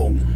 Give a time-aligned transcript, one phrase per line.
[0.00, 0.29] Werbung.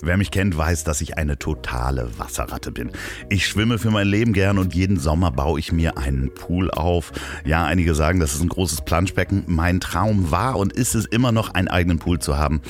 [0.00, 2.90] Wer mich kennt, weiß, dass ich eine totale Wasserratte bin.
[3.28, 7.12] Ich schwimme für mein Leben gern und jeden Sommer baue ich mir einen Pool auf.
[7.44, 9.44] Ja, einige sagen, das ist ein großes Planschbecken.
[9.46, 12.62] Mein Traum war und ist es immer noch, einen eigenen Pool zu haben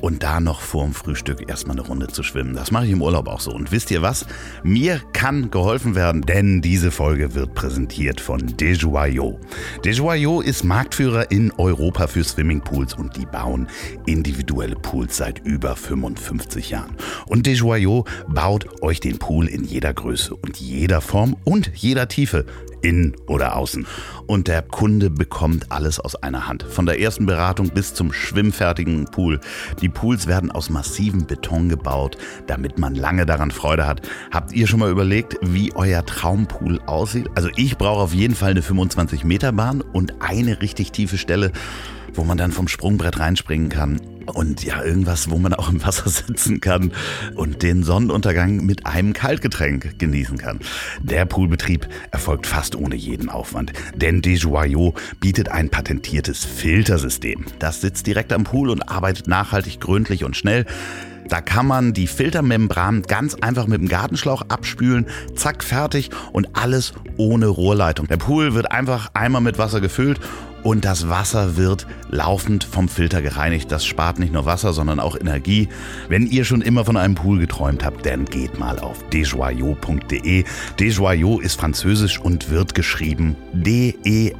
[0.00, 2.54] und da noch vorm Frühstück erstmal eine Runde zu schwimmen.
[2.54, 3.52] Das mache ich im Urlaub auch so.
[3.52, 4.26] Und wisst ihr was?
[4.62, 9.38] Mir kann geholfen werden, denn diese Folge wird präsentiert von Dejoyaux.
[9.84, 13.68] Dejoyaux ist Marktführer in Europa für Swimmingpools und die bauen
[14.06, 16.96] individuelle Pools seit über 55 Jahren.
[17.26, 22.46] Und Dejoyaux baut euch den Pool in jeder Größe und jeder Form und jeder Tiefe
[22.82, 23.86] innen oder außen.
[24.26, 26.62] Und der Kunde bekommt alles aus einer Hand.
[26.62, 29.40] Von der ersten Beratung bis zum schwimmfertigen Pool.
[29.80, 34.08] Die Pools werden aus massivem Beton gebaut, damit man lange daran Freude hat.
[34.30, 37.28] Habt ihr schon mal überlegt, wie euer Traumpool aussieht?
[37.34, 41.52] Also ich brauche auf jeden Fall eine 25 Meter Bahn und eine richtig tiefe Stelle,
[42.14, 44.00] wo man dann vom Sprungbrett reinspringen kann
[44.34, 46.92] und ja, irgendwas, wo man auch im Wasser sitzen kann
[47.34, 50.60] und den Sonnenuntergang mit einem Kaltgetränk genießen kann.
[51.02, 57.46] Der Poolbetrieb erfolgt fast ohne jeden Aufwand, denn Desjoyaux bietet ein patentiertes Filtersystem.
[57.58, 60.66] Das sitzt direkt am Pool und arbeitet nachhaltig, gründlich und schnell.
[61.28, 65.06] Da kann man die Filtermembran ganz einfach mit dem Gartenschlauch abspülen,
[65.36, 68.08] zack, fertig und alles ohne Rohrleitung.
[68.08, 70.18] Der Pool wird einfach einmal mit Wasser gefüllt
[70.62, 73.72] und das Wasser wird laufend vom Filter gereinigt.
[73.72, 75.68] Das spart nicht nur Wasser, sondern auch Energie.
[76.08, 80.44] Wenn ihr schon immer von einem Pool geträumt habt, dann geht mal auf desjoyaux.de.
[80.78, 84.30] Desjoyaux ist französisch und wird geschrieben D-E-S-J-O-Y-A-U.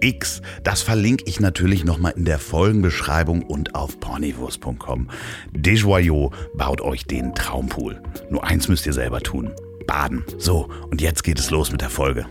[0.00, 0.42] X.
[0.62, 5.08] Das verlinke ich natürlich nochmal in der Folgenbeschreibung und auf pornivus.com.
[5.52, 8.02] Desjoyaux baut euch den Traumpool.
[8.30, 9.50] Nur eins müsst ihr selber tun.
[9.86, 10.24] Baden.
[10.38, 12.26] So, und jetzt geht es los mit der Folge.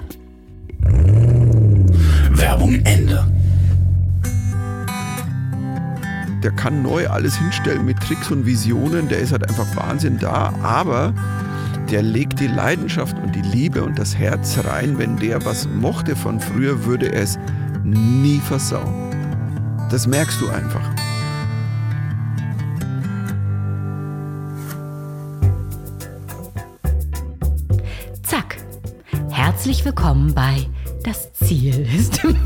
[2.31, 3.25] Werbung Ende.
[6.43, 10.53] Der kann neu alles hinstellen mit Tricks und Visionen, der ist halt einfach Wahnsinn da,
[10.61, 11.13] aber
[11.89, 14.97] der legt die Leidenschaft und die Liebe und das Herz rein.
[14.97, 17.37] Wenn der was mochte von früher, würde er es
[17.83, 19.11] nie versauen.
[19.89, 20.89] Das merkst du einfach.
[28.23, 28.57] Zack.
[29.29, 30.67] Herzlich willkommen bei
[31.03, 32.37] Das Ziel ist im.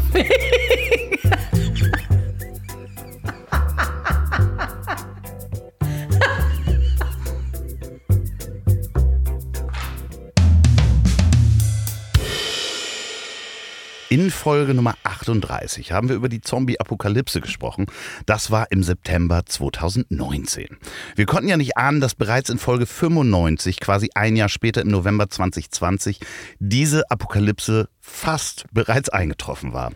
[14.09, 14.95] In Folge Nummer
[15.27, 17.88] 38 haben wir über die Zombie-Apokalypse gesprochen.
[18.25, 20.77] Das war im September 2019.
[21.15, 24.88] Wir konnten ja nicht ahnen, dass bereits in Folge 95, quasi ein Jahr später im
[24.89, 26.19] November 2020,
[26.59, 29.91] diese Apokalypse fast bereits eingetroffen war.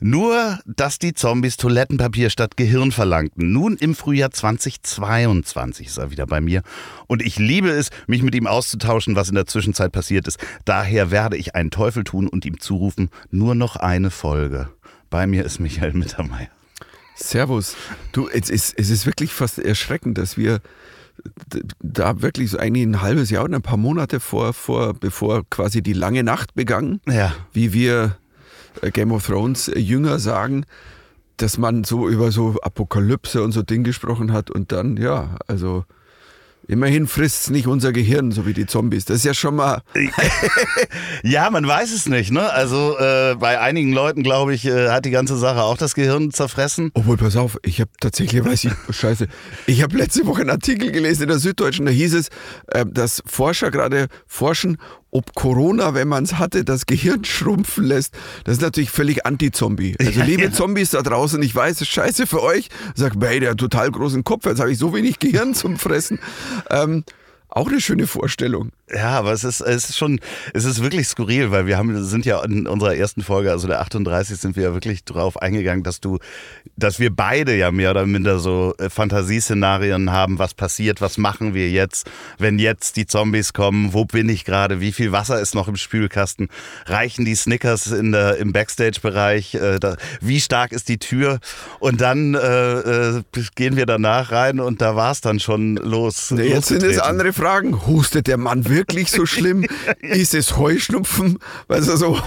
[0.00, 3.52] Nur, dass die Zombies Toilettenpapier statt Gehirn verlangten.
[3.52, 6.62] Nun im Frühjahr 2022 ist er wieder bei mir.
[7.06, 10.38] Und ich liebe es, mich mit ihm auszutauschen, was in der Zwischenzeit passiert ist.
[10.64, 14.70] Daher werde ich einen Teufel tun und ihm zurufen, nur noch eine Folge.
[15.10, 16.48] Bei mir ist Michael Mittermeier.
[17.14, 17.76] Servus.
[18.12, 20.60] Du, es ist, es ist wirklich fast erschreckend, dass wir
[21.82, 25.82] da wirklich so eigentlich ein halbes Jahr oder ein paar Monate vor, vor bevor quasi
[25.82, 27.34] die lange Nacht begann, Ja.
[27.52, 28.16] wie wir
[28.92, 30.64] Game of Thrones äh, Jünger sagen,
[31.36, 35.84] dass man so über so Apokalypse und so Ding gesprochen hat und dann, ja, also
[36.68, 39.04] immerhin frisst es nicht unser Gehirn, so wie die Zombies.
[39.04, 39.82] Das ist ja schon mal,
[41.22, 42.50] Ja, man weiß es nicht, ne?
[42.52, 46.30] Also äh, bei einigen Leuten, glaube ich, äh, hat die ganze Sache auch das Gehirn
[46.30, 46.90] zerfressen.
[46.94, 49.26] obwohl, pass auf, ich habe tatsächlich, weiß ich, scheiße,
[49.66, 52.28] ich habe letzte Woche einen Artikel gelesen in der Süddeutschen, da hieß es,
[52.68, 54.78] äh, dass Forscher gerade forschen,
[55.10, 58.14] ob Corona, wenn man es hatte, das Gehirn schrumpfen lässt.
[58.44, 59.96] Das ist natürlich völlig anti-Zombie.
[59.98, 60.52] Also Ja, liebe ja.
[60.52, 62.68] Zombies da draußen, ich weiß, es ist scheiße für euch.
[62.94, 66.18] Sagt, hey, der hat total großen Kopf, jetzt habe ich so wenig Gehirn zum Fressen.
[66.70, 67.04] Ähm,
[67.52, 68.70] auch eine schöne Vorstellung.
[68.94, 70.20] Ja, aber es ist, es ist schon,
[70.54, 73.80] es ist wirklich skurril, weil wir haben, sind ja in unserer ersten Folge, also der
[73.80, 76.18] 38, sind wir ja wirklich drauf eingegangen, dass du,
[76.76, 81.54] dass wir beide ja mehr oder minder so äh, Fantasieszenarien haben, was passiert, was machen
[81.54, 85.54] wir jetzt, wenn jetzt die Zombies kommen, wo bin ich gerade, wie viel Wasser ist
[85.54, 86.48] noch im Spülkasten,
[86.86, 89.78] reichen die Snickers in der, im Backstage-Bereich, äh,
[90.20, 91.40] wie stark ist die Tür
[91.78, 93.22] und dann äh, äh,
[93.54, 96.32] gehen wir danach rein und da war es dann schon los.
[96.36, 97.86] Jetzt sind es andere Fragen.
[97.86, 99.10] Hustet der Mann wirklich?
[99.10, 99.66] so schlimm?
[100.00, 101.38] Ist es Heuschnupfen?
[101.68, 102.18] Was er so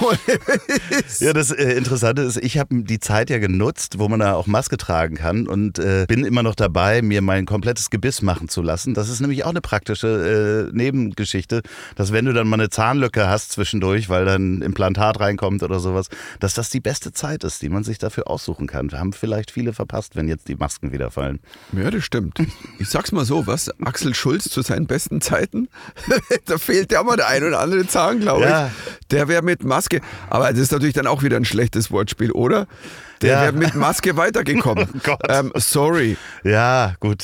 [1.19, 4.47] Ja, das äh, Interessante ist, ich habe die Zeit ja genutzt, wo man da auch
[4.47, 8.62] Maske tragen kann und äh, bin immer noch dabei, mir mein komplettes Gebiss machen zu
[8.62, 8.94] lassen.
[8.94, 11.62] Das ist nämlich auch eine praktische äh, Nebengeschichte,
[11.95, 16.07] dass wenn du dann mal eine Zahnlücke hast zwischendurch, weil dann Implantat reinkommt oder sowas,
[16.39, 18.91] dass das die beste Zeit ist, die man sich dafür aussuchen kann.
[18.91, 21.39] Wir haben vielleicht viele verpasst, wenn jetzt die Masken wieder fallen.
[21.71, 22.39] Ja, das stimmt.
[22.80, 23.69] Ich sag's mal so, was?
[23.83, 25.69] Axel Schulz zu seinen besten Zeiten?
[26.45, 28.68] da fehlt ja mal der ein oder andere Zahn, glaube Ja.
[28.68, 29.07] ich.
[29.07, 30.01] Der wäre mit Maske.
[30.30, 32.68] Aber das ist natürlich dann auch wieder ein schlechtes Wortspiel, oder?
[33.27, 34.87] Der wäre mit Maske weitergekommen.
[34.95, 35.19] Oh Gott.
[35.29, 36.17] ähm, sorry.
[36.43, 37.23] Ja, gut.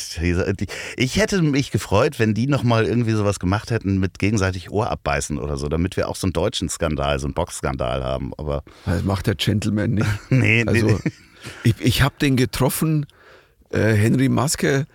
[0.97, 5.37] Ich hätte mich gefreut, wenn die nochmal irgendwie sowas gemacht hätten mit gegenseitig Ohr abbeißen
[5.37, 8.31] oder so, damit wir auch so einen deutschen Skandal, so einen Boxskandal haben.
[8.37, 10.07] Aber Das macht der Gentleman nicht.
[10.29, 11.11] nee, nee, Also, nee.
[11.63, 13.05] ich, ich habe den getroffen,
[13.71, 14.85] äh, Henry Maske,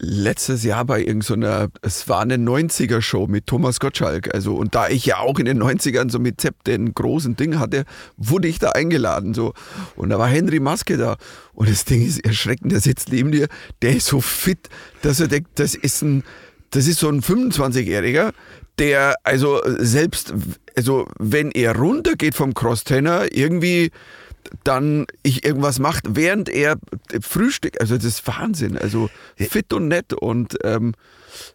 [0.00, 4.32] letztes Jahr bei irgendeiner, es war eine 90er-Show mit Thomas Gottschalk.
[4.32, 7.58] Also, und da ich ja auch in den 90ern so mit Zepp den großen Ding
[7.58, 7.84] hatte,
[8.16, 9.34] wurde ich da eingeladen.
[9.34, 9.54] So.
[9.96, 11.16] Und da war Henry Maske da.
[11.52, 13.48] Und das Ding ist erschreckend, der sitzt neben dir,
[13.82, 14.68] der ist so fit,
[15.02, 16.22] dass er denkt, das ist ein,
[16.70, 18.32] das ist so ein 25-Jähriger,
[18.78, 20.32] der also selbst,
[20.76, 23.90] also wenn er runtergeht vom Crosstrainer, irgendwie
[24.64, 26.76] dann ich irgendwas macht, während er
[27.20, 27.80] frühstückt.
[27.80, 28.78] Also das ist Wahnsinn.
[28.78, 30.94] Also fit und nett und ähm,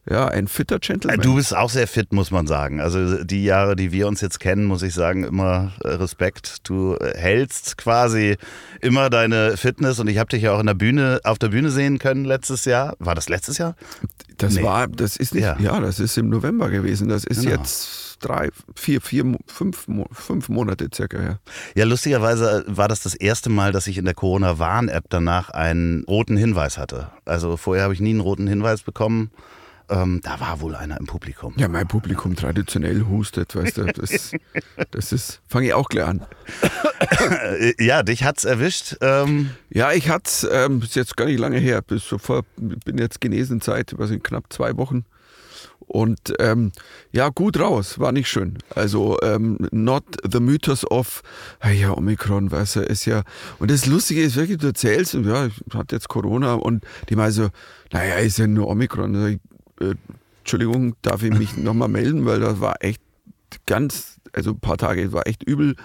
[0.09, 1.19] ja, ein fitter Gentleman.
[1.21, 2.79] Du bist auch sehr fit, muss man sagen.
[2.79, 6.57] Also die Jahre, die wir uns jetzt kennen, muss ich sagen, immer äh, Respekt.
[6.69, 8.37] Du äh, hältst quasi
[8.81, 11.71] immer deine Fitness und ich habe dich ja auch in der Bühne, auf der Bühne
[11.71, 12.95] sehen können letztes Jahr.
[12.99, 13.75] War das letztes Jahr?
[14.37, 14.63] das nee.
[14.63, 15.57] war, das ist nicht, Ja.
[15.59, 15.79] ja.
[15.79, 17.07] das ist im November gewesen.
[17.09, 17.55] Das ist Genau.
[17.55, 21.39] jetzt drei, vier, vier, fünf, fünf Monate circa her.
[21.75, 26.37] Ja, lustigerweise war das das erste Mal, dass ich in der Corona-Warn-App danach einen roten
[26.37, 27.09] Hinweis hatte.
[27.25, 29.31] Also vorher habe ich nie einen roten Hinweis bekommen.
[29.89, 31.53] Ähm, da war wohl einer im Publikum.
[31.57, 34.31] Ja, mein Publikum traditionell hustet, weißt du, das,
[34.91, 36.25] das ist, fange ich auch gleich an.
[37.59, 38.95] Äh, ja, dich hat's erwischt.
[39.01, 42.97] Ähm, Ja, ich hatte ähm, ist jetzt gar nicht lange her, bis so vor, bin
[42.97, 45.03] jetzt genesen seit, was sind knapp zwei Wochen.
[45.93, 46.71] Und ähm,
[47.11, 48.57] ja, gut raus, war nicht schön.
[48.73, 51.21] Also ähm, not the mythos of,
[51.71, 53.21] ja, Omikron, weißt du, ist ja.
[53.59, 57.31] Und das Lustige ist wirklich, du erzählst, ja, ich hatte jetzt Corona und die meinen
[57.31, 57.49] so,
[57.91, 59.27] naja, ist ja nur Omikron.
[59.27, 59.39] Ich,
[59.85, 59.93] äh,
[60.39, 63.01] Entschuldigung, darf ich mich nochmal melden, weil das war echt
[63.67, 65.75] ganz, also ein paar Tage war echt übel.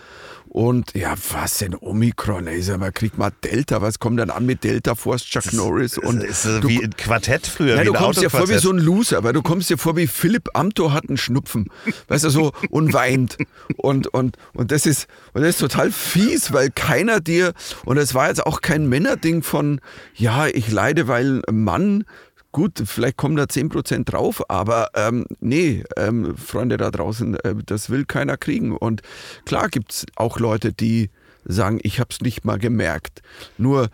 [0.51, 2.47] Und ja, was denn Omikron?
[2.47, 5.99] Ey, sag mal, kriegt mal Delta, was kommt dann an mit Delta Force, Chuck Norris?
[5.99, 7.75] Und ist äh, du- wie ein Quartett früher.
[7.77, 9.97] ja, wie du kommst dir vor wie so ein Loser, weil du kommst dir vor
[9.97, 11.71] wie Philipp Amthor hat einen Schnupfen,
[12.09, 13.37] weißt du, so und weint.
[13.77, 17.53] Und, und, und, das ist, und das ist total fies, weil keiner dir,
[17.85, 19.81] und es war jetzt auch kein Männerding von,
[20.15, 22.05] ja, ich leide, weil ein Mann,
[22.53, 27.91] gut, vielleicht kommen da 10% drauf, aber ähm, nee, ähm, Freunde da draußen, äh, das
[27.91, 28.77] will keiner kriegen.
[28.77, 29.03] Und
[29.45, 31.11] klar gibt's auch Leute, die
[31.45, 33.23] sagen, ich habe es nicht mal gemerkt.
[33.57, 33.89] Nur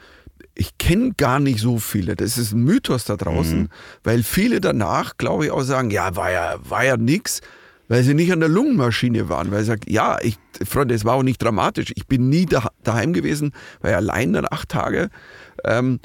[0.55, 2.17] ich kenne gar nicht so viele.
[2.17, 3.69] Das ist ein Mythos da draußen,
[4.05, 7.41] weil viele danach, glaube ich, auch sagen, ja, war ja, war ja nix,
[7.89, 9.51] weil sie nicht an der Lungenmaschine waren.
[9.51, 11.93] Weil sie sagt, ja, ich, Freunde, es war auch nicht dramatisch.
[11.97, 15.11] Ich bin nie da, daheim gewesen, war ja allein dann acht Tage.
[15.65, 15.99] Ähm,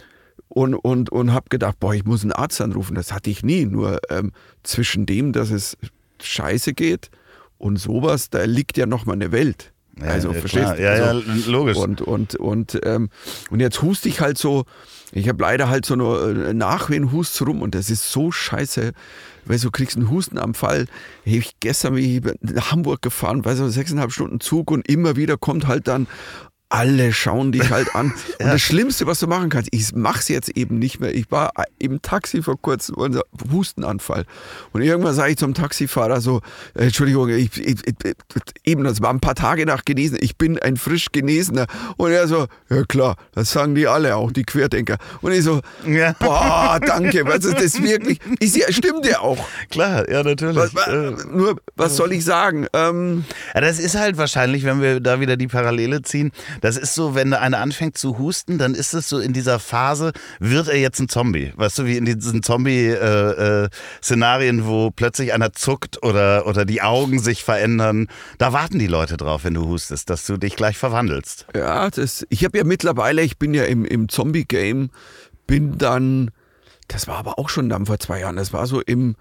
[0.50, 2.96] und, und, und habe gedacht, boah, ich muss einen Arzt anrufen.
[2.96, 3.66] Das hatte ich nie.
[3.66, 4.32] Nur ähm,
[4.64, 5.78] zwischen dem, dass es
[6.22, 7.10] scheiße geht
[7.58, 9.72] und sowas, da liegt ja nochmal eine Welt.
[10.02, 10.82] Ja, also, ja, verstehst du?
[10.82, 11.78] Ja, also, ja, logisch.
[11.78, 13.10] Und, und, und, ähm,
[13.50, 14.66] und jetzt huste ich halt so,
[15.12, 18.94] ich habe leider halt so eine äh, Nachwehenhust rum und das ist so scheiße,
[19.46, 20.86] weil du kriegst einen Hustenanfall.
[21.24, 25.16] Hey, ich gestern bin ich nach Hamburg gefahren, weiß du, sechseinhalb Stunden Zug und immer
[25.16, 26.08] wieder kommt halt dann,
[26.70, 28.14] alle schauen dich halt an.
[28.40, 31.14] Und das Schlimmste, was du machen kannst, ich mach's jetzt eben nicht mehr.
[31.14, 34.26] Ich war im Taxi vor kurzem, unser Hustenanfall.
[34.72, 36.42] Und irgendwann sage ich zum Taxifahrer so,
[36.76, 37.96] äh, Entschuldigung, ich, ich, ich,
[38.66, 41.66] eben, das war ein paar Tage nach Genesen, ich bin ein frisch Genesener.
[41.98, 44.98] Und er so, ja klar, das sagen die alle, auch die Querdenker.
[45.22, 46.14] Und ich so, Ja.
[46.20, 48.20] boah, danke, was ist das wirklich?
[48.40, 49.40] Ist ja, stimmt ja auch.
[49.72, 50.56] Klar, ja, natürlich.
[50.56, 52.68] Was, was, Äh, nur, was soll ich sagen?
[52.74, 56.96] Ähm, Ja, das ist halt wahrscheinlich, wenn wir da wieder die Parallele ziehen, das ist
[56.96, 60.78] so, wenn einer anfängt zu husten, dann ist es so in dieser Phase, wird er
[60.78, 61.54] jetzt ein Zombie?
[61.56, 67.44] Weißt du, wie in diesen Zombie-Szenarien, wo plötzlich einer zuckt oder, oder die Augen sich
[67.44, 68.08] verändern.
[68.38, 71.48] Da warten die Leute drauf, wenn du hustest, dass du dich gleich verwandelst.
[71.56, 74.90] Ja, das, ich habe ja mittlerweile, ich bin ja im, im Zombie-Game,
[75.48, 76.32] bin dann,
[76.88, 79.16] das war aber auch schon dann vor zwei Jahren, das war so im,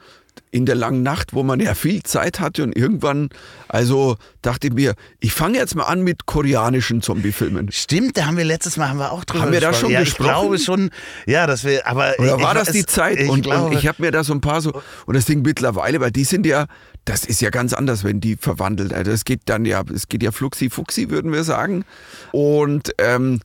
[0.51, 3.31] in der langen Nacht, wo man ja viel Zeit hatte und irgendwann,
[3.69, 7.71] also dachte ich mir, ich fange jetzt mal an mit koreanischen Zombiefilmen.
[7.73, 9.87] Stimmt, da haben wir letztes Mal haben wir auch drüber Haben wir da gesprochen.
[9.87, 10.29] schon ja, gesprochen?
[10.29, 10.91] Ich glaube schon,
[11.27, 13.19] ja, dass wir, aber Oder ich, war das die Zeit?
[13.19, 15.43] Ich und, glaube, und ich habe mir da so ein paar so, und das Ding
[15.43, 16.67] mittlerweile, weil die sind ja,
[17.05, 18.93] das ist ja ganz anders, wenn die verwandelt.
[18.93, 21.85] Also es geht dann ja, es geht ja fluxi-fuxi, würden wir sagen.
[22.33, 23.41] Und, ähm,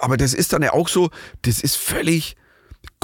[0.00, 1.10] aber das ist dann ja auch so,
[1.42, 2.36] das ist völlig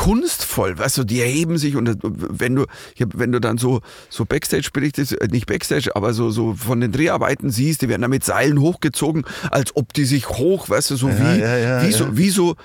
[0.00, 2.64] kunstvoll, weißt du, die erheben sich und wenn du,
[2.96, 6.90] wenn du dann so, so Backstage berichtest, äh, nicht Backstage, aber so, so von den
[6.90, 10.96] Dreharbeiten siehst, die werden da mit Seilen hochgezogen, als ob die sich hoch, weißt du,
[10.96, 11.96] so wie, ja, ja, wie ja.
[11.96, 12.56] so, wie so,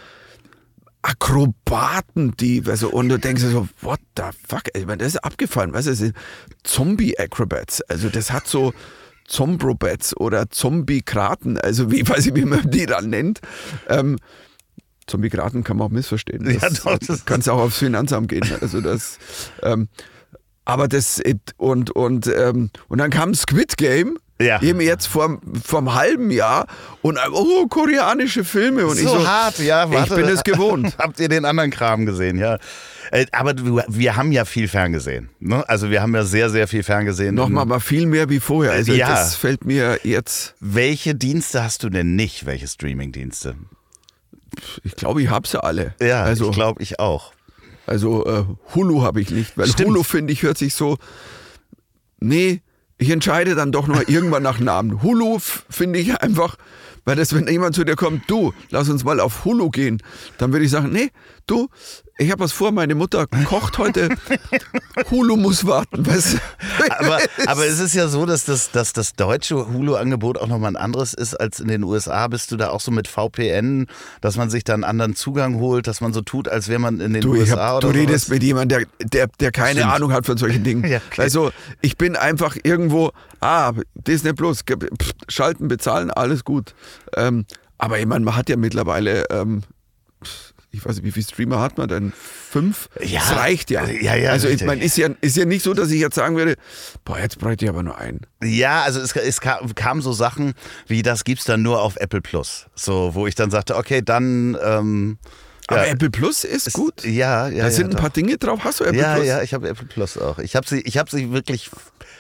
[1.02, 5.18] Akrobaten, die, weißt du, und du denkst so, what the fuck, ich meine, das ist
[5.18, 6.16] abgefallen, weißt du, das sind
[6.64, 8.74] Zombie-Acrobats, also das hat so
[9.28, 13.42] Zombrobats oder Zombie-Kraten, also wie, weiß ich, wie man die dann nennt.
[13.90, 14.20] Ähm,
[15.08, 16.50] Zombie-Kraten kann man auch missverstehen.
[16.50, 19.20] Ja, Das, doch, das- kannst auch aufs Finanzamt gehen, also das,
[19.62, 19.88] ähm,
[20.66, 21.22] aber das,
[21.58, 24.60] und, und, ähm, und dann kam Squid Game, Ja.
[24.64, 25.40] eben jetzt vor,
[25.72, 26.66] einem halben Jahr
[27.04, 30.16] und, oh, koreanische Filme und so, ich so, hart, ja, ich warte.
[30.16, 30.96] bin es gewohnt.
[30.98, 32.58] Habt ihr den anderen Kram gesehen, ja?
[33.12, 33.54] Äh, Aber
[33.88, 35.30] wir haben ja viel ferngesehen.
[35.40, 35.64] Ne?
[35.70, 37.36] Also wir haben ja sehr, sehr viel ferngesehen.
[37.36, 38.74] Nochmal mal viel mehr wie vorher.
[38.74, 39.08] Also Ja.
[39.10, 42.48] das fällt mir jetzt, Welche Dienste hast du denn nicht?
[42.48, 43.56] Welche Streaming-Dienste?
[44.84, 45.94] Ich glaube, ich habe sie alle.
[46.02, 47.34] Ja, also, ich glaube ich auch.
[47.86, 49.90] also äh, Hulu habe ich nicht, weil Stimmt.
[49.90, 50.98] Hulu finde ich hört sich so,
[52.20, 52.62] nee,
[52.98, 55.04] ich entscheide dann doch nur irgendwann nach Namen.
[55.04, 56.56] Hulu finde ich einfach,
[57.04, 60.02] weil das, wenn jemand zu dir kommt, du, lass uns mal auf Hulu gehen,
[60.38, 61.12] dann würde ich sagen, nee,
[61.46, 61.70] du,
[62.18, 64.10] ich habe was vor, meine Mutter kocht heute,
[65.12, 66.38] Hulu muss warten, weißt du?
[67.00, 70.76] Aber, aber es ist ja so, dass das, dass das deutsche Hulu-Angebot auch nochmal ein
[70.78, 72.28] anderes ist als in den USA.
[72.28, 73.88] Bist du da auch so mit VPN,
[74.22, 77.02] dass man sich da einen anderen Zugang holt, dass man so tut, als wäre man
[77.02, 78.36] in den Du, USA hab, oder du redest sowas?
[78.36, 79.94] mit jemandem, der, der, der keine Stimmt.
[79.94, 80.86] Ahnung hat von solchen Dingen.
[80.96, 81.22] Ja, okay.
[81.24, 86.76] Also ich bin einfach irgendwo, ah, Disney Plus, pff, schalten, bezahlen, alles gut.
[87.16, 87.46] Ähm,
[87.78, 89.64] aber ich meine, man hat ja mittlerweile, ähm,
[90.24, 92.14] pff, ich weiß nicht, wie viele Streamer hat man denn?
[92.16, 92.90] Fünf?
[93.02, 93.20] Ja.
[93.20, 93.86] Das reicht ja.
[93.88, 96.36] Ja, ja, Also ich meine, ist ja, ist ja nicht so, dass ich jetzt sagen
[96.36, 96.56] würde,
[97.04, 98.22] boah, jetzt bräuchte ich aber nur einen.
[98.44, 100.54] Ja, also es, es kam, kam so Sachen
[100.88, 102.68] wie, das gibt's dann nur auf Apple Plus.
[102.76, 104.58] So, wo ich dann sagte, okay, dann.
[104.62, 105.18] Ähm,
[105.68, 107.04] Aber ja, Apple Plus ist gut.
[107.04, 107.64] Ja, ja.
[107.64, 108.16] da sind ja, ein paar doch.
[108.16, 108.60] Dinge drauf.
[108.64, 109.28] Hast du Apple ja, Plus?
[109.28, 110.40] ja, ich habe Apple Plus auch.
[110.40, 111.72] Ich habe sie, ich habe sie wirklich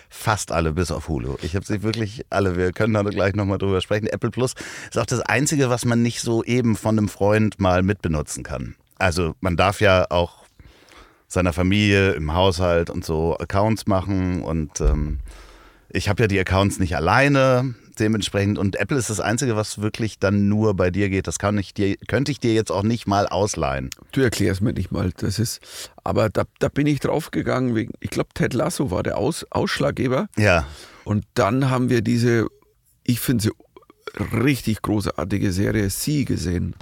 [0.09, 1.35] fast alle, bis auf Hulu.
[1.41, 2.57] Ich habe sie wirklich alle.
[2.57, 4.07] Wir können da gleich nochmal drüber sprechen.
[4.07, 4.53] Apple Plus
[4.89, 8.75] ist auch das Einzige, was man nicht so eben von einem Freund mal mitbenutzen kann.
[8.97, 10.45] Also man darf ja auch
[11.27, 15.19] seiner Familie im Haushalt und so Accounts machen und ähm,
[15.89, 17.75] ich habe ja die Accounts nicht alleine.
[17.95, 21.27] Dementsprechend und Apple ist das Einzige, was wirklich dann nur bei dir geht.
[21.27, 23.89] Das kann ich dir, könnte ich dir jetzt auch nicht mal ausleihen.
[24.11, 25.11] Du erklärst mir nicht mal.
[25.17, 25.61] Das ist,
[26.03, 30.27] aber da, da bin ich draufgegangen wegen, ich glaube, Ted Lasso war der Aus, Ausschlaggeber.
[30.37, 30.65] Ja,
[31.03, 32.47] Und dann haben wir diese,
[33.03, 33.51] ich finde sie
[34.41, 36.75] richtig großartige Serie Sie gesehen.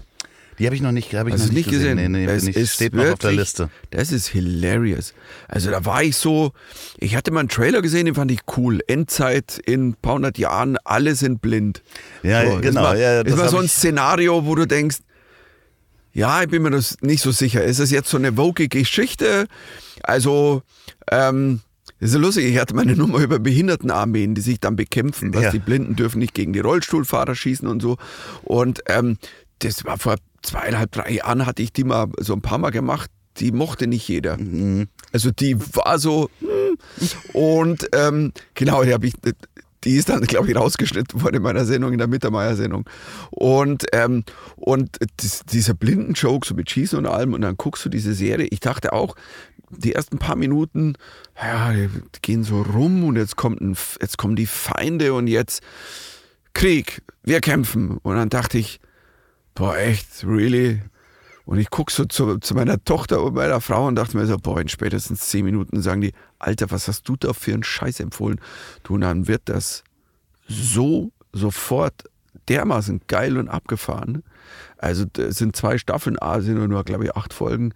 [0.60, 1.96] Die habe ich noch nicht, habe ich Hast noch nicht nicht gesehen?
[1.96, 2.70] Nee, nee, Es nicht.
[2.72, 3.70] steht noch auf der wirklich- Liste.
[3.92, 5.14] Das ist hilarious.
[5.48, 6.52] Also da war ich so,
[6.98, 8.80] ich hatte mal einen Trailer gesehen, den fand ich cool.
[8.88, 11.82] Endzeit in ein paar hundert Jahren, alle sind blind.
[12.24, 14.98] Ja, so, genau, Ist mal, ja, ist mal so ein Szenario, wo du denkst,
[16.14, 17.64] ja, ich bin mir das nicht so sicher.
[17.64, 19.48] Ist das jetzt so eine woke Geschichte?
[20.04, 20.62] Also,
[21.10, 21.62] ähm,
[22.00, 25.34] das ist ja lustig, ich hatte meine Nummer über Behindertenarmeen, die sich dann bekämpfen.
[25.34, 25.52] Was Ja.
[25.52, 27.98] Die Blinden dürfen nicht gegen die Rollstuhlfahrer schießen und so.
[28.44, 29.18] Und ähm,
[29.64, 33.10] das war vor zweieinhalb, drei Jahren, hatte ich die mal so ein paar Mal gemacht.
[33.38, 34.38] Die mochte nicht jeder.
[35.12, 36.30] Also die war so.
[36.40, 36.78] hm.
[37.34, 39.14] Und ähm, genau, die habe ich.
[39.84, 42.90] Die ist dann, glaube ich, rausgeschnitten worden in meiner Sendung, in der Mittermeier-Sendung.
[43.32, 44.24] Und, ähm,
[44.56, 48.14] und dies, dieser blinden Joke, so mit Schießen und allem, und dann guckst du diese
[48.14, 48.48] Serie.
[48.50, 49.18] Ich dachte auch,
[49.70, 50.94] die ersten paar Minuten,
[51.42, 51.90] ja, die
[52.22, 55.62] gehen so rum und jetzt kommt ein, jetzt kommen die Feinde und jetzt
[56.54, 57.98] Krieg, wir kämpfen.
[57.98, 58.80] Und dann dachte ich,
[59.56, 60.82] boah, echt, really?
[61.46, 64.38] Und ich gucke so zu, zu meiner Tochter und meiner Frau und dachte mir so,
[64.38, 68.00] boah, in spätestens zehn Minuten sagen die, Alter, was hast du da für einen Scheiß
[68.00, 68.40] empfohlen?
[68.84, 69.84] Du, und dann wird das
[70.48, 72.10] so sofort
[72.48, 74.24] dermaßen geil und abgefahren.
[74.78, 77.74] Also es sind zwei Staffeln, A sind nur, nur glaube ich, acht Folgen.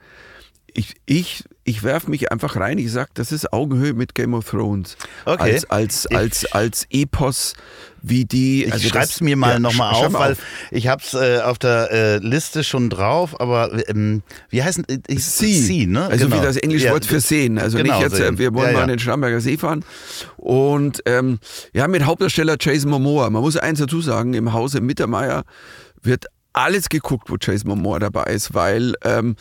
[0.67, 4.49] Ich, ich, ich werfe mich einfach rein, ich sag, das ist Augenhöhe mit Game of
[4.49, 4.95] Thrones.
[5.25, 5.51] Okay.
[5.53, 7.55] Als, als, als, als Epos,
[8.01, 8.63] wie die.
[8.63, 10.37] Ich also schreib's das- mir mal ja, nochmal auf, weil
[10.71, 15.25] ich hab's äh, auf der äh, Liste schon drauf, aber ähm, wie heißen äh, ich-
[15.25, 16.07] Sie, ne?
[16.07, 16.39] Also Genau.
[16.41, 17.59] wie das englische Ja, Wort für sehen.
[17.59, 18.37] Also genau, nicht jetzt, äh, sehen.
[18.37, 19.83] wir wollen Ja, mal an den Starnberger See fahren.
[20.37, 21.39] Und ähm,
[21.73, 23.29] ja, mit Hauptdarsteller Jason Momoa.
[23.29, 25.43] Man muss eins dazu sagen, im Hause Mittermeier
[26.01, 29.35] wird alles geguckt, wo Jason Momoa dabei ist, weil ähm,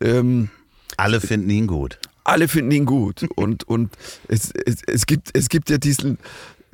[0.00, 0.48] ähm,
[0.96, 1.98] Alle finden ihn gut.
[2.24, 3.26] alle finden ihn gut.
[3.36, 3.90] Und, und
[4.28, 6.18] es, es, es, gibt, es gibt ja diesen,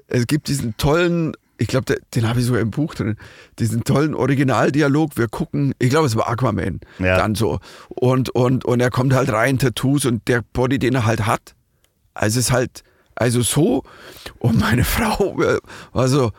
[0.09, 3.17] es gibt diesen tollen, ich glaube, den habe ich sogar im Buch drin,
[3.59, 5.17] diesen tollen Originaldialog.
[5.17, 7.17] Wir gucken, ich glaube, es war Aquaman, Ja.
[7.19, 7.61] dann so.
[7.89, 11.55] Und, und, und er kommt halt rein, Tattoos und der Body, den er halt hat.
[12.15, 12.83] Also es ist halt,
[13.15, 13.85] also so.
[14.39, 15.37] Und meine Frau
[15.93, 16.33] war so,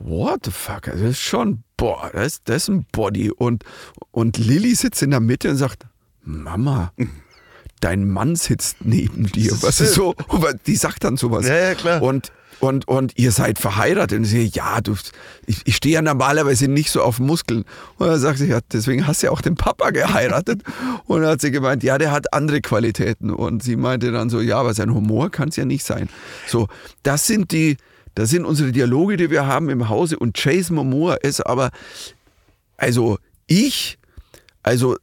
[0.00, 0.88] what the fuck?
[0.88, 3.30] Also Das ist schon, boah, das, das ist ein Body.
[3.30, 3.64] Und,
[4.10, 5.86] und Lilly sitzt in der Mitte und sagt,
[6.28, 6.92] Mama,
[7.80, 9.52] dein Mann sitzt neben dir.
[9.62, 10.14] Was ist so?
[10.66, 11.46] Die sagt dann sowas.
[11.46, 12.02] Ja, ja, klar.
[12.02, 14.18] Und, und, und ihr seid verheiratet.
[14.18, 14.94] Und sie, ja, du,
[15.46, 17.64] ich, ich stehe ja normalerweise nicht so auf Muskeln.
[17.96, 20.62] Und dann sagt sie, ja, deswegen hast du ja auch den Papa geheiratet.
[21.06, 23.30] Und dann hat sie gemeint, ja, der hat andere Qualitäten.
[23.30, 26.08] Und sie meinte dann so, ja, aber sein Humor kann es ja nicht sein.
[26.46, 26.68] So,
[27.02, 27.78] das sind die,
[28.14, 30.18] das sind unsere Dialoge, die wir haben im Hause.
[30.18, 31.70] Und Chase Momoa ist aber,
[32.76, 33.98] also ich,
[34.62, 34.96] also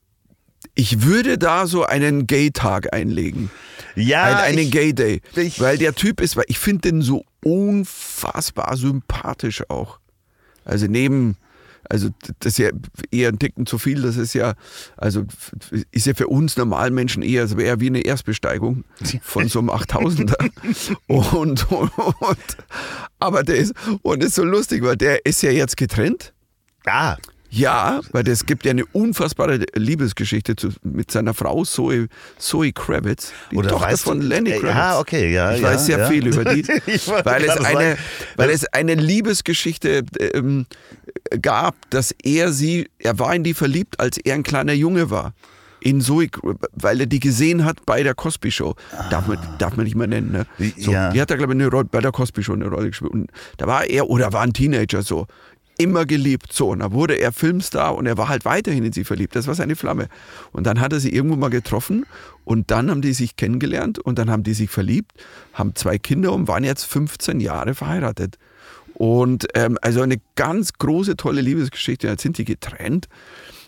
[0.76, 3.50] ich würde da so einen Gay-Tag einlegen.
[3.96, 5.22] Ja, Ein, einen ich- Gay Day.
[5.36, 10.00] ich- weil der Typ ist, weil ich finde den so unfassbar sympathisch auch.
[10.66, 11.38] Also neben,
[11.90, 12.70] also das ist ja
[13.12, 14.56] eher ein Ticken zu viel, das ist ja,
[14.98, 15.24] also
[15.92, 18.84] ist ja für uns normalen Menschen eher, also eher wie eine Erstbesteigung
[19.22, 20.50] von so einem 8000er.
[21.08, 22.58] Und, und, und,
[23.20, 26.34] aber der ist, und ist so lustig, weil der ist ja jetzt getrennt.
[26.86, 27.18] Ah,
[27.56, 32.08] Ja, weil es gibt ja eine unfassbare Liebesgeschichte zu, mit seiner Frau Zoe,
[32.38, 34.76] Zoe Kravitz, die Oder Tochter von du- Lenny äh, Kravitz.
[34.76, 36.08] ja, okay, ja, Ich ja, weiß sehr ja.
[36.10, 36.68] viel über die,
[37.24, 37.98] weil, es eine, sagen,
[38.36, 40.66] weil es eine Liebesgeschichte ähm,
[41.42, 45.34] gab, dass er sie, er war in die verliebt, als er ein kleiner Junge war.
[45.82, 46.30] In Zoe,
[46.74, 48.74] weil er die gesehen hat bei der Cosby Show.
[49.12, 50.32] Darf, man, darf man nicht mehr nennen.
[50.32, 50.46] Ne?
[50.80, 51.12] So, ja.
[51.12, 53.12] Die hat da, glaube ich, eine Rolle, bei der Cosby Show eine Rolle gespielt.
[53.12, 55.28] Und da war er, oder war ein Teenager so,
[55.78, 56.54] immer geliebt.
[56.54, 59.36] So, und da wurde er Filmstar und er war halt weiterhin in sie verliebt.
[59.36, 60.08] Das war seine Flamme.
[60.52, 62.06] Und dann hat er sie irgendwo mal getroffen
[62.44, 65.12] und dann haben die sich kennengelernt und dann haben die sich verliebt,
[65.54, 68.38] haben zwei Kinder und waren jetzt 15 Jahre verheiratet.
[68.94, 72.08] Und ähm, also eine ganz große, tolle Liebesgeschichte.
[72.08, 73.10] Jetzt sind die getrennt.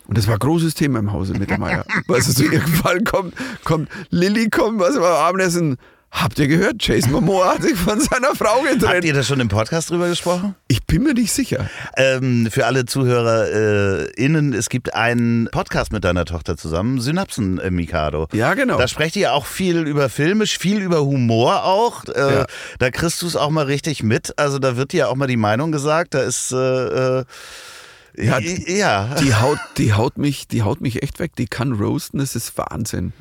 [0.06, 1.84] Und das war ein großes Thema im Hause mit der Meier.
[2.06, 5.76] Weißt du, so irgendwann kommt, kommt Lilly, kommt, was war Abendessen.
[6.10, 6.78] Habt ihr gehört?
[6.82, 9.04] Chase Momoa hat sich von seiner Frau habt getrennt.
[9.04, 10.54] ihr da schon im Podcast drüber gesprochen?
[10.66, 11.68] Ich bin mir nicht sicher.
[11.96, 18.26] Ähm, für alle ZuhörerInnen, es gibt einen Podcast mit deiner Tochter zusammen, Synapsen äh, Mikado.
[18.32, 18.78] Ja, genau.
[18.78, 22.04] Da sprecht ihr auch viel über Filme, viel über Humor auch.
[22.06, 22.46] Äh, Ja.
[22.78, 24.32] Da kriegst du es auch mal richtig mit.
[24.38, 26.14] Also da wird dir auch mal die Meinung gesagt.
[26.14, 27.24] Da ist äh, äh,
[28.20, 29.14] Ja, ja.
[29.20, 31.36] Die haut, die haut mich, die haut mich echt weg.
[31.36, 33.12] Die kann roasten, das ist Wahnsinn.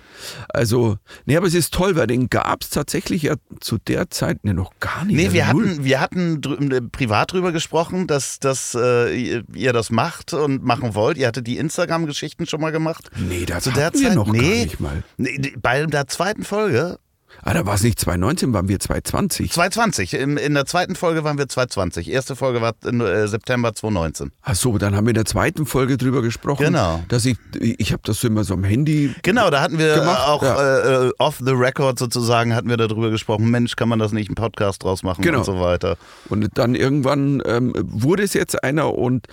[0.49, 4.43] Also, nee, aber es ist toll, weil den gab es tatsächlich ja zu der Zeit
[4.43, 5.15] ne, noch gar nicht.
[5.15, 5.67] Nee, also wir null.
[5.69, 9.15] hatten, wir hatten drü- äh, privat drüber gesprochen, dass, dass äh,
[9.53, 11.17] ihr- das macht und machen wollt.
[11.17, 13.11] Ihr hattet die Instagram-Geschichten schon mal gemacht.
[13.15, 14.15] Nee, das Zu der hatten wir Zeit?
[14.15, 14.63] noch gar Nee.
[14.63, 15.03] nicht mal.
[15.17, 16.97] Nee, bei der zweiten Folge,
[17.43, 19.51] Ah, da war es nicht 2019, waren wir 2020.
[19.51, 22.09] 2020, in, in der zweiten Folge waren wir 2020.
[22.09, 24.31] Erste Folge war in äh, September 2019.
[24.41, 26.63] Ach so, dann haben wir in der zweiten Folge drüber gesprochen.
[26.65, 27.03] Genau.
[27.07, 29.13] Dass ich, ich habe das so immer so am Handy.
[29.23, 31.03] Genau, da hatten wir Gemacht, auch ja.
[31.03, 34.29] äh, äh, off the record sozusagen, hatten wir darüber gesprochen, Mensch, kann man das nicht
[34.29, 35.39] einen Podcast draus machen Genau.
[35.39, 35.97] und so weiter.
[36.29, 39.27] Und dann irgendwann ähm, wurde es jetzt einer und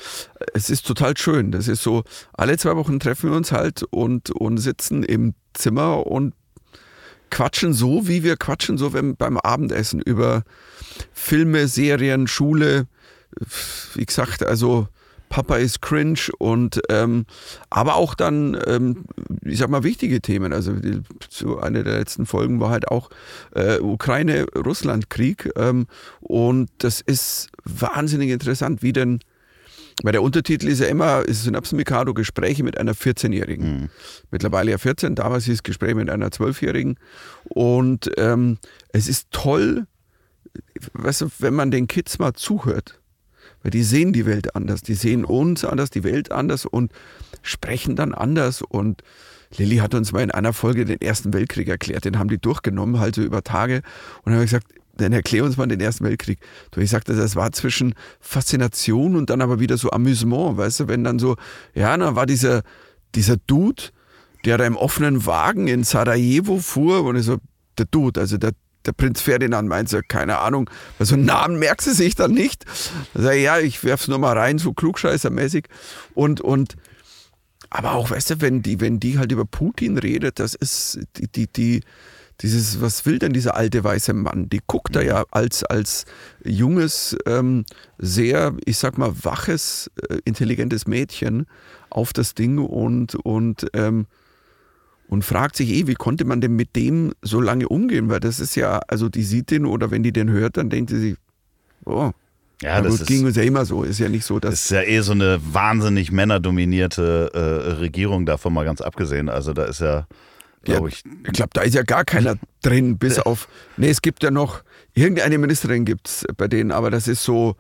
[0.53, 1.53] es ist total schön.
[1.53, 6.07] Das ist so, alle zwei Wochen treffen wir uns halt und, und sitzen im Zimmer
[6.07, 6.35] und
[7.35, 10.45] quatschen so, wie wir quatschen, so wenn, beim Abendessen über
[11.13, 12.87] Filme, Serien, Schule.
[13.95, 14.87] Wie gesagt, also
[15.31, 17.27] Papa ist cringe und ähm,
[17.71, 19.07] aber auch dann, ähm,
[19.43, 20.53] ich sag mal, wichtige Themen.
[20.53, 23.11] Also die, so eine der letzten Folgen war halt auch
[23.53, 25.89] äh, Ukraine-Russland-Krieg ähm,
[26.21, 29.19] und das ist wahnsinnig interessant, wie denn
[30.03, 33.91] weil der Untertitel ist ja immer, ist Synapsen Mikado Gespräche mit einer 14-Jährigen.
[34.31, 36.99] Mittlerweile ja 14, damals hieß es Gespräch mit einer 12-Jährigen.
[37.45, 39.87] Und ähm, es ist toll,
[40.95, 43.01] weißt du, wenn man den Kids mal zuhört.
[43.63, 46.93] Weil die sehen die Welt anders, die sehen uns anders, die Welt anders und
[47.43, 48.61] sprechen dann anders.
[48.63, 49.03] Und
[49.57, 53.01] Lilly hat uns mal in einer Folge den Ersten Weltkrieg erklärt, den haben die durchgenommen,
[53.01, 53.77] halt so über Tage.
[53.77, 56.39] Und dann habe ich gesagt, dann erklär uns mal den Ersten Weltkrieg.
[56.71, 60.89] Du, ich sagte, das war zwischen Faszination und dann aber wieder so Amüsement, weißt du,
[60.89, 61.37] wenn dann so,
[61.75, 62.63] ja, dann war dieser,
[63.15, 63.83] dieser Dude,
[64.45, 67.39] der da im offenen Wagen in Sarajevo fuhr und ich so,
[67.79, 68.53] der Dude, also der,
[68.87, 72.33] der Prinz Ferdinand meint so, keine Ahnung, weil so einen Namen merkst du sich dann
[72.33, 72.65] nicht.
[73.15, 75.67] Ich, ja, ich werf's nur mal rein, so klugscheißermäßig.
[76.15, 76.77] Und, und,
[77.71, 81.29] aber auch, weißt du, wenn die, wenn die halt über Putin redet, das ist die,
[81.29, 81.81] die, die
[82.41, 84.49] dieses, was will denn dieser alte weiße Mann?
[84.51, 86.05] Die guckt da ja als, als
[86.45, 87.65] junges, ähm,
[87.99, 91.47] sehr, ich sag mal, waches, äh, intelligentes Mädchen
[91.91, 94.07] auf das Ding und, und, ähm,
[95.09, 98.09] und fragt sich eh, wie konnte man denn mit dem so lange umgehen?
[98.11, 100.91] Weil das ist ja, also die sieht den oder wenn die den hört, dann denkt
[100.91, 101.17] sie sich,
[101.85, 102.11] oh,
[102.63, 103.83] Ja, das gut, ging uns ja immer so.
[103.85, 104.55] Ist ja nicht so, dass.
[104.55, 109.29] ist ja eh so eine wahnsinnig männerdominierte äh, Regierung davon mal ganz abgesehen.
[109.29, 110.07] Also da ist ja,
[110.65, 113.49] glaube ich, Ich glaube, da ist ja gar keiner drin, bis auf.
[113.77, 114.63] Nee, es gibt ja noch,
[114.95, 117.57] irgendeine Ministerin gibt es bei denen, aber das ist so,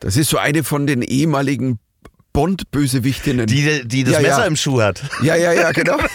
[0.00, 1.78] das ist so eine von den ehemaligen
[2.32, 3.46] Bond-Bösewichtinnen.
[3.46, 4.44] die, die das Ja, Messer ja.
[4.44, 5.02] im Schuh hat.
[5.22, 5.98] ja, ja, ja, genau.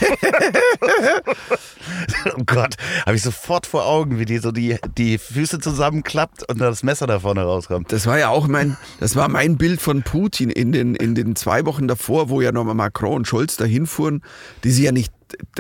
[2.38, 6.60] Oh Gott, habe ich sofort vor Augen, wie die so die, die Füße zusammenklappt und
[6.60, 7.92] das Messer da vorne rauskommt.
[7.92, 11.36] Das war ja auch mein, das war mein Bild von Putin in den, in den
[11.36, 14.24] zwei Wochen davor, wo ja nochmal Macron und Scholz dahin fuhren,
[14.64, 15.14] die sie ja nicht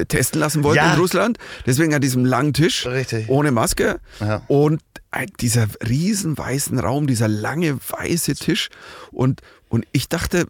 [0.07, 0.93] testen lassen wollten Ja.
[0.93, 1.37] in Russland.
[1.65, 3.29] Deswegen an diesem langen Tisch Richtig.
[3.29, 3.99] ohne Maske.
[4.19, 4.41] Ja.
[4.47, 8.69] Und ein- dieser riesen weißen Raum, dieser lange weiße Tisch.
[9.11, 10.45] Und, und ich dachte,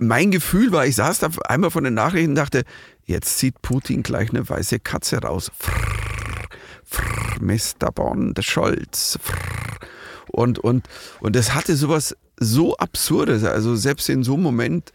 [0.00, 2.64] mein Gefühl war, ich saß da einmal von den Nachrichten und dachte,
[3.06, 5.50] jetzt zieht Putin gleich eine weiße Katze raus.
[5.58, 6.48] Frrr,
[6.84, 7.92] frrr, Mr.
[7.92, 9.18] Bond, Scholz.
[9.22, 9.36] Frrr.
[10.32, 10.86] Und, und,
[11.20, 13.42] und das hatte sowas so Absurdes.
[13.44, 14.92] Also selbst in so einem Moment,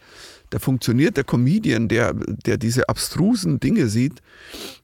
[0.50, 4.20] da funktioniert der Comedian, der, der diese abstrusen Dinge sieht,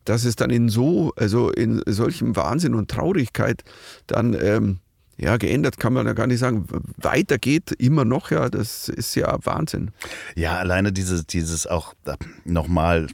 [0.04, 3.62] dass es dann in so, also in solchem Wahnsinn und Traurigkeit
[4.06, 4.78] dann, ähm,
[5.18, 9.38] ja, geändert kann man ja gar nicht sagen, weitergeht immer noch, ja, das ist ja
[9.44, 9.92] Wahnsinn.
[10.34, 13.06] Ja, alleine dieses, dieses auch äh, nochmal,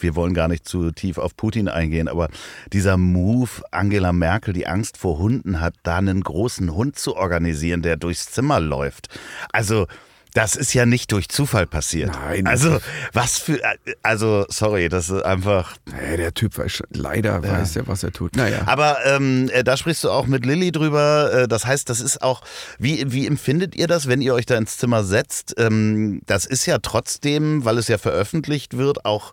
[0.00, 2.30] wir wollen gar nicht zu tief auf Putin eingehen, aber
[2.72, 7.82] dieser Move, Angela Merkel, die Angst vor Hunden hat, da einen großen Hund zu organisieren,
[7.82, 9.08] der durchs Zimmer läuft.
[9.52, 9.86] Also,
[10.34, 12.10] das ist ja nicht durch Zufall passiert.
[12.12, 12.46] Nein.
[12.46, 12.80] Also,
[13.12, 13.60] was für,
[14.02, 18.12] also, sorry, das ist einfach, Naja, der Typ weiß schon, leider weiß er, was er
[18.12, 18.36] tut.
[18.36, 18.62] Naja.
[18.66, 21.32] aber ähm, äh, da sprichst du auch mit Lilly drüber.
[21.32, 22.42] Äh, das heißt, das ist auch,
[22.80, 25.54] wie, wie empfindet ihr das, wenn ihr euch da ins Zimmer setzt?
[25.56, 29.32] Ähm, das ist ja trotzdem, weil es ja veröffentlicht wird, auch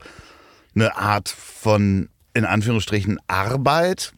[0.75, 4.13] eine Art von, in Anführungsstrichen, Arbeit.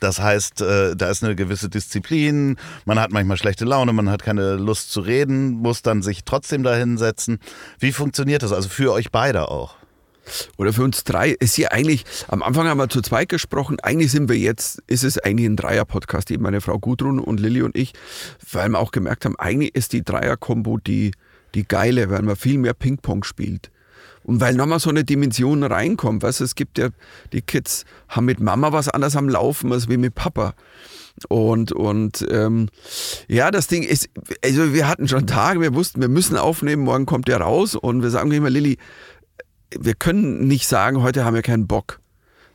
[0.00, 4.22] Das heißt, äh, da ist eine gewisse Disziplin, man hat manchmal schlechte Laune, man hat
[4.22, 7.38] keine Lust zu reden, muss dann sich trotzdem da hinsetzen.
[7.78, 8.52] Wie funktioniert das?
[8.52, 9.76] Also für euch beide auch?
[10.56, 14.10] Oder für uns drei ist hier eigentlich, am Anfang haben wir zu zweit gesprochen, eigentlich
[14.10, 17.76] sind wir jetzt, ist es eigentlich ein Dreier-Podcast, eben meine Frau Gudrun und Lilly und
[17.76, 17.92] ich,
[18.52, 21.12] weil wir auch gemerkt haben, eigentlich ist die Dreier-Kombo die,
[21.54, 23.70] die geile, weil man viel mehr Ping-Pong spielt.
[24.28, 26.90] Und weil nochmal so eine Dimension reinkommt, weißt du, es gibt ja,
[27.32, 30.52] die Kids haben mit Mama was anderes am Laufen als wie mit Papa.
[31.30, 32.68] Und, und ähm,
[33.26, 34.10] ja, das Ding ist,
[34.44, 38.02] also wir hatten schon Tage, wir wussten, wir müssen aufnehmen, morgen kommt der raus und
[38.02, 38.76] wir sagen immer, Lilly,
[39.70, 41.98] wir können nicht sagen, heute haben wir keinen Bock.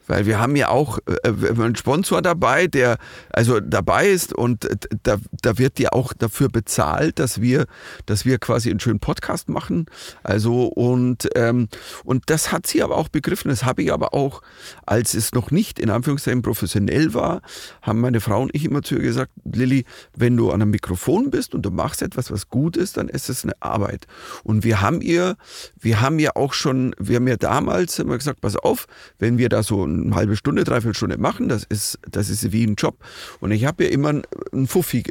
[0.08, 2.98] Weil wir haben ja auch äh, haben einen Sponsor dabei, der
[3.30, 7.66] also dabei ist und äh, da, da wird ja auch dafür bezahlt, dass wir,
[8.06, 9.86] dass wir quasi einen schönen Podcast machen.
[10.24, 11.68] Also und, ähm,
[12.04, 13.50] und das hat sie aber auch begriffen.
[13.50, 14.42] Das habe ich aber auch,
[14.86, 17.42] als es noch nicht in Anführungszeichen professionell war,
[17.82, 19.86] haben meine Frau und ich immer zu ihr gesagt, Lilly,
[20.16, 23.30] wenn du an einem Mikrofon bist und du machst etwas, was gut ist, dann ist
[23.30, 24.08] es eine Arbeit.
[24.44, 25.38] Und wir haben ihr,
[25.80, 28.88] wir haben ja auch schon, wir haben ja damals immer gesagt, pass auf,
[29.20, 32.66] wenn wir da so eine halbe Stunde, dreiviertel Stunde machen, das ist, das ist wie
[32.66, 32.98] ein Job.
[33.40, 34.10] Und ich habe ja immer
[34.52, 35.04] einen- Fuffi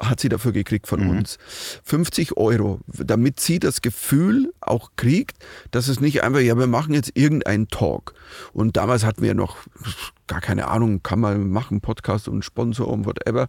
[0.00, 1.36] hat sie dafür gekriegt von uns.
[1.82, 5.36] 50 Euro, damit sie das Gefühl auch kriegt,
[5.72, 8.14] dass es nicht einfach, ja, wir machen jetzt irgendeinen Talk.
[8.52, 9.56] Und damals hatten wir noch
[10.28, 13.48] gar keine Ahnung, kann man machen, Podcast und Sponsor und whatever.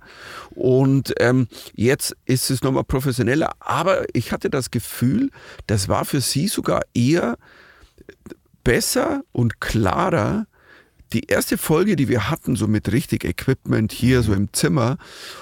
[0.50, 5.30] Und ähm, jetzt ist es nochmal professioneller, aber ich hatte das Gefühl,
[5.68, 7.38] das war für sie sogar eher
[8.64, 10.48] besser und klarer,
[11.14, 14.98] die erste Folge, die wir hatten, so mit richtig Equipment hier so im Zimmer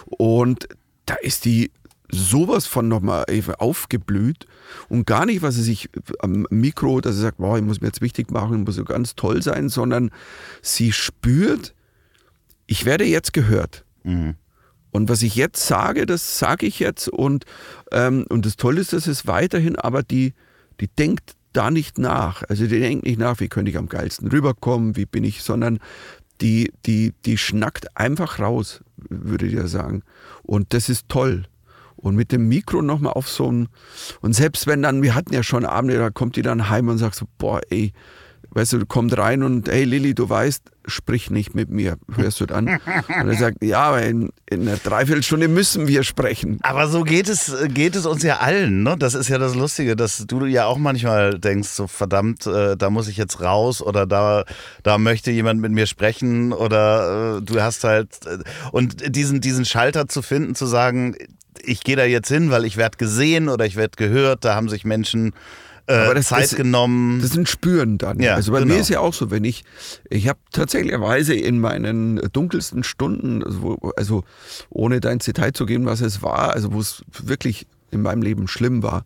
[0.05, 0.67] und
[1.05, 1.71] da ist die
[2.12, 3.25] sowas von nochmal
[3.60, 4.47] aufgeblüht
[4.89, 7.88] und gar nicht, was sie sich am Mikro, dass sie sagt, wow, ich muss mir
[7.88, 10.10] jetzt wichtig machen, ich muss so ganz toll sein, sondern
[10.62, 11.75] sie spürt,
[12.65, 13.86] ich werde jetzt gehört.
[14.91, 17.45] Und was ich jetzt sage, das sage ich jetzt und,
[17.91, 20.34] ähm, und das Tolle ist, dass es weiterhin, aber die,
[20.79, 22.43] die denkt da nicht nach.
[22.47, 25.79] Also die denkt nicht nach, wie könnte ich am geilsten rüberkommen, wie bin ich, sondern
[26.41, 30.03] die, die, die schnackt einfach raus, würde ich ja sagen.
[30.43, 31.45] Und das ist toll.
[31.95, 33.67] Und mit dem Mikro nochmal auf so ein,
[34.21, 36.97] und selbst wenn dann, wir hatten ja schon Abende, da kommt die dann heim und
[36.97, 37.91] sagt so, boah, ey,
[38.51, 42.45] weißt du, kommt rein und, hey Lilly, du weißt, sprich nicht mit mir, hörst du
[42.45, 42.67] dann?
[42.67, 46.59] Und er sagt, ja, aber in, in einer Dreiviertelstunde müssen wir sprechen.
[46.63, 48.95] Aber so geht es, geht es uns ja allen, ne?
[48.97, 52.89] Das ist ja das Lustige, dass du ja auch manchmal denkst, so verdammt, äh, da
[52.89, 54.45] muss ich jetzt raus oder da,
[54.83, 58.39] da möchte jemand mit mir sprechen oder äh, du hast halt äh,
[58.71, 61.15] und diesen, diesen Schalter zu finden, zu sagen,
[61.62, 64.69] ich gehe da jetzt hin, weil ich werde gesehen oder ich werde gehört, da haben
[64.69, 65.33] sich Menschen
[65.89, 67.21] äh, das- Zeit das- genommen.
[67.21, 68.19] Das ein Spüren dann.
[68.19, 68.73] Ja, also bei genau.
[68.75, 69.63] mir ist ja auch so, wenn ich,
[70.10, 74.23] ich habe tatsächlicherweise in meinen dunkelsten Stunden, also, also
[74.69, 78.21] ohne da ins Detail zu gehen, was es war, also wo es wirklich in meinem
[78.21, 79.06] Leben schlimm war,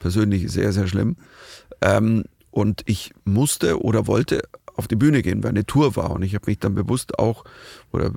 [0.00, 1.16] persönlich sehr, sehr schlimm,
[1.80, 4.42] ähm, und ich musste oder wollte
[4.76, 7.44] auf die Bühne gehen, weil eine Tour war und ich habe mich dann bewusst auch
[7.92, 8.12] oder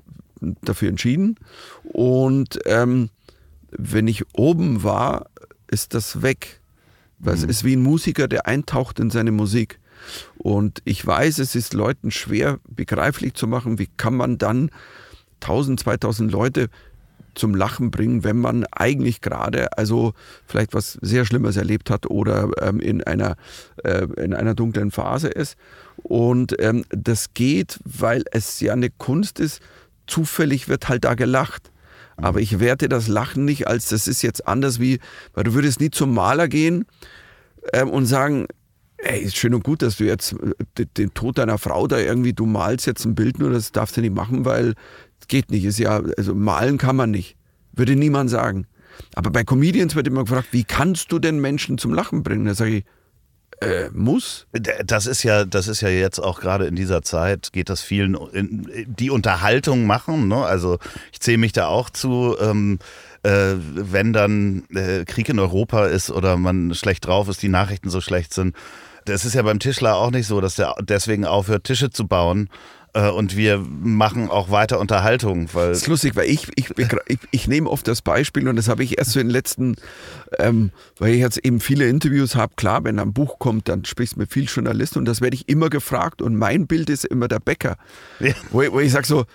[0.61, 1.35] dafür entschieden
[1.83, 3.09] und ähm,
[3.71, 5.29] wenn ich oben war,
[5.67, 6.56] ist das weg.
[7.19, 9.79] Weil es ist wie ein Musiker, der eintaucht in seine Musik.
[10.37, 14.69] Und ich weiß, es ist Leuten schwer begreiflich zu machen, wie kann man dann
[15.41, 16.69] 1000, 2000 Leute
[17.37, 20.13] zum Lachen bringen, wenn man eigentlich gerade, also
[20.45, 23.35] vielleicht was sehr Schlimmes erlebt hat oder ähm, in, einer,
[23.83, 25.55] äh, in einer dunklen Phase ist.
[26.03, 29.61] Und ähm, das geht, weil es ja eine Kunst ist,
[30.07, 31.71] zufällig wird halt da gelacht.
[32.17, 34.99] Aber ich werte das Lachen nicht als, das ist jetzt anders wie,
[35.33, 36.85] weil du würdest nie zum Maler gehen
[37.73, 38.47] ähm, und sagen,
[38.97, 42.33] ey, ist schön und gut, dass du jetzt äh, den, Tod deiner Frau da irgendwie,
[42.33, 44.73] du malst jetzt ein Bild, nur das darfst du nicht machen, weil
[45.19, 45.63] es geht nicht.
[45.65, 47.37] Ist ja, also malen kann man nicht.
[47.73, 48.65] Würde niemand sagen.
[49.13, 52.45] Aber bei Comedians wird immer gefragt, wie kannst du denn Menschen zum Lachen bringen?
[52.45, 52.83] Da sage ich,
[53.61, 54.47] äh, muss.
[54.51, 58.15] Das ist ja, das ist ja jetzt auch gerade in dieser Zeit, geht das vielen
[58.33, 60.27] in, die Unterhaltung machen.
[60.27, 60.45] Ne?
[60.45, 60.79] Also
[61.11, 62.35] ich zähle mich da auch zu.
[62.39, 62.79] Ähm,
[63.23, 67.89] äh, wenn dann äh, Krieg in Europa ist oder man schlecht drauf ist, die Nachrichten
[67.89, 68.55] so schlecht sind.
[69.05, 72.49] Das ist ja beim Tischler auch nicht so, dass der deswegen aufhört, Tische zu bauen.
[72.97, 77.19] Äh, und wir machen auch weiter Unterhaltung, weil Das ist lustig, weil ich, ich, ich,
[77.31, 79.75] ich nehme oft das Beispiel und das habe ich erst so in den letzten,
[80.39, 82.53] ähm, weil ich jetzt eben viele Interviews habe.
[82.55, 85.47] Klar, wenn ein Buch kommt, dann sprichst du mit vielen Journalisten und das werde ich
[85.47, 87.77] immer gefragt und mein Bild ist immer der Bäcker.
[88.19, 88.33] Ja.
[88.51, 89.25] Wo, ich- wo ich sage so,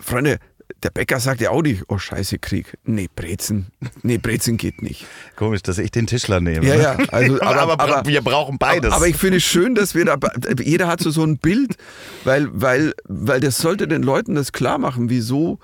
[0.00, 0.38] Freunde,
[0.84, 2.76] der Bäcker sagt ja auch nicht, oh scheiße, Krieg.
[2.84, 3.66] Nee, Brezen.
[4.02, 5.06] Nee, Brezen geht nicht.
[5.34, 6.66] komisch, dass ich den Tischler nehme.
[6.66, 8.92] Ja, ja, also, aber, aber- aber, aber- wir brauchen beides.
[8.92, 10.16] Aber ich finde es schön, dass wir da,
[10.62, 11.76] jeder hat so, so ein Bild,
[12.24, 15.58] weil, weil, weil das sollte den Leuten das klar machen, wieso,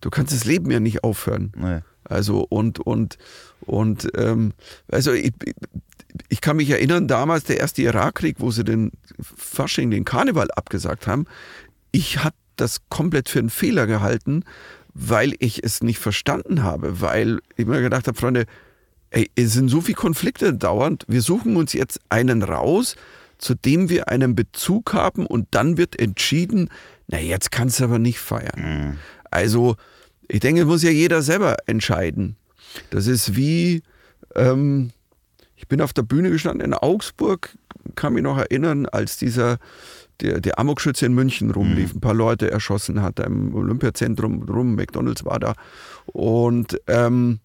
[0.00, 1.52] du kannst das Leben ja nicht aufhören.
[1.56, 1.80] Nee.
[2.04, 3.18] Also und, und,
[3.62, 4.52] und, ähm,
[4.88, 5.32] also ich,
[6.28, 11.06] ich kann mich erinnern, damals der erste Irakkrieg, wo sie den Fasching, den Karneval abgesagt
[11.06, 11.24] haben,
[11.92, 14.44] ich habe das komplett für einen Fehler gehalten,
[14.94, 18.46] weil ich es nicht verstanden habe, weil ich mir gedacht habe, Freunde,
[19.10, 22.96] ey, es sind so viele Konflikte dauernd, wir suchen uns jetzt einen raus,
[23.38, 26.70] zu dem wir einen Bezug haben und dann wird entschieden,
[27.08, 28.60] na jetzt kannst du aber nicht feiern.
[29.30, 29.76] Also
[30.28, 32.36] ich denke, muss ja jeder selber entscheiden.
[32.90, 33.82] Das ist wie,
[34.34, 34.90] ähm,
[35.56, 37.50] ich bin auf der Bühne gestanden in Augsburg,
[37.94, 39.58] kann mich noch erinnern, als dieser
[40.20, 45.24] der, der Amokschütze in München rumlief, ein paar Leute erschossen hat, im Olympiazentrum rum, McDonalds
[45.24, 45.54] war da.
[46.06, 47.40] Und ähm,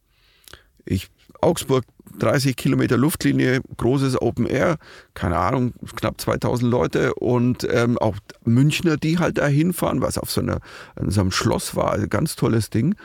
[0.85, 1.09] ich,
[1.41, 1.85] Augsburg,
[2.17, 4.77] 30 Kilometer Luftlinie, großes Open Air,
[5.13, 10.31] keine Ahnung, knapp 2000 Leute und ähm, auch Münchner, die halt da hinfahren, was auf
[10.31, 10.59] so, einer,
[10.95, 12.95] an so einem Schloss war, also ganz tolles Ding.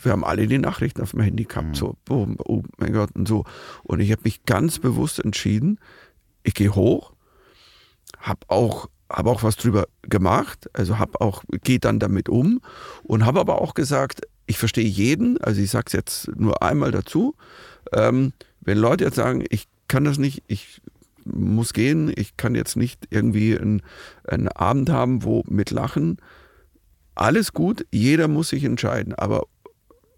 [0.00, 3.28] Wir haben alle die Nachrichten auf dem Handy gehabt, so, oh, oh mein Gott und
[3.28, 3.44] so.
[3.82, 5.78] Und ich habe mich ganz bewusst entschieden,
[6.42, 7.12] ich gehe hoch,
[8.18, 12.60] habe auch habe auch was drüber gemacht, also habe auch gehe dann damit um
[13.02, 16.90] und habe aber auch gesagt, ich verstehe jeden, also ich sage es jetzt nur einmal
[16.90, 17.36] dazu,
[17.92, 20.80] ähm, wenn Leute jetzt sagen, ich kann das nicht, ich
[21.24, 23.82] muss gehen, ich kann jetzt nicht irgendwie einen,
[24.48, 26.16] Abend haben, wo mit Lachen,
[27.14, 29.46] alles gut, jeder muss sich entscheiden, aber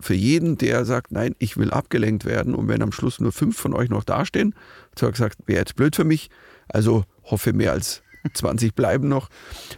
[0.00, 3.57] für jeden, der sagt, nein, ich will abgelenkt werden und wenn am Schluss nur fünf
[3.57, 4.54] von euch noch dastehen,
[5.00, 6.30] hat gesagt, wäre jetzt blöd für mich,
[6.68, 8.02] also hoffe mehr als
[8.33, 9.29] 20 bleiben noch,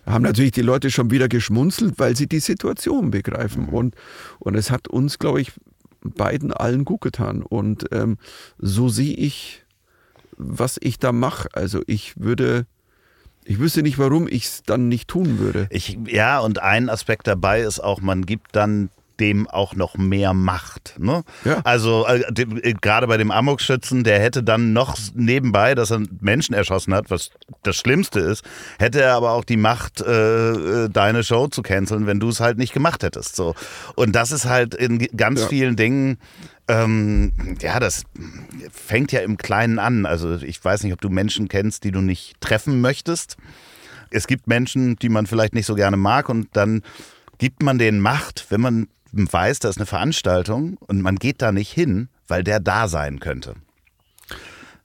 [0.04, 3.68] haben natürlich die Leute schon wieder geschmunzelt, weil sie die Situation begreifen.
[3.68, 3.94] Und,
[4.38, 5.52] und es hat uns, glaube ich,
[6.00, 7.42] beiden allen gut getan.
[7.42, 8.18] Und ähm,
[8.58, 9.64] so sehe ich,
[10.36, 11.48] was ich da mache.
[11.52, 12.66] Also ich würde,
[13.44, 15.66] ich wüsste nicht, warum ich es dann nicht tun würde.
[15.70, 20.34] Ich, ja, und ein Aspekt dabei ist auch, man gibt dann dem auch noch mehr
[20.34, 20.94] Macht.
[20.98, 21.22] Ne?
[21.44, 21.60] Ja.
[21.64, 26.54] Also äh, äh, gerade bei dem Amokschützen, der hätte dann noch nebenbei, dass er Menschen
[26.54, 27.30] erschossen hat, was
[27.62, 28.44] das Schlimmste ist,
[28.78, 32.40] hätte er aber auch die Macht, äh, äh, deine Show zu canceln, wenn du es
[32.40, 33.36] halt nicht gemacht hättest.
[33.36, 33.54] So.
[33.94, 35.48] Und das ist halt in ganz Ja.
[35.48, 36.18] vielen Dingen,
[36.68, 38.04] ähm, ja, das
[38.72, 40.04] fängt ja im Kleinen an.
[40.06, 43.36] Also ich weiß nicht, ob du Menschen kennst, die du nicht treffen möchtest
[44.10, 46.82] es gibt Menschen, die man vielleicht nicht so gerne mag und dann
[47.38, 51.52] gibt man denen Macht, wenn man weiß, da ist eine Veranstaltung und man geht da
[51.52, 53.54] nicht hin, weil der da sein könnte.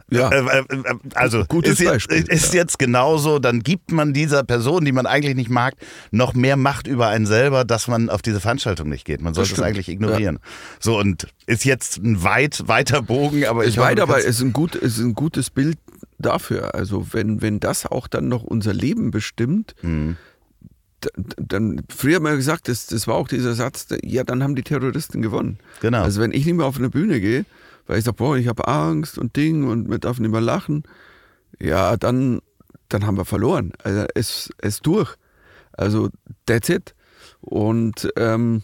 [0.10, 0.29] Ja.
[0.29, 2.60] Äh, äh, äh, also Gutes ist, jetzt, Beispiel, ist ja.
[2.60, 5.73] jetzt genauso, dann gibt man dieser Person, die man eigentlich nicht mag,
[6.12, 9.21] noch mehr Macht über einen selber, dass man auf diese Veranstaltung nicht geht.
[9.21, 10.39] Man sollte es eigentlich ignorieren.
[10.81, 14.41] So und ist jetzt ein weit weiter Bogen, aber Es ich hoffe, weit, aber ist
[14.41, 15.77] ein, gut, ist ein gutes Bild,
[16.21, 16.75] dafür.
[16.75, 20.17] Also wenn, wenn das auch dann noch unser Leben bestimmt, Mhm.
[21.37, 24.63] Dann, früher haben wir gesagt, das, das war auch dieser Satz, ja, dann haben die
[24.63, 25.59] Terroristen gewonnen.
[25.81, 26.01] Genau.
[26.03, 27.45] Also wenn ich nicht mehr auf eine Bühne gehe,
[27.87, 30.83] weil ich sage, boah, ich habe Angst und Ding und man darf nicht mehr lachen,
[31.59, 32.41] ja, dann,
[32.89, 33.73] dann haben wir verloren.
[33.83, 35.15] Also es ist durch.
[35.73, 36.09] Also
[36.45, 36.95] that's it.
[37.41, 38.63] Und ähm,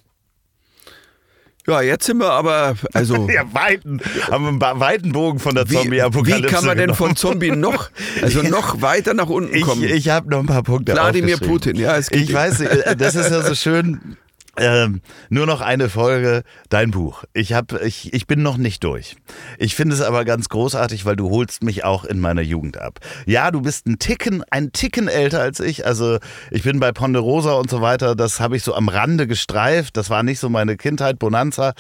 [1.70, 4.00] ja, jetzt sind wir aber, also Ja, weiten,
[4.32, 6.98] haben wir einen weiten Bogen von der Zombie-Apokalypse wie kann man denn genommen.
[6.98, 7.90] von Zombie noch,
[8.22, 9.84] also noch weiter nach unten Ich, kommen?
[9.84, 11.38] ich habe noch ein paar Punkte Wladimir.
[11.38, 14.18] Putin, ja, es geht Ich weiß, äh, das ist ja so schön.
[14.60, 17.24] Ähm, nur noch eine Folge, dein Buch.
[17.34, 19.16] Ich, hab, ich, ich bin noch nicht durch.
[19.60, 23.00] Ich finde es aber ganz großartig, weil du holst mich auch in meiner Jugend ab.
[23.28, 25.86] Ja, du bist ein Ticken, ein Ticken älter als ich.
[25.86, 26.18] Also
[26.50, 29.96] ich bin bei Ponderosa und so weiter, das habe ich so am Rande gestreift.
[29.96, 31.74] Das war nicht so meine Kindheit, Bonanza.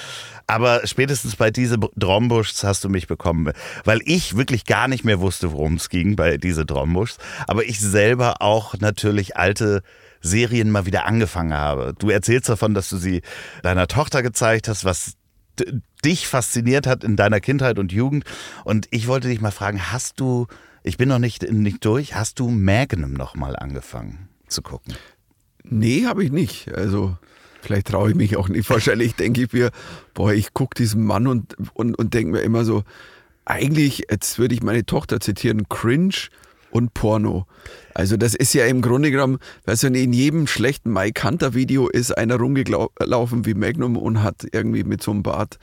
[0.45, 3.53] Aber spätestens bei diese Drombuschs hast du mich bekommen.
[3.85, 7.17] Weil ich wirklich gar nicht mehr wusste, worum es ging bei diese Drombuschs.
[7.47, 9.81] Aber ich selber auch natürlich alte
[10.21, 11.93] Serien mal wieder angefangen habe.
[11.97, 13.21] Du erzählst davon, dass du sie
[13.63, 15.13] deiner Tochter gezeigt hast, was
[16.05, 18.23] dich fasziniert hat in deiner Kindheit und Jugend.
[18.63, 20.47] Und ich wollte dich mal fragen, hast du,
[20.83, 24.95] ich bin noch nicht, nicht durch, hast du Magnum noch mal angefangen zu gucken?
[25.63, 26.73] Nee, habe ich nicht.
[26.73, 27.17] Also
[27.61, 28.69] vielleicht traue ich mich auch nicht.
[28.69, 29.71] Wahrscheinlich denke ich mir,
[30.13, 32.83] boah, ich gucke diesen Mann und, und, und denke mir immer so,
[33.45, 36.27] eigentlich, jetzt würde ich meine Tochter zitieren, cringe
[36.71, 37.45] und Porno.
[37.93, 41.87] Also das ist ja im Grunde genommen, weißt du, in jedem schlechten Mike Hunter Video
[41.87, 45.57] ist einer rumgelaufen wie Magnum und hat irgendwie mit so einem Bart.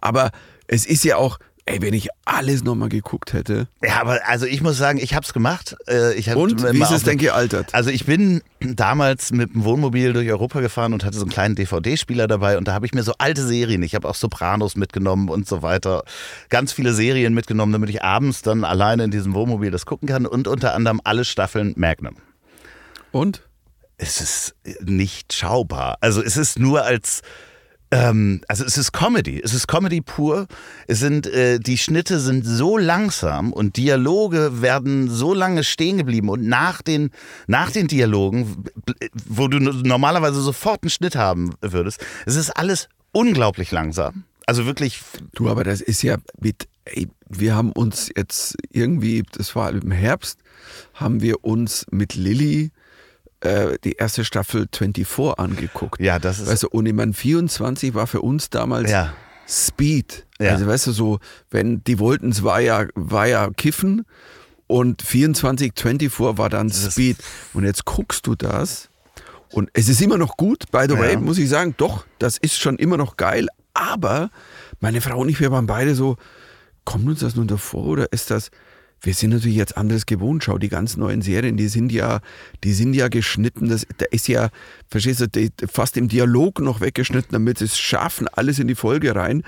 [0.00, 0.30] Aber
[0.66, 3.68] es ist ja auch, ey, wenn ich alles nochmal geguckt hätte.
[3.82, 5.76] Ja, aber also ich muss sagen, ich habe es gemacht.
[5.88, 7.74] Äh, Ich hab Und wie ist es denn gealtert?
[7.74, 11.54] Also ich bin damals mit dem Wohnmobil durch Europa gefahren und hatte so einen kleinen
[11.54, 15.28] DVD-Spieler dabei und da habe ich mir so alte Serien, ich habe auch Sopranos mitgenommen
[15.28, 16.04] und so weiter,
[16.50, 20.26] ganz viele Serien mitgenommen, damit ich abends dann alleine in diesem Wohnmobil das gucken kann
[20.26, 22.16] und unter anderem alle Staffeln Magnum.
[23.10, 23.42] Und?
[23.96, 25.98] Es ist nicht schaubar.
[26.00, 27.22] Also es ist nur als
[27.90, 30.46] ähm, also es ist Comedy, es ist Comedy pur.
[30.86, 36.28] Es sind äh, die Schnitte sind so langsam und Dialoge werden so lange stehen geblieben
[36.28, 37.10] und nach den
[37.46, 38.64] nach den Dialogen,
[39.28, 44.24] wo du normalerweise sofort einen Schnitt haben würdest, es ist alles unglaublich langsam.
[44.46, 45.00] Also wirklich
[45.34, 49.90] Du, aber das ist ja mit, ey, wir haben uns jetzt irgendwie, das war im
[49.90, 50.38] Herbst,
[50.94, 52.70] haben wir uns mit Lilly
[53.44, 56.00] äh, die erste Staffel 24 angeguckt.
[56.00, 59.12] ja, das ist Weißt du, und ich meine, 24 war für uns damals ja.
[59.48, 60.26] Speed.
[60.40, 60.52] Ja.
[60.52, 61.18] Also weißt du, so,
[61.50, 64.04] wenn die wollten, es war ja, war ja Kiffen
[64.66, 67.18] und 24, 24 war dann ist- Speed.
[67.52, 68.88] Und jetzt guckst du das
[69.50, 71.20] und es ist immer noch gut, by the way, Ja.
[71.20, 74.30] muss ich sagen, doch, das ist schon immer noch geil, aber
[74.80, 76.16] meine Frau und ich, wir waren beide so,
[76.84, 78.50] kommt uns das nun davor oder ist das,
[79.04, 80.42] wir sind natürlich jetzt anderes gewohnt.
[80.44, 82.20] Schau, die ganz neuen Serien, die sind ja,
[82.64, 83.68] die sind ja geschnitten.
[83.68, 84.48] Das, da ist ja,
[84.88, 88.74] verstehst du, die, fast im Dialog noch weggeschnitten, damit sie es schaffen, alles in die
[88.74, 89.42] Folge rein.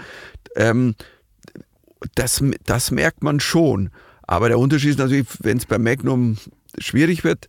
[0.57, 0.95] Ähm,
[2.15, 3.91] das, das merkt man schon.
[4.23, 6.37] Aber der Unterschied ist natürlich, wenn es bei Magnum
[6.79, 7.49] schwierig wird.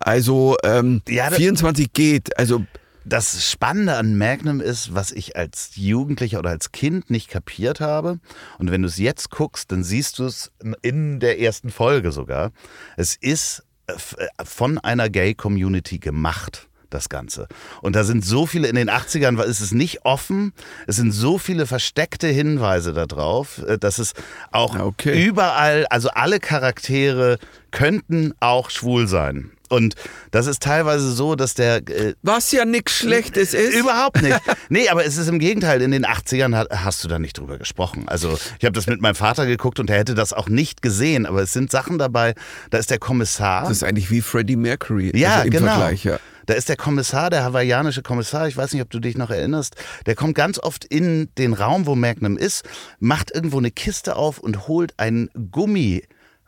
[0.00, 2.36] Also ähm, Ja, da- 24 geht.
[2.38, 2.64] Also
[3.06, 8.18] Das Spannende an Magnum ist, was ich als Jugendlicher oder als Kind nicht kapiert habe.
[8.58, 12.52] Und wenn du es jetzt guckst, dann siehst du es in der ersten Folge sogar.
[12.96, 16.68] Es ist äh, äh, von einer Gay-Community gemacht.
[16.90, 17.48] Das Ganze.
[17.82, 20.52] Und da sind so viele, in den 80ern war, ist es nicht offen,
[20.86, 24.12] es sind so viele versteckte Hinweise darauf, äh, dass es
[24.52, 25.26] auch okay.
[25.26, 27.38] überall, also alle Charaktere
[27.72, 29.50] könnten auch schwul sein.
[29.70, 29.94] Und
[30.30, 33.74] das ist teilweise so, dass der äh, was ja nichts Schlechtes ist.
[33.74, 34.38] Überhaupt nicht.
[34.70, 35.82] Nee, aber es ist im Gegenteil.
[35.82, 38.08] In den 80ern ha- hast du da nicht drüber gesprochen.
[38.08, 41.26] Also ich habe das mit meinem Vater geguckt und er hätte das auch nicht gesehen.
[41.26, 42.34] Aber es sind Sachen dabei,
[42.70, 43.62] da ist der Kommissar.
[43.62, 45.66] Das ist eigentlich wie Freddie Mercury ja, also im genau.
[45.66, 46.04] Vergleich.
[46.04, 46.18] Ja.
[46.46, 49.76] Da ist der Kommissar, der hawaiianische Kommissar, ich weiß nicht, ob du dich noch erinnerst,
[50.06, 52.64] der kommt ganz oft in den Raum, wo Magnum ist,
[53.00, 55.30] macht irgendwo eine Kiste auf und holt einen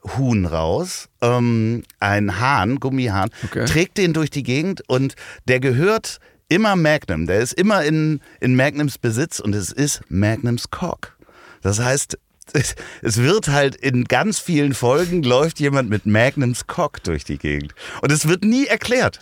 [0.07, 3.65] Gummihuhn raus, ähm, ein Hahn, Gummihahn, Okay.
[3.67, 5.15] trägt den durch die Gegend und
[5.49, 10.71] der gehört immer Magnum, der ist immer in, in Magnums Besitz und es ist Magnums
[10.71, 11.17] Cock.
[11.63, 12.19] Das heißt,
[13.03, 17.75] es wird halt in ganz vielen Folgen läuft jemand mit Magnums Cock durch die Gegend.
[18.03, 19.19] Und es wird nie erklärt.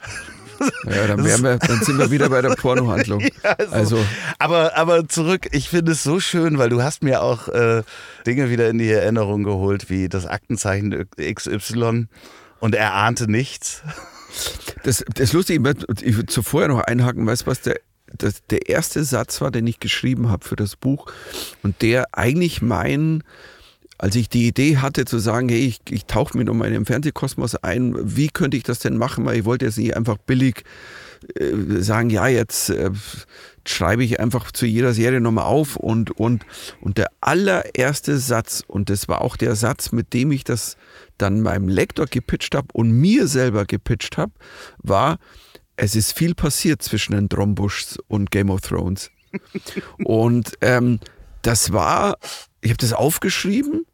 [0.84, 3.24] Ja, dann, wären wir, dann sind wir wieder bei der Pornohandlung.
[3.70, 4.04] also,
[4.38, 7.82] Aber, aber zurück, ich finde es so schön, weil du hast mir auch äh,
[8.26, 12.08] Dinge wieder in die Erinnerung geholt, wie das Aktenzeichen XY
[12.60, 13.82] und er ahnte nichts.
[14.82, 17.80] das, das Lustige, ich würde zuvor noch einhaken, weißt du, was der,
[18.16, 21.10] das, der erste Satz war, den ich geschrieben habe für das Buch
[21.62, 23.22] und der eigentlich mein
[23.98, 27.56] als ich die Idee hatte zu sagen, hey, ich, ich tauche mich um meinen Fernsehkosmos
[27.56, 29.24] ein, wie könnte ich das denn machen?
[29.24, 30.64] Weil ich wollte jetzt nicht einfach billig
[31.38, 32.90] äh, sagen, ja, jetzt äh,
[33.66, 36.44] schreibe ich einfach zu jeder Serie nochmal auf und, und,
[36.80, 40.76] und der allererste Satz, und das war auch der Satz, mit dem ich das
[41.16, 44.32] dann meinem Lektor gepitcht habe und mir selber gepitcht habe,
[44.78, 45.18] war,
[45.76, 49.10] es ist viel passiert zwischen den Drombuschs und Game of Thrones.
[50.04, 51.00] und ähm,
[51.42, 52.16] das war,
[52.64, 53.86] ich habe das aufgeschrieben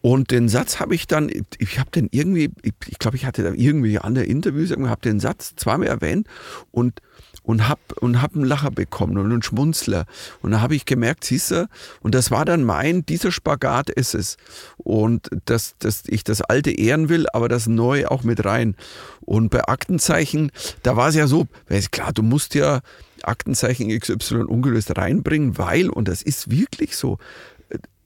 [0.00, 3.52] und den Satz habe ich dann, ich habe den irgendwie, ich glaube, ich hatte da
[3.52, 6.26] irgendwie andere Interviews, habe den Satz zweimal erwähnt
[6.70, 7.00] und
[7.42, 10.04] und habe und hab einen Lacher bekommen und einen Schmunzler.
[10.42, 11.66] Und da habe ich gemerkt, siehst du,
[12.02, 14.36] und das war dann mein, dieser Spagat ist es.
[14.76, 18.76] Und dass, dass ich das Alte ehren will, aber das Neue auch mit rein.
[19.22, 20.52] Und bei Aktenzeichen,
[20.82, 21.46] da war es ja so,
[21.90, 22.80] klar, du musst ja
[23.28, 27.18] Aktenzeichen XY ungelöst reinbringen, weil, und das ist wirklich so,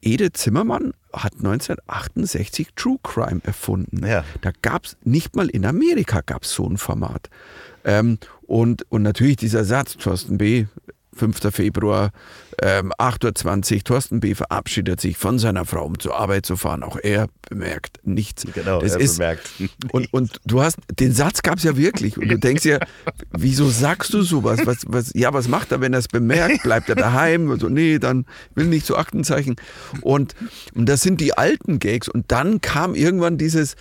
[0.03, 4.05] Ede Zimmermann hat 1968 True Crime erfunden.
[4.05, 4.25] Ja.
[4.41, 7.31] Da gab es, nicht mal in Amerika gab so ein Format.
[7.85, 10.67] Ähm, und, und natürlich dieser Satz, Thorsten B.,
[11.15, 11.53] 5.
[11.53, 12.11] Februar,
[12.61, 14.35] ähm, 8.20 Uhr, Thorsten B.
[14.35, 16.83] verabschiedet sich von seiner Frau, um zur Arbeit zu fahren.
[16.83, 18.47] Auch er bemerkt nichts.
[18.55, 19.51] Genau, das er ist, bemerkt.
[19.93, 22.17] Und, und du hast, den Satz gab es ja wirklich.
[22.17, 22.79] Und du denkst ja,
[23.31, 24.61] wieso sagst du sowas?
[24.65, 26.63] Was, was, ja, was macht er, wenn er es bemerkt?
[26.63, 27.51] Bleibt er daheim?
[27.51, 29.57] Und so, nee, dann will nicht zu Aktenzeichen.
[30.01, 30.35] Und,
[30.75, 32.09] und das sind die alten Gags.
[32.09, 33.77] Und dann kam irgendwann dieses,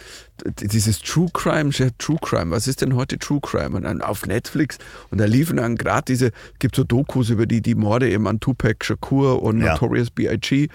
[0.46, 3.76] dieses True Crime, True Crime, was ist denn heute True Crime?
[3.76, 4.78] Und dann auf Netflix
[5.10, 8.40] und da liefen dann gerade diese, gibt so Dokus über die, die Morde eben an
[8.40, 9.74] Tupac Shakur und ja.
[9.74, 10.68] Notorious B.I.G.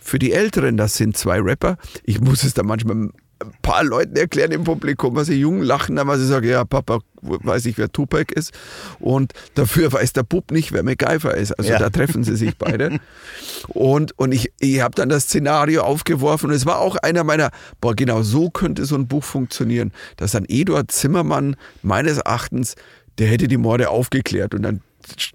[0.00, 1.76] Für die Älteren, das sind zwei Rapper.
[2.04, 3.10] Ich muss es da manchmal
[3.40, 6.64] ein paar Leuten erklären im Publikum, was sie jung lachen, dann weil sie sagen, ja,
[6.64, 8.52] Papa weiß ich, wer Tupac ist.
[8.98, 11.52] Und dafür weiß der Bub nicht, wer MacGyver ist.
[11.52, 11.78] Also ja.
[11.78, 12.98] da treffen sie sich beide.
[13.68, 17.50] und, und ich, ich habe dann das Szenario aufgeworfen und es war auch einer meiner,
[17.80, 22.74] boah, genau so könnte so ein Buch funktionieren, dass dann Eduard Zimmermann meines Erachtens,
[23.18, 24.80] der hätte die Morde aufgeklärt und dann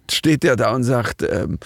[0.10, 1.60] steht der da und sagt, ähm,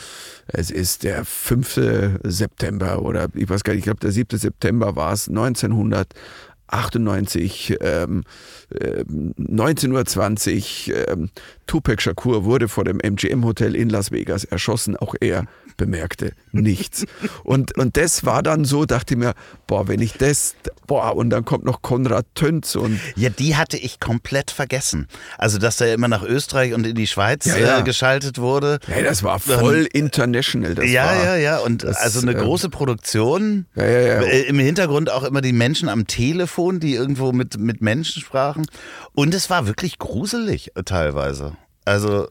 [0.48, 2.20] es ist der 5.
[2.24, 4.38] September oder ich weiß gar nicht, ich glaube der 7.
[4.38, 8.24] September war es, 1998, ähm,
[8.70, 11.30] äh, 19.20 Uhr, ähm,
[11.66, 15.46] Tupac Shakur wurde vor dem MGM Hotel in Las Vegas erschossen, auch er
[15.78, 17.06] bemerkte nichts.
[17.44, 19.34] Und, und das war dann so, dachte ich mir,
[19.68, 20.56] boah, wenn ich das,
[20.88, 23.00] boah, und dann kommt noch Konrad Tönz und.
[23.16, 25.08] Ja, die hatte ich komplett vergessen.
[25.38, 27.80] Also, dass der immer nach Österreich und in die Schweiz ja, ja.
[27.80, 28.80] Äh, geschaltet wurde.
[28.88, 30.76] Ja, das war voll ähm, international.
[30.76, 31.58] Das ja, war, ja, ja.
[31.60, 33.68] Und das, also eine ähm, große Produktion.
[33.76, 34.22] Ja, ja, ja.
[34.22, 38.66] Äh, Im Hintergrund auch immer die Menschen am Telefon, die irgendwo mit, mit Menschen sprachen.
[39.14, 41.56] Und es war wirklich gruselig äh, teilweise.
[41.86, 42.28] Also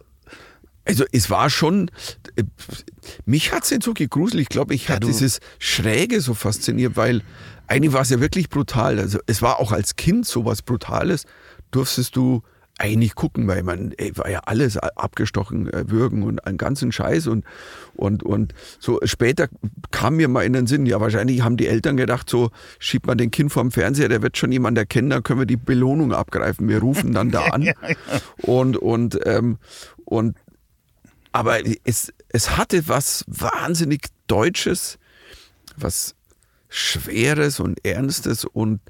[0.87, 1.91] also es war schon,
[2.37, 2.45] äh,
[3.25, 4.41] mich hat es nicht so gegruselt.
[4.41, 7.23] Ich glaube, ich ja, hatte dieses Schräge so fasziniert, weil
[7.67, 8.99] eigentlich war es ja wirklich brutal.
[8.99, 11.25] Also es war auch als Kind so was Brutales.
[11.73, 12.43] Durftest du
[12.79, 17.27] eigentlich gucken, weil man ey, war ja alles abgestochen, äh, würgen und einen ganzen Scheiß
[17.27, 17.45] und,
[17.95, 19.49] und, und so später
[19.91, 23.17] kam mir mal in den Sinn, ja wahrscheinlich haben die Eltern gedacht, so schiebt man
[23.17, 26.69] den Kind vorm Fernseher, der wird schon jemand erkennen, dann können wir die Belohnung abgreifen,
[26.69, 27.73] wir rufen dann da an
[28.43, 29.57] und, und, ähm,
[30.05, 30.37] und
[31.37, 34.99] aber es, es hatte was wahnsinnig Deutsches,
[35.77, 36.15] was
[36.71, 38.81] Schweres und Ernstes und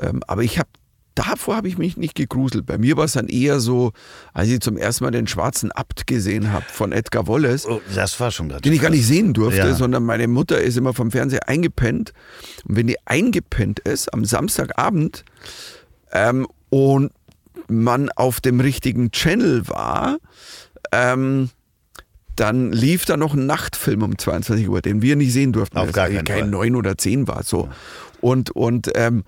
[0.00, 0.68] ähm, aber ich habe
[1.14, 2.66] davor habe ich mich nicht gegruselt.
[2.66, 3.92] Bei mir war es dann eher so,
[4.34, 7.66] als ich zum ersten Mal den schwarzen Abt gesehen habe von Edgar Wallace.
[7.66, 8.50] Oh, das war schon.
[8.50, 9.74] Den ich gar nicht sehen durfte, ja.
[9.74, 12.12] sondern meine Mutter ist immer vom Fernseher eingepennt.
[12.64, 15.24] Und wenn die eingepennt ist am Samstagabend
[16.12, 17.12] ähm, und
[17.68, 20.18] man auf dem richtigen Channel war,
[20.92, 21.50] ähm,
[22.40, 25.76] dann lief da noch ein Nachtfilm um 22 Uhr, den wir nicht sehen durften.
[25.76, 26.50] Auf gar keinen kein Fall.
[26.50, 27.66] 9 oder 10 war so.
[27.66, 27.72] Ja.
[28.22, 29.24] Und, und ähm,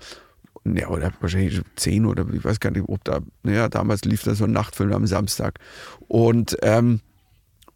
[0.65, 4.33] ja, oder wahrscheinlich 10 oder ich weiß gar nicht, ob da, naja, damals lief da
[4.33, 5.59] so ein Nachtfilm am Samstag.
[6.07, 7.01] Und, ähm,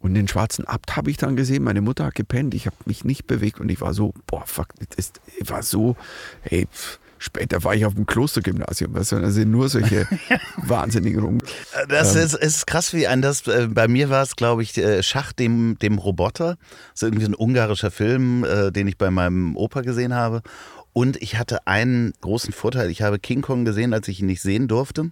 [0.00, 1.62] und den schwarzen Abt habe ich dann gesehen.
[1.62, 4.68] Meine Mutter hat gepennt, ich habe mich nicht bewegt und ich war so, boah, fuck,
[4.96, 5.96] das, ich war so,
[6.40, 10.06] hey, pff, Später war ich auf dem Klostergymnasium, weißt du, da sind nur solche
[10.56, 11.38] wahnsinnigen Rum.
[11.88, 12.22] Das ähm.
[12.22, 13.46] ist, ist, krass, wie ein das.
[13.46, 16.56] Äh, bei mir war es, glaube ich, äh, Schach dem, dem Roboter.
[16.92, 20.42] Das ist irgendwie ein ungarischer Film, äh, den ich bei meinem Opa gesehen habe.
[20.92, 22.90] Und ich hatte einen großen Vorteil.
[22.90, 25.10] Ich habe King Kong gesehen, als ich ihn nicht sehen durfte.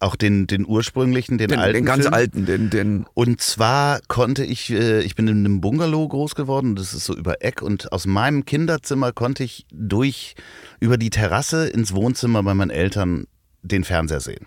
[0.00, 1.74] Auch den, den ursprünglichen, den, den alten.
[1.74, 2.14] Den ganz Film.
[2.14, 3.06] alten, den, den.
[3.14, 7.16] Und zwar konnte ich, äh, ich bin in einem Bungalow groß geworden, das ist so
[7.16, 10.36] über Eck und aus meinem Kinderzimmer konnte ich durch,
[10.78, 13.24] über die Terrasse ins Wohnzimmer bei meinen Eltern
[13.62, 14.46] den Fernseher sehen.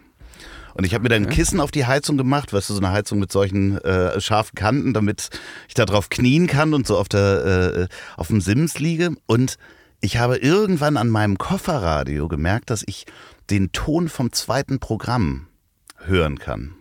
[0.74, 2.92] Und ich habe mir dann ein Kissen auf die Heizung gemacht, weißt du, so eine
[2.92, 5.30] Heizung mit solchen äh, scharfen Kanten, damit
[5.68, 9.12] ich da drauf knien kann und so auf, der, äh, auf dem Sims liege.
[9.26, 9.58] Und
[10.02, 13.06] ich habe irgendwann an meinem Kofferradio gemerkt, dass ich
[13.50, 15.48] den Ton vom zweiten Programm
[15.98, 16.74] hören kann.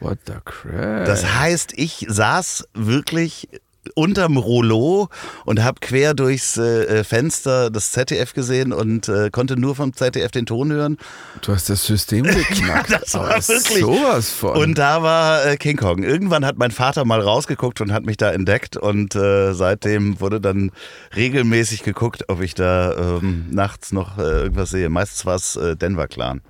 [0.00, 1.06] What the crap?
[1.06, 3.48] Das heißt, ich saß wirklich
[3.94, 5.08] unterm Rollo
[5.44, 10.30] und habe quer durchs äh, Fenster das ZDF gesehen und äh, konnte nur vom ZDF
[10.30, 10.98] den Ton hören.
[11.42, 12.90] Du hast das System geknackt.
[12.90, 14.56] Ja, das war wirklich- sowas von.
[14.56, 16.02] Und da war äh, King Kong.
[16.02, 20.40] Irgendwann hat mein Vater mal rausgeguckt und hat mich da entdeckt und äh, seitdem wurde
[20.40, 20.70] dann
[21.16, 24.88] regelmäßig geguckt, ob ich da ähm, nachts noch äh, irgendwas sehe.
[24.88, 26.40] Meistens war es äh, Denver Clan.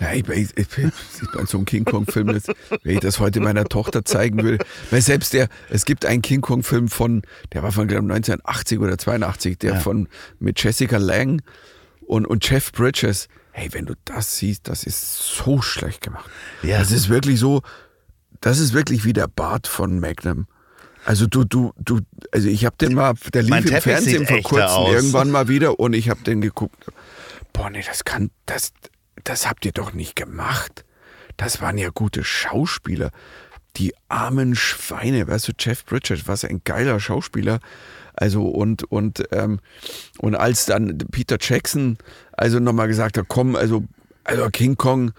[0.00, 2.28] Ja, ich, ich, ich, ich, bei so einem King Kong-Film,
[2.82, 6.40] wenn ich das heute meiner Tochter zeigen würde, weil selbst der, es gibt einen King
[6.40, 7.22] Kong-Film von,
[7.52, 9.80] der war von glaub, 1980 oder 82, der Ja.
[9.80, 11.42] von mit Jessica Lang
[12.06, 13.28] und, und Jeff Bridges.
[13.52, 16.30] Hey, wenn du das siehst, das ist so schlecht gemacht.
[16.62, 16.78] Ja.
[16.78, 17.62] Das ist wirklich so,
[18.40, 20.46] das ist wirklich wie der Bart von Magnum.
[21.04, 24.26] Also du, du, du, also ich habe den mal, der lief Mein im Teppich Fernsehen
[24.26, 24.92] vor kurzem aus.
[24.92, 26.86] irgendwann mal wieder und ich habe den geguckt.
[27.52, 28.72] Boah, nee, das kann, das,
[29.24, 30.84] das habt ihr doch nicht gemacht.
[31.36, 33.10] Das waren ja gute Schauspieler.
[33.76, 37.60] Die armen Schweine, weißt du, Jeff Bridges, was ein geiler Schauspieler.
[38.14, 39.60] Also und und ähm,
[40.18, 41.96] und als dann Peter Jackson
[42.32, 43.84] also nochmal gesagt hat, komm, also
[44.24, 45.12] also King Kong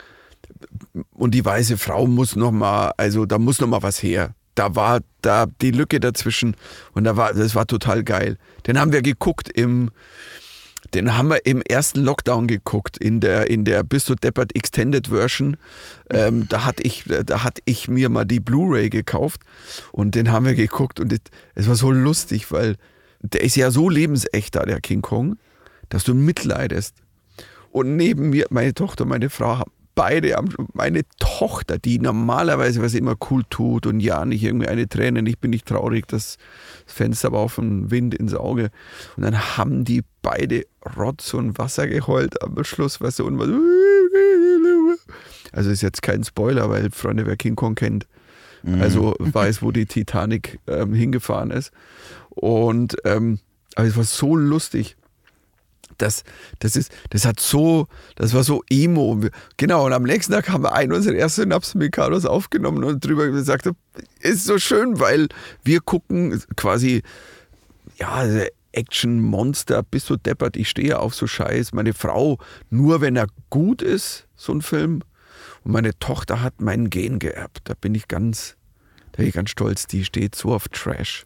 [1.13, 4.35] und die weiße Frau muss noch mal, also da muss noch mal was her.
[4.55, 6.55] Da war da die Lücke dazwischen
[6.93, 8.37] und da war das war total geil.
[8.67, 9.91] Den haben wir geguckt im
[10.93, 15.07] den haben wir im ersten Lockdown geguckt, in der, in der Bist du deppert Extended
[15.07, 15.57] Version.
[16.09, 19.41] Ähm, da, hatte ich, da hatte ich mir mal die Blu-ray gekauft
[19.91, 21.13] und den haben wir geguckt und
[21.55, 22.75] es- war so lustig, weil
[23.21, 25.37] der ist ja so lebensecht da, der King Kong,
[25.89, 26.95] dass du mitleidest.
[27.71, 30.35] Und neben mir, meine Tochter, meine Frau, haben beide,
[30.73, 35.39] meine Tochter, die normalerweise was immer cool tut und ja, nicht irgendwie eine Träne, ich
[35.39, 36.37] bin nicht traurig, das
[36.85, 38.69] Fenster war auf dem Wind ins Auge.
[39.15, 40.65] Und dann haben die beide
[40.97, 43.49] Rotz und Wasser geheult am Schluss, du, und was.
[45.51, 48.07] Also ist jetzt kein Spoiler, weil Freunde, wer King Kong kennt,
[48.79, 51.71] also weiß, wo die Titanic ähm, hingefahren ist.
[52.29, 53.39] Und ähm,
[53.75, 54.97] aber es war so lustig.
[56.01, 56.23] Das,
[56.59, 59.19] das, ist, das hat so, das war so emo.
[59.57, 63.27] Genau, und am nächsten Tag haben wir einen unserer ersten Synapsen Mikados aufgenommen und drüber
[63.27, 63.69] gesagt,
[64.19, 65.27] ist so schön, weil
[65.63, 67.03] wir gucken quasi,
[67.97, 68.25] ja,
[68.73, 71.73] Action-Monster, bist du deppert, ich stehe auf so Scheiß.
[71.73, 72.37] Meine Frau,
[72.69, 75.03] nur wenn er gut ist, so ein Film.
[75.63, 77.61] Und meine Tochter hat meinen Gen geerbt.
[77.65, 78.55] Da bin ich ganz,
[79.11, 79.87] da bin ich ganz stolz.
[79.87, 81.25] Die steht so auf Trash.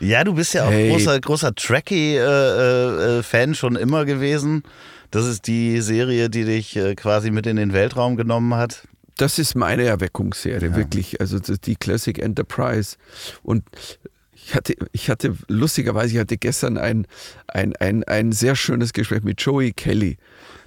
[0.00, 0.90] Ja, du bist ja auch Hey.
[0.90, 4.62] großer, großer Trekkie-Fan schon immer gewesen.
[5.10, 8.86] Das ist die Serie, die dich äh, quasi mit in den Weltraum genommen hat.
[9.16, 11.20] Das ist meine Erweckungsserie, wirklich.
[11.20, 12.96] Also die Classic Enterprise.
[13.42, 13.64] Und
[14.32, 17.06] ich hatte, ich hatte lustigerweise, ich hatte gestern ein,
[17.48, 20.16] ein, ein, ein sehr schönes Gespräch mit Joey Kelly.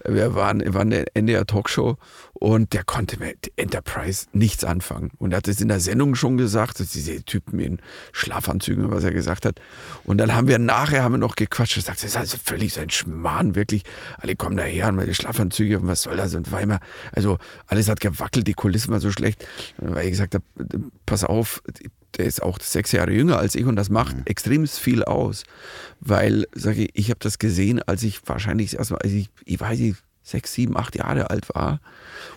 [0.05, 1.97] Wir waren, waren in der NDR Talkshow
[2.33, 5.11] und der konnte mit Enterprise nichts anfangen.
[5.17, 7.79] Und er hat es in der Sendung schon gesagt, dass diese Typen in
[8.11, 9.61] Schlafanzügen, was er gesagt hat.
[10.03, 11.77] Und dann haben wir nachher haben wir noch gequatscht.
[11.77, 13.83] Er sagt, das ist also völlig sein Schmarrn, wirklich.
[14.17, 16.35] Alle kommen daher und meine Schlafanzüge und was soll das?
[16.35, 16.79] Und war immer,
[17.13, 17.37] also
[17.67, 19.47] alles hat gewackelt, die Kulissen war so schlecht.
[19.77, 20.43] Weil ich gesagt habe,
[21.05, 21.61] pass auf,
[22.17, 25.43] der ist auch sechs Jahre jünger als ich und das macht extrem viel aus.
[25.99, 29.29] Weil, sage ich, ich habe das gesehen, als ich wahrscheinlich das erste Mal, als ich,
[29.45, 31.79] ich weiß nicht, sechs, sieben, acht Jahre alt war.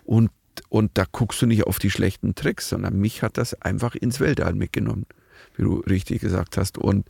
[0.04, 0.30] Und,
[0.68, 4.20] und da guckst du nicht auf die schlechten Tricks, sondern mich hat das einfach ins
[4.20, 5.06] Weltall mitgenommen,
[5.56, 6.78] wie du richtig gesagt hast.
[6.78, 7.06] Und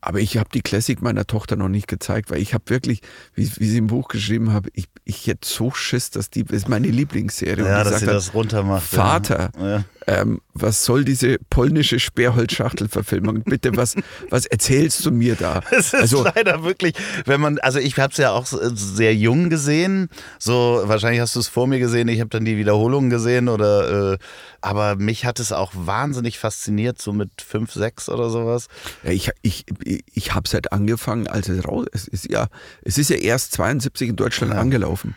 [0.00, 3.00] aber ich habe die Classic meiner Tochter noch nicht gezeigt, weil ich habe wirklich,
[3.34, 6.58] wie, wie sie im Buch geschrieben habe, ich, ich hätte so Schiss, dass die, das
[6.58, 7.64] ist meine Lieblingsserie.
[7.64, 8.86] Ja, dass sie halt, das runtermacht.
[8.86, 9.84] Vater, Ja.
[10.06, 13.42] Ähm, was soll diese polnische Sperrholzschachtelverfilmung?
[13.42, 13.94] Bitte, was,
[14.30, 15.60] was erzählst du mir da?
[15.70, 16.94] Es ist Also, leider wirklich,
[17.24, 21.40] wenn man, also ich habe es ja auch sehr jung gesehen, so wahrscheinlich hast du
[21.40, 24.18] es vor mir gesehen, ich habe dann die Wiederholungen gesehen oder, äh,
[24.60, 28.68] aber mich hat es auch wahnsinnig fasziniert, so mit fünf, sechs oder sowas.
[29.02, 29.64] ja, ich, ich,
[30.12, 32.30] ich habe es halt angefangen, als es raus es ist.
[32.30, 32.46] Ja,
[32.82, 35.14] es ist ja erst 72 in Deutschland angelaufen.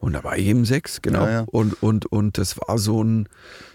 [0.00, 1.24] Und da war ich eben sechs, genau.
[1.24, 1.44] Ja, ja.
[1.46, 3.28] Und, und, und das war so ein,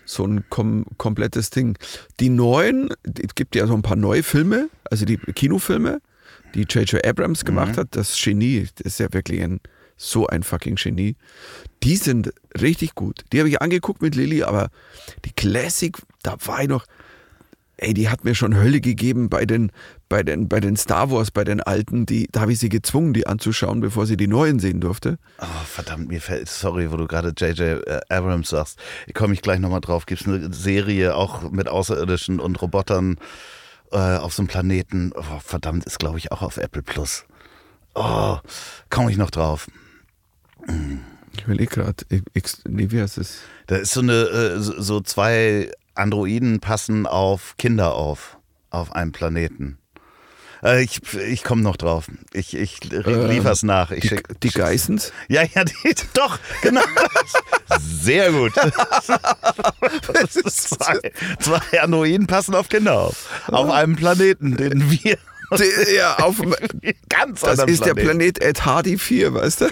[0.05, 1.77] so ein kom komplettes Ding.
[2.19, 6.01] Die neuen, es gibt ja so ein paar neue Filme, also die Kinofilme,
[6.55, 7.05] die J.J.
[7.05, 9.59] Abrams gemacht hat, das Genie, das ist ja wirklich ein,
[9.97, 11.15] so ein fucking Genie.
[11.83, 13.25] Die sind richtig gut.
[13.31, 14.69] Die habe ich angeguckt mit Lilly, aber
[15.25, 16.85] die Classic, da war ich noch,
[17.83, 19.71] ey, die hat mir schon Hölle gegeben bei den,
[20.09, 23.13] bei den, bei den Star Wars, bei den alten, die, da habe ich sie gezwungen,
[23.13, 25.19] die anzuschauen, bevor sie die neuen sehen durfte.
[25.39, 27.85] Oh, verdammt, mir fällt, sorry, wo du gerade J.J.
[27.85, 28.79] äh, Abrams sagst,
[29.13, 30.05] komme ich gleich nochmal drauf.
[30.05, 33.17] Gibt es eine Serie auch mit Außerirdischen und Robotern
[33.91, 35.11] äh, auf so einem Planeten?
[35.15, 37.25] Oh, verdammt, ist glaube ich auch auf Apple Plus.
[37.95, 38.37] Oh,
[38.89, 39.67] komme ich noch drauf.
[41.35, 42.05] Ich überlege gerade,
[42.67, 43.39] nee, wie heißt es?
[43.67, 48.37] Da ist so eine, äh, so zwei Androiden passen auf Kinder auf,
[48.69, 49.77] auf einem Planeten.
[50.63, 52.05] Äh, ich ich komme noch drauf.
[52.31, 53.91] Ich, ich ähm, nach.
[53.91, 55.11] Ich die, schick, die Geissens?
[55.27, 55.73] Ja, ja, die,
[56.13, 56.81] doch, genau.
[57.79, 58.53] Sehr gut.
[60.29, 63.27] zwei, zwei Androiden passen auf Kinder auf.
[63.47, 65.17] Auf einem Planeten, den wir
[65.95, 66.41] ja, auf
[67.09, 67.85] ganz Das ist Planet.
[67.85, 69.69] der Planet Ed Hardy 4, weißt du?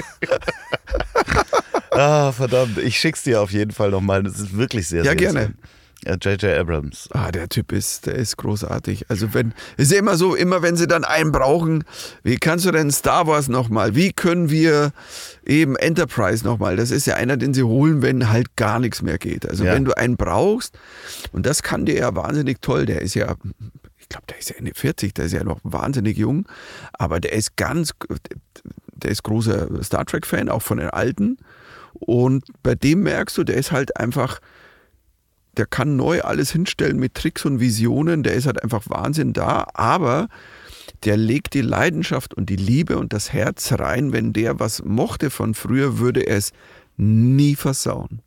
[1.91, 2.77] ah, verdammt.
[2.77, 4.23] Ich schick's dir auf jeden Fall nochmal.
[4.23, 5.53] Das ist wirklich sehr, ja, sehr Ja, gerne.
[6.05, 6.43] J.J.
[6.43, 7.09] Abrams.
[7.11, 9.05] Ah, der Typ ist, der ist großartig.
[9.09, 11.83] Also wenn, ist ja immer so, immer wenn sie dann einen brauchen,
[12.23, 13.95] wie kannst du denn Star Wars nochmal?
[13.95, 14.93] Wie können wir
[15.45, 16.75] eben Enterprise nochmal?
[16.75, 19.47] Das ist ja einer, den sie holen, wenn halt gar nichts mehr geht.
[19.47, 19.73] Also ja.
[19.73, 20.77] wenn du einen brauchst,
[21.31, 23.35] und das kann der ja wahnsinnig toll, der ist ja,
[23.99, 26.47] ich glaube, der ist ja Ende 40, der ist ja noch wahnsinnig jung,
[26.93, 27.91] aber der ist ganz,
[28.93, 31.37] der ist großer Star Trek-Fan, auch von den alten.
[31.93, 34.39] Und bei dem merkst du, der ist halt einfach,
[35.57, 39.67] der kann neu alles hinstellen mit Tricks und Visionen, der ist halt einfach Wahnsinn da,
[39.73, 40.27] aber
[41.03, 45.29] der legt die Leidenschaft und die Liebe und das Herz rein, wenn der was mochte
[45.29, 46.51] von früher, würde er es
[46.97, 48.21] nie versauen.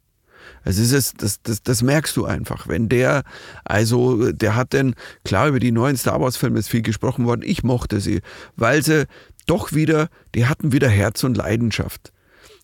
[0.65, 2.69] Es ist, das, das, das merkst du einfach.
[2.69, 3.23] Wenn der,
[3.65, 4.95] also der hat denn,
[5.25, 8.21] klar, über die neuen Star Wars-Filme ist viel gesprochen worden, ich mochte sie,
[8.57, 9.07] weil sie
[9.47, 12.13] doch wieder, die hatten wieder Herz und Leidenschaft.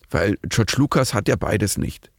[0.09, 2.11] Weil George Lucas hat ja beides nicht.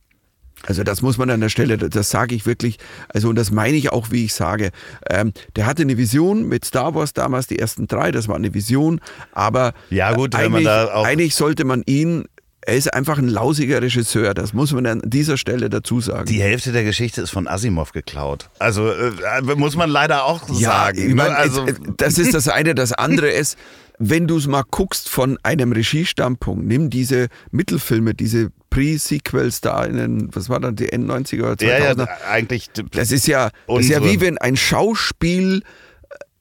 [0.67, 3.77] Also das muss man an der Stelle, das sage ich wirklich, also und das meine
[3.77, 4.71] ich auch, wie ich sage.
[5.09, 8.55] Ähm, der hatte eine Vision mit Star Wars damals, die ersten drei, das war eine
[8.55, 9.01] Vision,
[9.33, 12.25] aber ja, gut, eigentlich, eigentlich sollte man ihn
[12.65, 16.27] er ist einfach ein lausiger Regisseur, das muss man an dieser Stelle dazu sagen.
[16.27, 18.51] Die Hälfte der Geschichte ist von Asimov geklaut.
[18.61, 19.11] Also äh,
[19.57, 20.99] muss man leider auch ja, sagen.
[20.99, 21.15] Ich ne?
[21.17, 22.77] mein, also, das ist das eine.
[22.77, 23.59] Das andere ist,
[23.99, 29.97] wenn du es mal guckst von einem Regiestandpunkt, nimm diese Mittelfilme, diese Pre-Sequels da in
[29.97, 31.59] den, was war dann, die N90er oder 2000er?
[31.67, 32.71] Ja, ja, eigentlich.
[32.93, 35.63] Das ist ja, das ist ja wie wenn ein Schauspiel,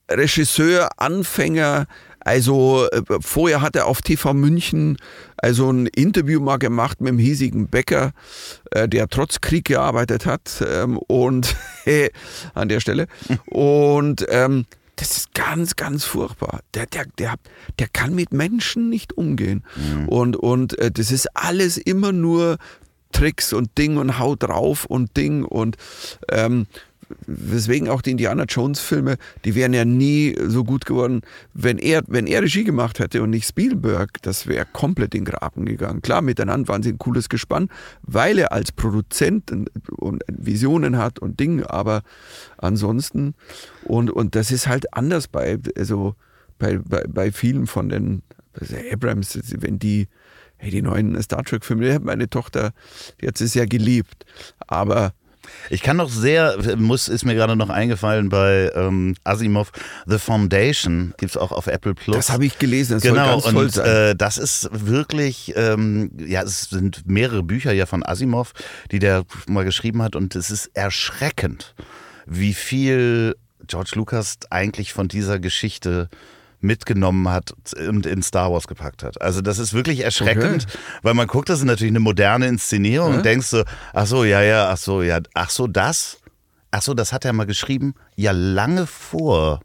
[0.09, 1.87] Regisseur, Anfänger,
[2.23, 4.97] also äh, vorher hat er auf TV München
[5.37, 8.11] also ein Interview mal gemacht mit dem hiesigen Bäcker,
[8.69, 11.55] äh, der trotz Krieg gearbeitet hat ähm, und
[12.53, 13.07] an der Stelle
[13.47, 14.65] und ähm,
[15.01, 16.59] das ist ganz, ganz furchtbar.
[16.75, 17.33] Der, der, der,
[17.79, 19.63] der kann mit Menschen nicht umgehen.
[19.75, 20.07] Mhm.
[20.07, 22.59] Und, und äh, das ist alles immer nur
[23.11, 25.77] Tricks und Ding und Hau drauf und Ding und
[26.29, 26.67] ähm,
[27.27, 31.21] weswegen auch die Indiana Jones Filme, die wären ja nie so gut geworden,
[31.53, 35.33] wenn er, wenn er Regie gemacht hätte und nicht Spielberg, das wäre komplett in den
[35.33, 36.01] Graben gegangen.
[36.01, 37.69] Klar, miteinander waren sie ein cooles Gespann,
[38.01, 39.51] weil er als Produzent
[39.91, 42.01] und Visionen hat und Dinge, aber
[42.57, 43.35] ansonsten,
[43.83, 46.15] und, und das ist halt anders bei, also
[46.59, 48.21] bei, bei, bei vielen von den
[48.59, 50.07] also Abrams, wenn die,
[50.57, 52.73] hey, die neuen Star Trek-Filme, meine Tochter,
[53.19, 54.25] die hat sie sehr geliebt,
[54.67, 55.13] aber
[55.69, 59.71] ich kann noch sehr, muss, ist mir gerade noch eingefallen bei ähm, Asimov,
[60.05, 62.15] The Foundation gibt es auch auf Apple Plus.
[62.15, 64.11] Das habe ich gelesen, das genau, soll ganz toll und, sein.
[64.11, 68.53] Äh, das ist wirklich, ähm, ja, es sind mehrere Bücher ja von Asimov,
[68.91, 71.75] die der mal geschrieben hat und es ist erschreckend,
[72.25, 73.35] wie viel
[73.67, 76.09] George Lucas eigentlich von dieser Geschichte
[76.61, 77.53] mitgenommen hat
[77.87, 79.21] und in Star Wars gepackt hat.
[79.21, 80.77] Also das ist wirklich erschreckend, okay.
[81.01, 83.17] weil man guckt, das ist natürlich eine moderne Inszenierung ja?
[83.17, 86.19] und denkst so, ach so, ja, ja, ach so, ja, ach so, das,
[86.71, 89.61] ach so, das hat er mal geschrieben, ja lange vor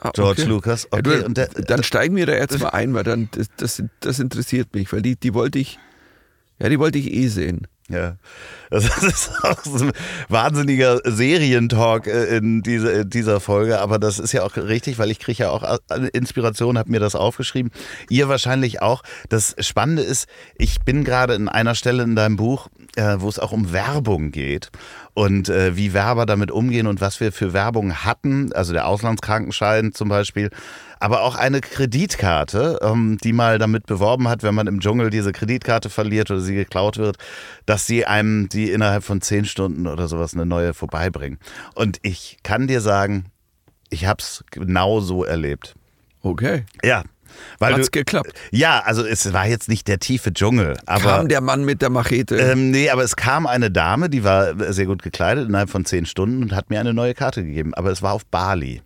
[0.00, 0.50] ah, George okay.
[0.50, 0.86] Lucas.
[0.90, 3.82] Okay, ja, du, der, dann steigen wir da jetzt mal ein, weil dann das, das,
[4.00, 5.78] das interessiert mich, weil die, die wollte ich,
[6.60, 7.66] ja, die wollte ich eh sehen.
[7.90, 8.16] Ja,
[8.70, 9.92] das ist auch so ein
[10.28, 15.10] wahnsinniger Serientalk äh, in, diese, in dieser Folge, aber das ist ja auch richtig, weil
[15.10, 15.78] ich kriege ja auch
[16.12, 17.72] Inspiration, habe mir das aufgeschrieben.
[18.10, 19.02] Ihr wahrscheinlich auch.
[19.30, 23.38] Das Spannende ist, ich bin gerade in einer Stelle in deinem Buch, äh, wo es
[23.38, 24.70] auch um Werbung geht
[25.18, 29.92] und äh, wie Werber damit umgehen und was wir für Werbung hatten, also der Auslandskrankenschein
[29.92, 30.48] zum Beispiel,
[31.00, 35.32] aber auch eine Kreditkarte, ähm, die mal damit beworben hat, wenn man im Dschungel diese
[35.32, 37.16] Kreditkarte verliert oder sie geklaut wird,
[37.66, 41.40] dass sie einem die innerhalb von zehn Stunden oder sowas eine neue vorbeibringen.
[41.74, 43.24] Und ich kann dir sagen,
[43.90, 45.74] ich habe es genau so erlebt.
[46.22, 46.64] Okay.
[46.84, 47.02] Ja,
[47.58, 48.32] Weil Hat's du, geklappt?
[48.50, 51.90] Ja, also es war jetzt nicht der tiefe Dschungel, aber Kam der Mann mit der
[51.90, 52.36] Machete.
[52.36, 56.06] ähm, nee, aber es kam eine Dame, die war sehr gut gekleidet innerhalb von zehn
[56.06, 57.74] Stunden und hat mir eine neue Karte gegeben.
[57.74, 58.82] Aber es war auf Bali.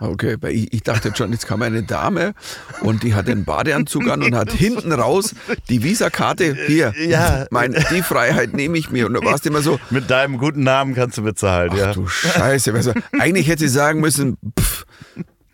[0.00, 2.34] Okay, weil ich, dachte schon, jetzt kam eine Dame
[2.80, 5.32] und die hat den Badeanzug an und hat hinten raus
[5.68, 6.56] die Visakarte.
[6.66, 7.46] Hier, Ja.
[7.52, 9.06] mein, die Freiheit nehme ich mir.
[9.06, 11.92] Und du warst immer so, Mit deinem guten Namen kannst du bezahlen, ach ja.
[11.92, 12.72] du Scheiße.
[12.74, 14.86] Also, eigentlich hätte sie sagen müssen, pff,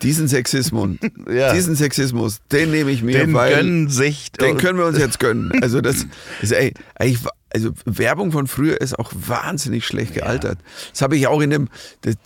[0.02, 0.96] diesen Sexismus,
[1.30, 1.52] Ja.
[1.52, 4.30] diesen Sexismus, den nehme ich mir, Den weil gönnen sich.
[4.32, 5.52] den können wir uns jetzt gönnen.
[5.62, 6.06] Also das
[6.40, 7.18] ist ey, eigentlich,
[7.50, 10.58] also Werbung von früher ist auch wahnsinnig schlecht gealtert.
[10.92, 11.68] Das habe ich auch in dem,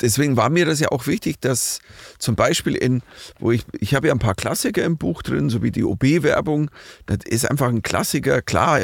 [0.01, 1.79] deswegen war mir das ja auch wichtig, dass
[2.19, 3.03] zum Beispiel in,
[3.39, 6.71] wo ich, ich habe ja ein paar Klassiker im Buch drin, so wie die OB-Werbung,
[7.07, 8.81] das ist einfach ein Klassiker, klar,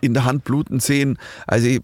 [0.00, 1.80] in der Hand bluten sehen, also ich-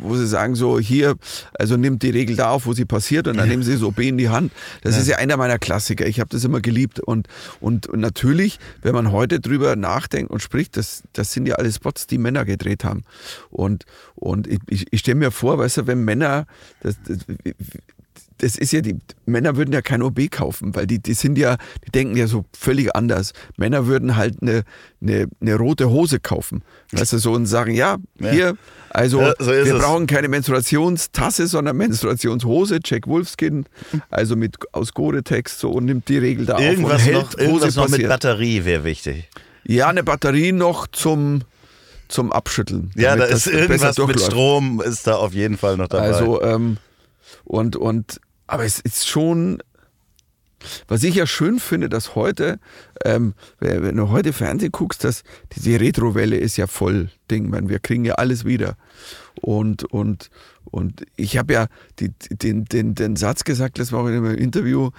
[0.00, 1.16] wo sie sagen so, hier,
[1.58, 4.00] also nimmt die Regel da auf, wo sie passiert und dann nehmen sie das OB
[4.08, 4.52] in die Hand.
[4.82, 7.26] Das ist ja einer meiner Klassiker, ich habe das immer geliebt und,
[7.60, 11.76] und, und natürlich, wenn man heute drüber nachdenkt und spricht, das, das sind ja alles
[11.76, 13.02] Spots, die Männer gedreht haben.
[13.50, 13.84] Und,
[14.14, 16.46] und ich, ich, ich stelle mir vor, weißt du, wenn Männer,
[16.80, 17.18] das, das,
[18.38, 21.56] das ist ja die Männer würden ja kein OB kaufen, weil die, die sind ja,
[21.86, 23.32] die denken ja so völlig anders.
[23.56, 24.62] Männer würden halt eine,
[25.00, 26.62] eine, eine rote Hose kaufen.
[26.92, 28.30] Weißt du, so und sagen, ja, Ja.
[28.30, 28.56] hier,
[28.90, 29.82] also Ja, so wir es.
[29.82, 33.66] brauchen keine Menstruationstasse, sondern Menstruationshose, Jack Wolfskin,
[34.10, 37.32] also mit aus Gore-Tex so und nimmt die Regel da auf Irgendwas und hält, noch,
[37.38, 38.08] wo irgendwas noch mit.
[38.08, 39.28] Batterie wäre wichtig.
[39.64, 41.40] Ja, eine Batterie noch zum,
[42.08, 42.90] zum Abschütteln.
[42.96, 44.20] Ja, da ist irgendwas mit.
[44.20, 46.04] Strom, ist da auf jeden Fall noch dabei.
[46.04, 46.76] Also, ähm,
[47.44, 49.62] und, und, aber es ist schon,
[50.88, 52.58] was ich ja schön finde, dass heute,
[53.04, 55.22] ähm, wenn du heute Fernsehen guckst, dass
[55.54, 58.76] diese Retrowelle ist ja voll Ding, man, wir kriegen ja alles wieder.
[59.40, 60.30] Und, und,
[60.64, 61.66] und ich habe ja
[61.98, 64.90] die, den, den, den Satz gesagt, das war auch in einem Interview,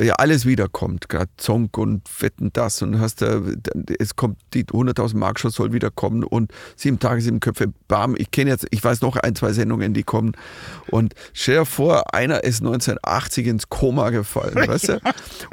[0.00, 3.40] ja alles wiederkommt, gerade Zonk und Wetten das und hast da,
[3.98, 8.14] es kommt die 100.000 Mark Show soll wieder kommen und sieben Tage, sieben Köpfe, bam,
[8.16, 10.32] ich kenne jetzt, ich weiß noch ein, zwei Sendungen, die kommen
[10.90, 15.00] und stell dir vor, einer ist 1980 ins Koma gefallen, weißt du,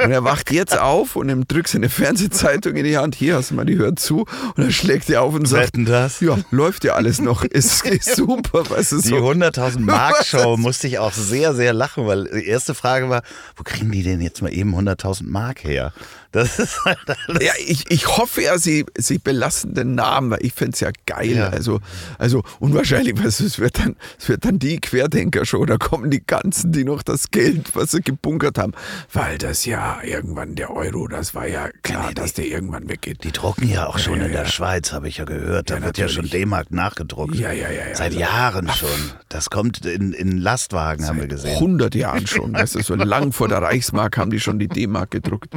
[0.03, 3.51] und er wacht jetzt auf und ihm drückt seine Fernsehzeitung in die Hand, hier hast
[3.51, 6.21] du mal, die hört zu und dann schlägt er auf und sagt, Wetten das?
[6.21, 9.15] ja, läuft ja alles noch, ist, ist super, weißt du, Die so.
[9.17, 13.21] 100.000 Mark Show musste ich auch sehr, sehr lachen, weil die erste Frage war,
[13.55, 15.93] wo kriegen die denn jetzt mal eben 100.000 Mark her?
[16.31, 17.43] Das ist halt alles.
[17.43, 20.91] Ja, ich, ich hoffe ja, sie, sie belassen den Namen, weil ich fände es ja
[21.05, 21.31] geil.
[21.35, 21.49] Ja.
[21.49, 21.79] Also,
[22.17, 26.71] also unwahrscheinlich, du, es wird dann, es wird dann die Querdenker-Show, da kommen die ganzen,
[26.71, 28.73] die noch das Geld, was sie gebunkert haben,
[29.13, 33.23] weil das ja irgendwann der Euro, das war ja klar, dass der irgendwann weggeht.
[33.23, 34.45] Die drucken ja auch schon ja, in der.
[34.45, 35.69] Schweiz, habe ich ja gehört.
[35.69, 36.29] Da wird ja schon.
[36.29, 37.35] D-Mark nachgedruckt.
[37.35, 37.95] Ja, ja, ja, ja.
[37.95, 38.89] Seit Also- Jahren schon.
[39.29, 41.55] Das kommt in, in Lastwagen, haben wir gesehen.
[41.55, 45.11] 100 Jahren schon, weißt du, so lang vor der Reichsmark haben die schon die D-Mark
[45.11, 45.53] gedruckt.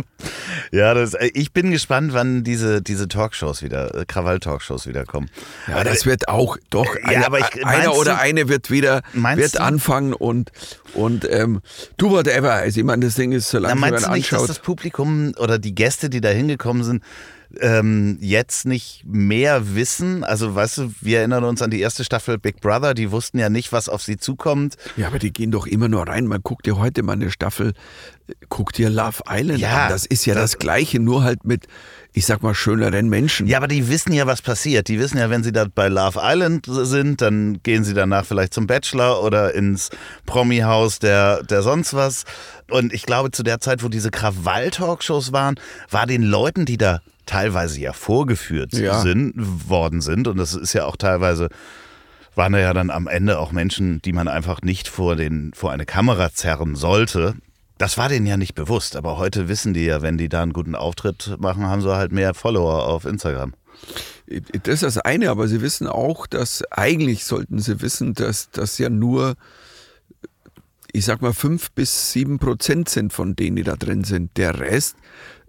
[0.72, 5.28] Ja, das, äh, ich bin gespannt, wann diese, diese Talkshows wieder, äh, Krawall-Talkshows wieder kommen.
[5.68, 8.70] Ja, das wird auch, doch, Ja, einer, aber ich- einer meinst oder du- eine wird
[8.70, 9.60] wieder, wird du?
[9.60, 10.50] anfangen und,
[10.94, 11.60] und ähm,
[11.96, 12.52] do whatever.
[12.52, 14.48] Also ich meine, das Ding ist, Na, solange man meinst du nicht, dass anschaut.
[14.50, 17.02] das Publikum oder die Gäste, die da hingekommen sind,
[17.60, 20.24] ähm, jetzt nicht mehr wissen?
[20.24, 23.48] Also, weißt du, wir erinnern uns an die erste Staffel Big Brother, die wussten ja
[23.48, 24.76] nicht, was auf sie zukommt.
[24.96, 26.26] Ja, aber die gehen doch immer nur rein.
[26.26, 27.72] Man guckt ja heute mal eine Staffel,
[28.48, 29.90] guckt dir Love Island Ja, an.
[29.90, 31.66] Das ist ja das, das- Gleiche, nur halt mit,
[32.12, 33.46] ich sag mal, schöneren Menschen.
[33.46, 34.88] Ja, aber die wissen ja, was passiert.
[34.88, 38.54] Die wissen ja, wenn sie da bei Love Island sind, dann gehen sie danach vielleicht
[38.54, 39.90] zum Bachelor oder ins
[40.26, 42.24] Promi-Haus der, der sonst was.
[42.70, 45.56] Und ich glaube, zu der Zeit, wo diese Krawall-Talkshows waren,
[45.90, 49.00] war den Leuten, die da teilweise ja vorgeführt Ja.
[49.00, 49.32] sind,
[49.68, 51.48] worden sind, und das ist ja auch teilweise,
[52.34, 55.70] waren da ja dann am Ende auch Menschen, die man einfach nicht vor, den, vor
[55.72, 57.34] eine Kamera zerren sollte.
[57.78, 60.52] Das war denen ja nicht bewusst, aber heute wissen die ja, wenn die da einen
[60.52, 63.52] guten Auftritt machen, haben sie halt mehr Follower auf Instagram.
[64.62, 68.78] Das ist das eine, aber sie wissen auch, dass eigentlich sollten sie wissen, dass das
[68.78, 69.34] ja nur,
[70.92, 74.36] ich sag mal, fünf bis sieben Prozent sind von denen, die da drin sind.
[74.36, 74.96] Der Rest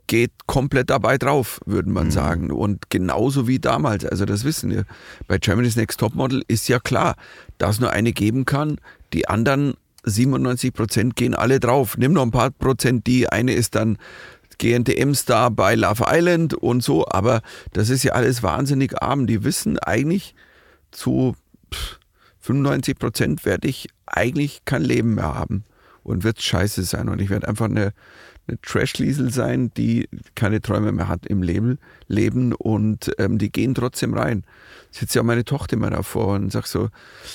[0.08, 2.51] geht komplett dabei drauf, würde man sagen.
[2.51, 4.06] Und genauso wie damals.
[4.06, 4.86] Also das wissen wir.
[5.28, 7.16] Bei Germany's Next Topmodel ist ja klar,
[7.58, 8.80] dass es nur eine geben kann.
[9.14, 11.97] Die anderen 97 Prozent gehen alle drauf.
[11.97, 13.97] Nimm noch ein paar Prozent, die eine ist dann
[14.58, 17.41] GNTM-Star bei Love Island und so, aber
[17.74, 19.28] das ist ja alles wahnsinnig arm.
[19.28, 20.36] Die wissen eigentlich
[20.91, 21.36] zu
[21.74, 21.99] pff,
[22.39, 25.64] 95 Prozent werde ich eigentlich kein Leben mehr haben
[26.03, 27.91] und wird scheiße sein und ich werde einfach eine,
[28.48, 33.76] eine Trash-Liesel sein, die keine Träume mehr hat im Leben, Leben und ähm, die gehen
[33.76, 34.43] trotzdem rein.
[34.91, 36.89] Sitzt ja auch meine Tochter immer davor und sagt so,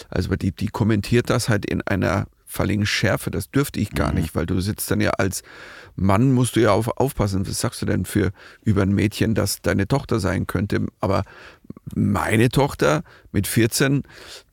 [0.09, 3.31] also die, die kommentiert das halt in einer auffalligen Schärfe.
[3.31, 5.43] Das dürfte ich gar nicht, weil du sitzt dann ja als
[5.95, 7.47] Mann, musst du ja auf, aufpassen.
[7.47, 8.33] Was sagst du denn für
[8.65, 10.87] über ein Mädchen, das deine Tochter sein könnte?
[11.01, 11.23] Aber
[11.95, 14.03] meine Tochter mit 14,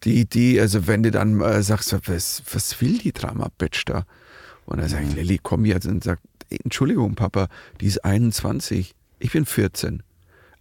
[0.03, 4.05] die, die, also wenn du dann äh, sagst, was, was will die Drama-Bitch da?
[4.68, 7.48] Und dann sage ich, Lilly, komm jetzt und sagt, Entschuldigung, Papa,
[7.82, 10.04] die ist 21, ich bin 14.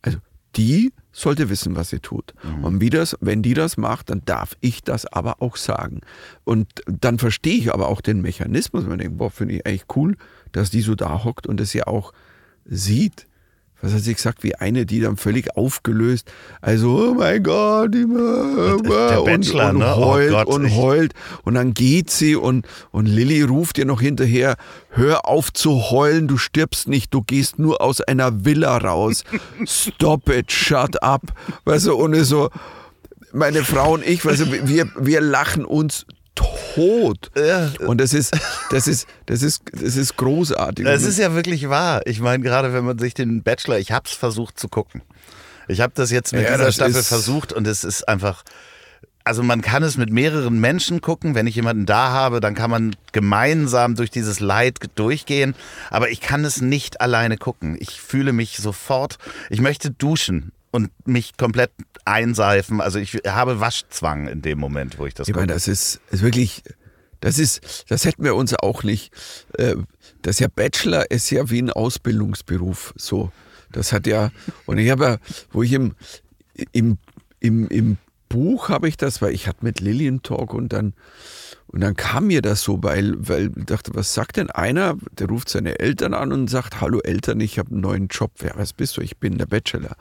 [0.03, 0.19] Also
[0.57, 2.35] die sollte wissen, was sie tut.
[2.43, 2.65] Mhm.
[2.65, 6.01] Und wie das, wenn die das macht, dann darf ich das aber auch sagen.
[6.45, 8.85] Und dann verstehe ich aber auch den Mechanismus.
[8.85, 10.17] Man denkt, boah, finde ich eigentlich cool,
[10.53, 12.13] dass die so da hockt und es ja auch
[12.65, 13.26] sieht
[13.83, 18.05] was hat sie gesagt, wie eine, die dann völlig aufgelöst, also, oh mein Gott, die,
[18.05, 19.97] und, Bachelor, und, ne?
[19.97, 21.13] heult oh Gott, und heult
[21.45, 24.57] und dann geht sie und, und Lilly ruft ihr noch hinterher,
[24.91, 29.25] hör auf zu heulen, du stirbst nicht, du gehst nur aus einer Villa raus.
[29.67, 31.23] Stop it, shut up.
[31.65, 32.51] Weißt du, und so,
[33.33, 36.07] meine Frau und ich, weißt du, wir, wir lachen uns
[36.37, 37.33] tot.
[37.37, 37.73] Ja.
[37.85, 38.39] Und das ist,
[38.71, 40.85] das ist, das ist, das ist großartig.
[40.85, 42.03] Das ist ja wirklich wahr.
[42.05, 45.03] Ich meine, gerade wenn man sich den Bachelor, ich habe es versucht zu gucken.
[45.67, 48.45] Ich habe das jetzt mit ja, dieser Staffel versucht und es ist einfach.
[49.25, 51.35] Also man kann es mit mehreren Menschen gucken.
[51.35, 55.57] Wenn ich jemanden da habe, dann kann man gemeinsam durch dieses Leid durchgehen.
[55.91, 57.77] Aber ich kann es nicht alleine gucken.
[57.81, 59.19] Ich fühle mich sofort.
[59.51, 61.73] Ich möchte duschen und mich komplett
[62.07, 62.81] einseifen.
[62.81, 65.29] Also ich habe Waschzwang in dem Moment, wo ich das.
[65.29, 66.63] Ich meine, das ist, ist wirklich,
[67.21, 69.13] das ist, das hätten wir uns auch nicht.
[69.59, 69.77] Äh,
[70.23, 72.95] das ist ja Bachelor ist ja wie ein Ausbildungsberuf.
[72.97, 73.31] So,
[73.73, 74.31] das hat ja.
[74.67, 75.17] Und ich habe ja,
[75.51, 75.95] wo ich im
[76.73, 76.99] im
[77.41, 77.99] im, im
[78.29, 80.95] Buch habe ich das, weil ich hatte mit Lillian Talk und dann
[81.69, 84.97] und dann kam mir das so, weil, weil ich dachte, was sagt denn einer?
[85.19, 88.33] Der ruft seine Eltern an und sagt, hallo Eltern, ich habe einen neuen Job.
[88.43, 89.01] Ja, was bist du?
[89.01, 89.97] Ich bin der Bachelor.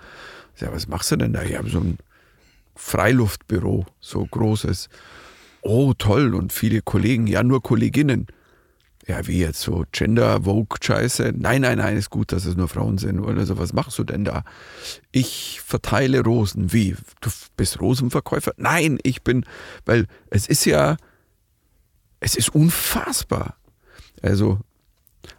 [0.56, 1.44] Ich sag, was machst du denn da?
[1.44, 1.98] Ich habe so ein
[2.76, 4.90] Freiluftbüro, so großes.
[5.62, 6.34] Oh, toll.
[6.34, 8.28] Und viele Kollegen, ja, nur Kolleginnen.
[9.08, 11.34] Ja, wie jetzt so Gender, Vogue, Scheiße.
[11.38, 13.20] Nein, nein, nein, ist gut, dass es nur Frauen sind.
[13.20, 14.44] Oder so, was machst du denn da?
[15.12, 16.72] Ich verteile Rosen.
[16.74, 16.96] Wie?
[17.22, 18.54] Du bist Rosenverkäufer?
[18.58, 19.46] Nein, ich bin,
[19.86, 20.98] weil es ist ja,
[22.20, 23.58] es ist unfassbar.
[24.24, 24.60] Also,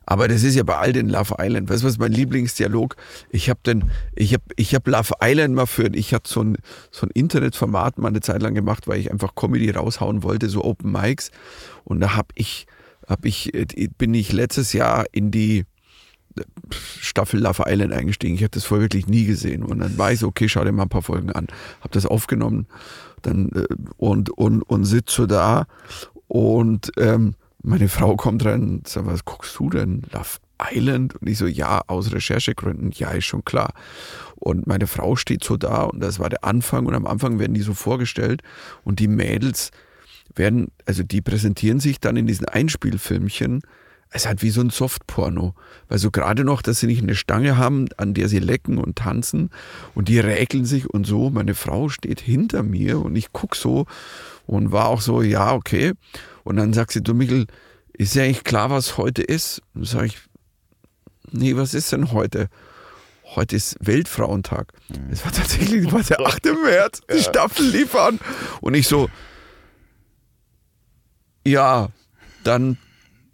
[0.04, 1.68] aber das ist ja bei all den Love Island.
[1.68, 2.96] Weißt du, was mein Lieblingsdialog?
[3.30, 6.56] Ich habe den, ich habe, ich habe Love Island mal für, ich hatte so ein,
[6.90, 10.64] so ein Internetformat mal eine Zeit lang gemacht, weil ich einfach Comedy raushauen wollte, so
[10.64, 11.30] Open Mics.
[11.84, 12.66] Und da habe ich,
[13.08, 13.52] habe ich,
[13.98, 15.64] bin ich letztes Jahr in die
[16.70, 18.34] Staffel Love Island eingestiegen.
[18.34, 19.62] Ich habe das vorher wirklich nie gesehen.
[19.62, 21.46] Und dann war ich so, okay, schau dir mal ein paar Folgen an.
[21.80, 22.66] Habe das aufgenommen
[23.22, 23.66] dann, äh,
[23.96, 25.66] und, und, und sitze da
[26.28, 27.34] und ähm,
[27.66, 30.02] meine Frau kommt rein und sagt, was guckst du denn?
[30.12, 30.38] Love
[30.72, 31.16] Island?
[31.16, 33.72] Und ich so, ja, aus Recherchegründen, ja, ist schon klar.
[34.36, 37.54] Und meine Frau steht so da und das war der Anfang und am Anfang werden
[37.54, 38.42] die so vorgestellt
[38.84, 39.70] und die Mädels
[40.34, 43.62] werden, also die präsentieren sich dann in diesen Einspielfilmchen
[44.10, 45.54] es hat wie so ein Softporno.
[45.88, 48.96] Weil so gerade noch, dass sie nicht eine Stange haben, an der sie lecken und
[48.96, 49.50] tanzen
[49.94, 51.30] und die räkeln sich und so.
[51.30, 53.86] Meine Frau steht hinter mir und ich guck so
[54.46, 55.92] und war auch so, ja, okay.
[56.46, 57.48] Und dann sagt sie, du Michel,
[57.92, 59.62] ist ja eigentlich klar, was heute ist?
[59.74, 60.18] Und sage ich,
[61.32, 62.48] nee, was ist denn heute?
[63.34, 64.72] Heute ist Weltfrauentag.
[64.88, 65.10] Mhm.
[65.10, 66.44] Es war tatsächlich war der 8.
[66.44, 68.20] März, die Staffel liefern.
[68.60, 69.10] Und ich so,
[71.44, 71.88] ja,
[72.44, 72.78] dann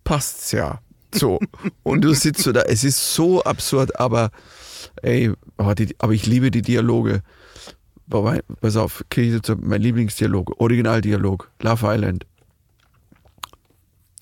[0.05, 0.81] passt's ja.
[1.15, 1.39] So.
[1.83, 4.31] Und du sitzt so da, es ist so absurd, aber
[5.03, 7.23] ey, aber, die, aber ich liebe die Dialoge.
[8.09, 9.05] Pass auf,
[9.61, 12.27] mein Lieblingsdialog, Originaldialog, Love Island.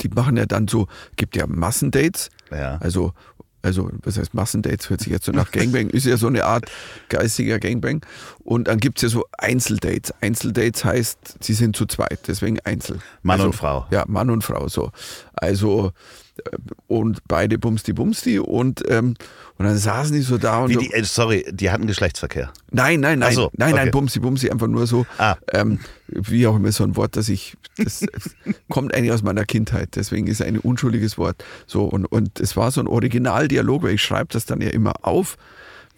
[0.00, 0.86] Die machen ja dann so,
[1.16, 2.78] gibt ja Massendates, ja.
[2.78, 3.12] also
[3.62, 6.70] also was heißt Massendates, hört sich jetzt so nach Gangbang, ist ja so eine Art
[7.08, 8.04] geistiger Gangbang.
[8.42, 10.14] Und dann gibt es ja so Einzeldates.
[10.20, 13.00] Einzeldates heißt, sie sind zu zweit, deswegen Einzel.
[13.22, 13.86] Mann also, und Frau.
[13.90, 14.90] Ja, Mann und Frau, so.
[15.34, 15.92] Also
[16.86, 19.14] und beide bumsti bumsti und, ähm,
[19.58, 20.70] und dann saßen die so da und.
[20.70, 22.52] Wie die, äh, sorry, die hatten Geschlechtsverkehr.
[22.70, 23.34] Nein, nein, nein.
[23.34, 23.84] So, nein, okay.
[23.84, 25.06] nein, bumsti bumsti, einfach nur so.
[25.18, 25.36] Ah.
[25.52, 27.56] Ähm, wie auch immer so ein Wort, das ich.
[27.76, 28.04] Das
[28.68, 31.44] kommt eigentlich aus meiner Kindheit, deswegen ist es ein unschuldiges Wort.
[31.66, 35.06] So, und, und es war so ein Originaldialog, weil ich schreibe das dann ja immer
[35.06, 35.36] auf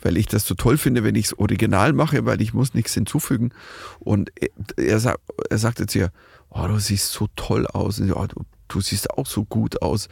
[0.03, 2.95] weil ich das so toll finde, wenn ich es original mache, weil ich muss nichts
[2.95, 3.53] hinzufügen.
[4.01, 6.13] Und er, er, sagt, er sagte zu ihr,
[6.51, 8.01] oh, du siehst so toll aus.
[8.01, 10.09] Und, oh, du du siehst auch so gut aus.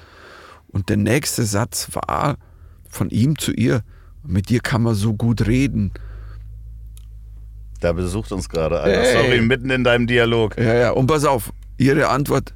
[0.69, 2.37] Und der nächste Satz war
[2.89, 3.83] von ihm zu ihr,
[4.23, 5.93] mit dir kann man so gut reden.
[7.81, 8.99] Da besucht uns gerade einer.
[8.99, 9.13] Hey.
[9.13, 10.59] Sorry, mitten in deinem Dialog.
[10.59, 12.55] Ja, ja, und pass auf, ihre Antwort,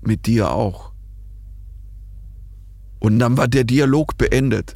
[0.00, 0.92] mit dir auch.
[2.98, 4.74] Und dann war der Dialog beendet.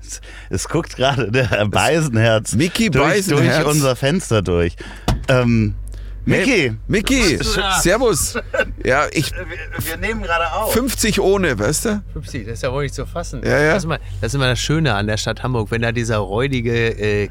[0.00, 0.20] Es,
[0.50, 3.64] es guckt gerade der Beisenherz Mickey durch, Beisenherz.
[3.64, 4.76] durch unser Fenster durch.
[5.28, 5.74] Ähm,
[6.26, 7.38] Hey, Micky,
[7.80, 8.38] servus.
[8.84, 9.46] Ja, ich wir,
[9.86, 10.72] wir nehmen gerade auf.
[10.72, 12.02] 50 ohne, weißt du?
[12.14, 13.42] Upsi, das ist ja wohl nicht zu fassen.
[13.44, 13.68] Ja, ja.
[13.74, 15.70] Das, ist immer, das ist immer das Schöne an der Stadt Hamburg.
[15.70, 17.28] Wenn da dieser räudige äh,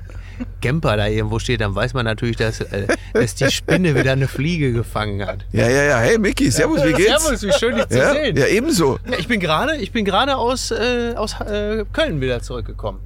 [0.61, 4.27] Camper da irgendwo steht, dann weiß man natürlich, dass, äh, dass die Spinne wieder eine
[4.27, 5.45] Fliege gefangen hat.
[5.51, 5.99] Ja, ja, ja.
[5.99, 7.23] Hey, Micky, servus, wie geht's?
[7.23, 8.35] Servus, wie schön dich zu Ja, sehen.
[8.35, 8.99] ja, ebenso.
[9.09, 12.99] Ja, ich bin gerade, ich bin gerade aus, äh, aus äh, Köln wieder zurückgekommen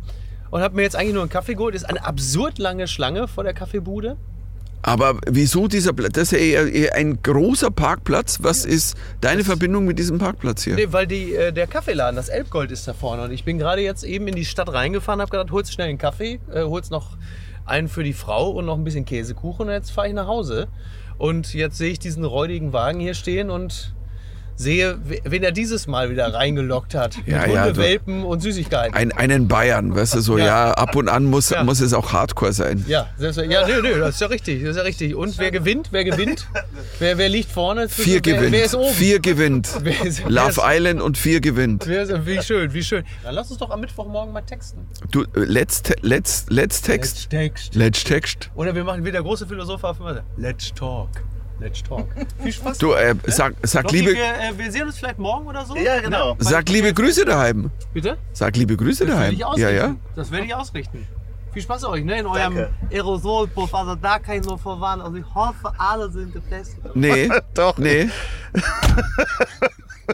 [0.50, 1.76] und habe mir jetzt eigentlich nur einen Kaffee geholt.
[1.76, 4.18] Ist eine absurd lange Schlange vor der Kaffeebude.
[4.88, 6.12] Aber wieso dieser Platz?
[6.14, 8.38] Das ist ja ein großer Parkplatz.
[8.44, 10.76] Was ist deine Verbindung mit diesem Parkplatz hier?
[10.76, 13.82] Nee, weil die, äh, der Kaffeeladen, das Elbgold ist da vorne und ich bin gerade
[13.82, 17.18] jetzt eben in die Stadt reingefahren, habe gedacht, holst schnell einen Kaffee, äh, holst noch
[17.66, 20.68] einen für die Frau und noch ein bisschen Käsekuchen und jetzt fahre ich nach Hause.
[21.18, 23.95] Und jetzt sehe ich diesen räudigen Wagen hier stehen und
[24.58, 27.16] sehe, we- wen er dieses Mal wieder reingelockt hat.
[27.26, 28.94] Ja, mit ja, Hunde, du- Welpen und Süßigkeiten.
[28.96, 30.72] Ein, einen Bayern, weißt du, so, ja, Ja.
[30.74, 32.86] ab und an muss, muss es auch Hardcore sein.
[32.88, 35.16] ja, selbst, ja, nö, nö, das ist ja richtig, das ist ja richtig.
[35.16, 35.90] Und wer gewinnt?
[35.92, 36.48] Wer gewinnt?
[37.00, 37.90] Wer, wer liegt vorne?
[37.90, 38.52] Vier wer, gewinnt.
[38.54, 38.94] Wer ist oben?
[38.94, 39.70] Vier gewinnt.
[39.84, 41.86] Wer ist- Love ist- Island und vier gewinnt.
[41.86, 43.04] Ist, wie schön, wie schön.
[43.24, 44.88] Dann lass uns doch am Mittwochmorgen mal texten.
[45.12, 47.30] Du, äh, let's, let's, let's text.
[47.30, 47.76] Text.
[47.76, 48.50] Let's text.
[48.56, 49.98] Oder wir machen wieder große Philosoph auf
[50.38, 51.10] Let's talk.
[51.60, 52.08] Let's talk.
[52.44, 52.78] Viel Spaß.
[52.80, 55.76] Du, äh, sag, sag, Loffi, liebe, wir, äh, wir sehen uns vielleicht morgen oder so.
[55.76, 56.32] Ja, genau.
[56.34, 56.38] Ne?
[56.40, 57.72] sag liebe Grüße daheim.
[57.94, 58.18] Bitte?
[58.34, 59.34] Sag liebe Grüße Das werde daheim.
[59.34, 59.76] ich Ja, ausrichten.
[59.76, 59.96] ja.
[60.16, 61.08] Das werde ich ausrichten.
[61.54, 62.20] Viel Spaß euch, ne?
[62.20, 62.70] In eurem Danke.
[62.92, 63.74] Aerosolpuff.
[63.74, 65.02] Also da kann ich nur vorwarnen.
[65.02, 66.94] Also ich hoffe, alle sind getestet.
[66.96, 67.30] Nee.
[67.54, 67.78] Doch.
[67.78, 68.10] Nee.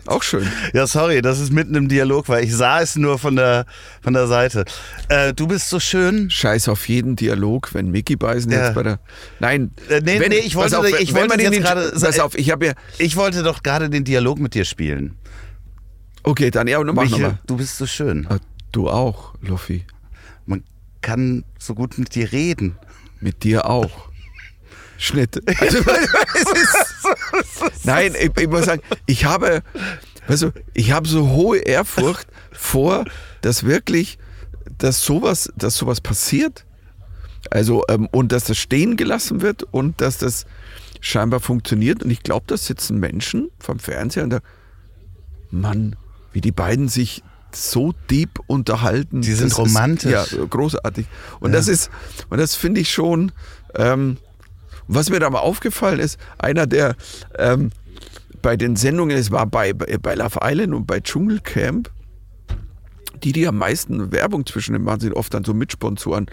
[0.06, 0.48] Auch schön.
[0.74, 3.66] Ja, sorry, das ist mitten im Dialog, weil ich sah es nur von der,
[4.02, 4.66] von der Seite.
[5.10, 6.30] Äh, du bist so schön.
[6.30, 8.66] Scheiß auf jeden Dialog, wenn Mickey Beisen Ja.
[8.66, 9.00] jetzt bei der.
[9.40, 9.72] Nein.
[9.90, 12.52] Äh, nee, nee, ich wollte- auf, ich wenn wollte jetzt den, gerade- Pass auf, ich
[12.52, 12.74] habe ja.
[12.98, 15.16] Ich wollte doch gerade den Dialog mit dir spielen.
[16.24, 17.40] Okay, dann ja, mach Michel, nochmal.
[17.48, 18.28] du bist so schön.
[18.72, 19.86] Du auch, Luffy.
[20.46, 20.64] Man
[21.02, 22.78] kann so gut mit dir reden.
[23.20, 24.10] Mit dir auch.
[24.98, 25.42] Schnitt.
[25.60, 25.78] Also,
[26.36, 26.91] es ist,
[27.84, 29.64] nein, ich, ich muss sagen, ich habe,
[30.28, 33.06] weißt du, ich habe so hohe Ehrfurcht vor,
[33.42, 34.18] dass wirklich,
[34.78, 36.66] dass sowas, dass sowas passiert.
[37.50, 40.46] Also, ähm, und dass das stehen gelassen wird und dass das
[41.00, 42.04] scheinbar funktioniert.
[42.04, 44.40] Und ich glaube, da sitzen Menschen vom Fernseher und da,
[45.50, 45.96] Mann,
[46.34, 47.24] wie die beiden sich
[47.54, 49.22] so deep unterhalten.
[49.22, 50.14] Die sind romantisch.
[50.14, 51.06] Ist, ja, großartig.
[51.40, 51.90] Und das ist,
[52.30, 53.32] und das finde ich schon,
[53.76, 54.18] ähm,
[54.88, 56.96] was mir da mal aufgefallen ist, einer der
[57.38, 57.72] ähm,
[58.42, 61.92] bei den Sendungen, es war bei, bei, Love Island und bei Dschungelcamp,
[63.24, 66.26] die, die am meisten Werbung zwischen den machen, sind oft dann so Mitsponsoren.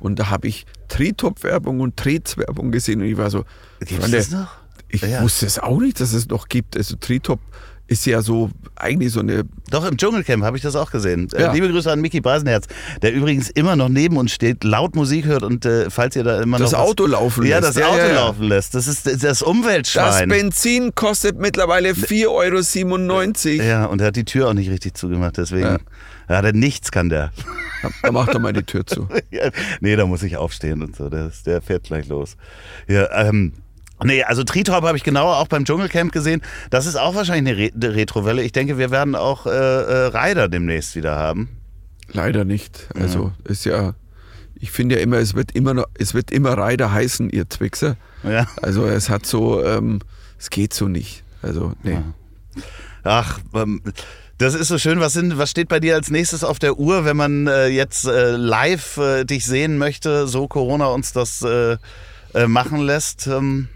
[0.00, 3.44] Und da habe ich Tretop-Werbung und Trets-Werbung gesehen und ich war so,
[3.80, 4.48] Gibt's das noch?
[4.88, 5.22] ich Ja.
[5.22, 6.76] wusste es auch nicht, dass es noch gibt.
[6.76, 7.40] Also Tretop
[7.92, 11.28] ist ja so eigentlich so eine Doch, im Dschungelcamp habe ich das auch gesehen.
[11.34, 11.52] Äh, Ja.
[11.52, 12.66] liebe Grüße an Mickey Beisenherz,
[13.00, 16.42] der übrigens immer noch neben uns steht, laut Musik hört und äh, falls ihr da
[16.42, 16.78] immer Das noch.
[16.80, 17.68] was- Auto laufen Ja, lässt.
[17.70, 18.74] das Ja, Auto ja, laufen lässt.
[18.74, 20.28] Das ist das Das Umweltschwein.
[20.28, 23.68] Benzin kostet mittlerweile 4,97 Euro.
[23.68, 25.62] ja, und er hat die Tür auch nicht richtig zugemacht, deswegen.
[25.66, 25.78] Ja.
[26.28, 27.30] Ja, der nichts kann der.
[28.02, 29.08] Da macht er mal die Tür zu.
[29.30, 31.08] Ja, nee, da muss ich aufstehen und so.
[31.08, 32.36] Der, der fährt gleich los.
[32.88, 33.52] Ja, ähm,
[34.04, 36.42] nee, also Tritorp habe ich genauer auch beim Dschungelcamp gesehen.
[36.70, 38.42] Das ist auch wahrscheinlich eine, Re eine Retrowelle.
[38.42, 41.48] Ich denke, wir werden auch äh, äh, Rider demnächst wieder haben.
[42.12, 42.88] Leider nicht.
[42.94, 43.94] Also ist ja,
[44.54, 47.96] ich finde ja immer, es wird immer noch, es wird immer Reiter heißen, ihr Twixer.
[48.22, 48.46] Ja.
[48.60, 50.00] Also es hat so, ähm,
[50.38, 51.24] es geht so nicht.
[51.42, 51.98] Also, nee.
[53.02, 53.82] Ach, ähm,
[54.38, 55.00] das ist so schön.
[55.00, 58.06] Was, sind, was steht bei dir als nächstes auf der Uhr, wenn man äh, jetzt
[58.06, 61.76] äh, live äh, dich sehen möchte, so Corona uns das äh,
[62.34, 63.26] äh, machen lässt?
[63.26, 63.68] Ähm,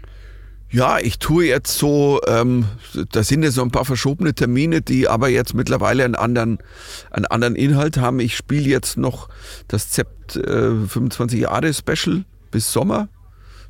[0.69, 2.65] Ja, ich tue jetzt so, ähm,
[3.13, 6.57] da sind ja so ein paar verschobene Termine, die aber jetzt mittlerweile einen anderen,
[7.09, 8.19] einen anderen Inhalt haben.
[8.19, 9.29] Ich spiele jetzt noch
[9.69, 13.07] das Zept äh, 25 Jahre Special bis Sommer.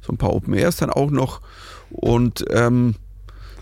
[0.02, 1.42] So ein paar Open Airs dann auch noch.
[1.92, 2.96] Und ähm,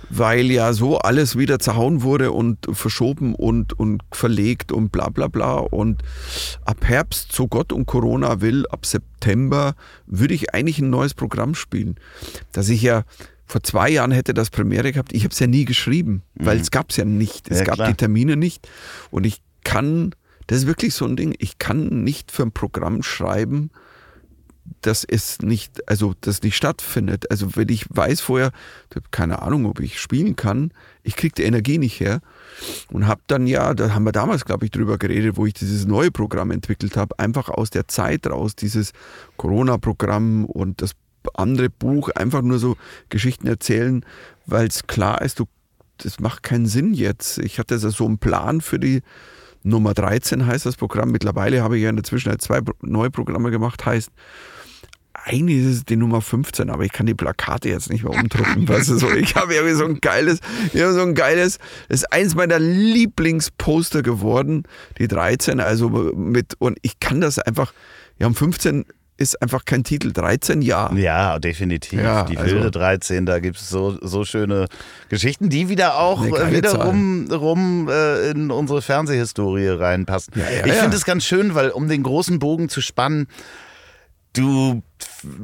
[0.10, 5.28] weil ja so alles wieder zerhauen wurde und verschoben und, und verlegt und bla bla
[5.28, 5.56] bla.
[5.56, 6.01] Und
[6.64, 9.76] ab Herbst, so Gott und Corona will, ab September
[10.06, 11.95] würde ich eigentlich ein neues Programm spielen.
[12.51, 13.03] Dass ich ja
[13.45, 16.72] vor zwei Jahren hätte das Premiere gehabt, ich habe es ja nie geschrieben, weil es
[16.72, 17.49] gab es ja nicht.
[17.51, 17.88] Es Ja, gab klar.
[17.89, 18.68] die Termine nicht.
[19.12, 20.16] Und ich kann,
[20.47, 23.70] das ist wirklich so ein Ding, ich kann nicht für ein Programm schreiben,
[24.86, 27.31] dass es nicht, also das nicht stattfindet.
[27.31, 28.51] Also wenn ich weiß vorher,
[28.93, 30.71] ich keine Ahnung, ob ich spielen kann,
[31.03, 32.21] ich kriege die Energie nicht her
[32.91, 35.86] und habe dann ja, da haben wir damals, glaube ich, drüber geredet, wo ich dieses
[35.86, 38.91] neue Programm entwickelt habe, einfach aus der Zeit raus, dieses
[39.38, 40.91] Corona-Programm und das
[41.33, 42.77] andere Buch, einfach nur so
[43.09, 44.05] Geschichten erzählen,
[44.45, 45.45] weil es klar ist, du,
[45.97, 47.39] das macht keinen Sinn jetzt.
[47.39, 49.01] Ich hatte so einen Plan für die
[49.63, 51.11] Nummer 13 heißt das Programm.
[51.11, 54.11] Mittlerweile habe ich ja in der Zwischenzeit zwei neue Programme gemacht, heißt
[55.26, 58.67] eigentlich ist es die Nummer 15, aber ich kann die Plakate jetzt nicht mehr umdrucken.
[58.67, 60.39] weißt du, so, ich habe irgendwie so ein geiles,
[60.71, 61.57] ich so ein geiles,
[61.89, 64.63] das ist eins meiner Lieblingsposter geworden,
[64.99, 67.73] die 13, also mit, und ich kann das einfach,
[68.17, 68.86] wir haben 15
[69.17, 70.11] ist einfach kein Titel.
[70.11, 70.91] 13 ja.
[70.93, 72.01] Ja, definitiv.
[72.01, 74.65] Ja, die also- wilde 13, da gibt es so, so schöne
[75.07, 77.34] Geschichten, die wieder auch Eine geile wieder Zahl.
[77.34, 80.34] rum, äh, in unsere Fernsehhistorie reinpassen.
[80.36, 83.28] Ja, ja, ich finde es ganz schön, weil um den großen Bogen zu spannen,
[84.36, 84.84] Du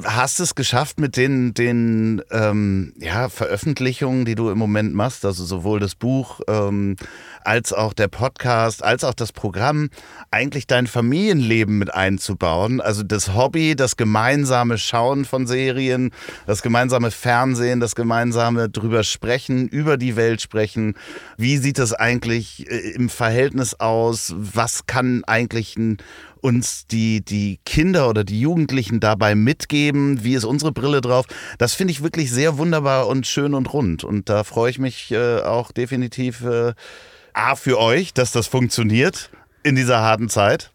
[0.04, 5.46] hast es geschafft mit den, den ähm, ja, Veröffentlichungen, die du im Moment machst, also
[5.46, 6.96] sowohl das Buch ähm,
[7.44, 9.90] als auch der Podcast, als auch das Programm,
[10.30, 12.82] eigentlich dein Familienleben mit einzubauen.
[12.82, 16.12] Also das Hobby, das gemeinsame Schauen von Serien,
[16.46, 20.96] das gemeinsame Fernsehen, das gemeinsame drüber sprechen, über die Welt sprechen.
[21.38, 24.34] Wie sieht das eigentlich äh, im Verhältnis aus?
[24.38, 25.98] Was kann eigentlich ein
[26.42, 30.24] uns die, die Kinder oder die Jugendlichen dabei mitgeben?
[30.24, 31.26] Wie ist unsere Brille drauf?
[31.58, 34.04] Das finde ich wirklich sehr wunderbar und schön und rund.
[34.04, 36.74] Und da freue ich mich äh, auch definitiv äh,
[37.34, 39.30] A für euch, dass das funktioniert
[39.64, 40.72] in dieser harten Zeit.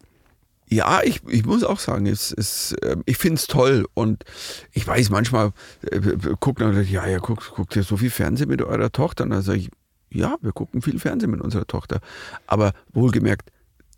[0.69, 4.25] Ja, ich, ich muss auch sagen, es, es, ähm, ich finde es toll und
[4.73, 5.51] ich weiß manchmal,
[5.89, 5.99] äh,
[6.39, 9.23] guckt dann, ja, ja, guckt, guckt ihr so viel Fernsehen mit eurer Tochter?
[9.23, 9.69] Und dann sage ich,
[10.09, 11.99] ja, wir gucken viel Fernsehen mit unserer Tochter,
[12.47, 13.49] aber wohlgemerkt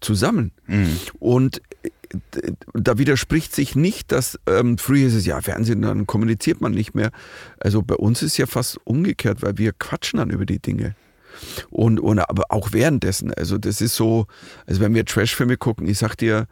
[0.02, 0.52] zusammen.
[1.20, 6.62] Und äh, da widerspricht sich nicht, dass ähm, früher ist es ja Fernsehen, dann kommuniziert
[6.62, 7.12] man nicht mehr.
[7.60, 10.95] Also bei uns ist ja fast umgekehrt, weil wir quatschen dann über die Dinge.
[11.70, 13.34] Und, und aber auch währenddessen.
[13.34, 14.26] Also das ist so,
[14.66, 16.47] also wenn wir Trashfilme gucken, ich sag dir,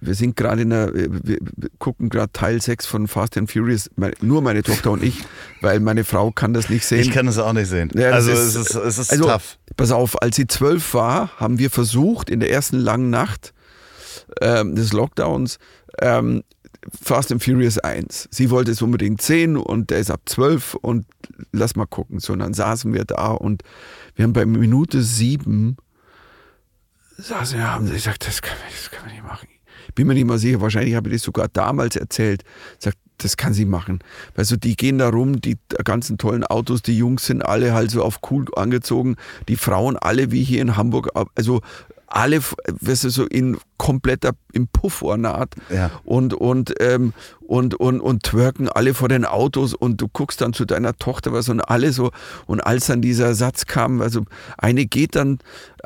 [0.00, 1.38] wir sind gerade in der, äh, wir
[1.78, 5.22] gucken gerade Teil 6 von Fast and Furious, nur meine Tochter und ich,
[5.60, 7.00] weil meine Frau kann das nicht sehen.
[7.00, 7.90] Ich kann es auch nicht sehen.
[7.94, 9.58] Ja, das also ist- es ist, es ist also, tough.
[9.76, 13.54] Pass auf, als sie zwölf war, haben wir versucht, in der ersten langen Nacht
[14.40, 15.58] ähm, des Lockdowns
[16.00, 16.42] ähm,
[17.02, 18.28] Fast and Furious 1.
[18.30, 21.06] Sie wollte es unbedingt sehen und der ist ab zwölf und
[21.52, 22.20] lass mal gucken.
[22.20, 23.62] So, und dann saßen wir da und
[24.16, 25.76] wir haben bei Minute sieben
[27.18, 29.48] saßen wir, haben gesagt, das kann, das kann man nicht machen.
[29.94, 32.42] Bin mir nicht mal sicher, wahrscheinlich habe ich das sogar damals erzählt.
[32.78, 34.00] Sagt, das kann sie machen.
[34.34, 37.90] Weißt du, die gehen da rum, die ganzen tollen Autos, die Jungs sind alle halt
[37.90, 39.16] so auf cool angezogen,
[39.48, 41.60] die Frauen alle wie hier in Hamburg, also
[42.06, 42.40] alle,
[42.80, 45.90] weißt du, so in kompletter, im Puffornat Ja.
[46.04, 50.52] und, und, ähm, und, und, und twerken alle vor den Autos und du guckst dann
[50.52, 52.10] zu deiner Tochter was und alle so
[52.46, 54.22] und als dann dieser Satz kam, also
[54.58, 55.38] eine geht dann,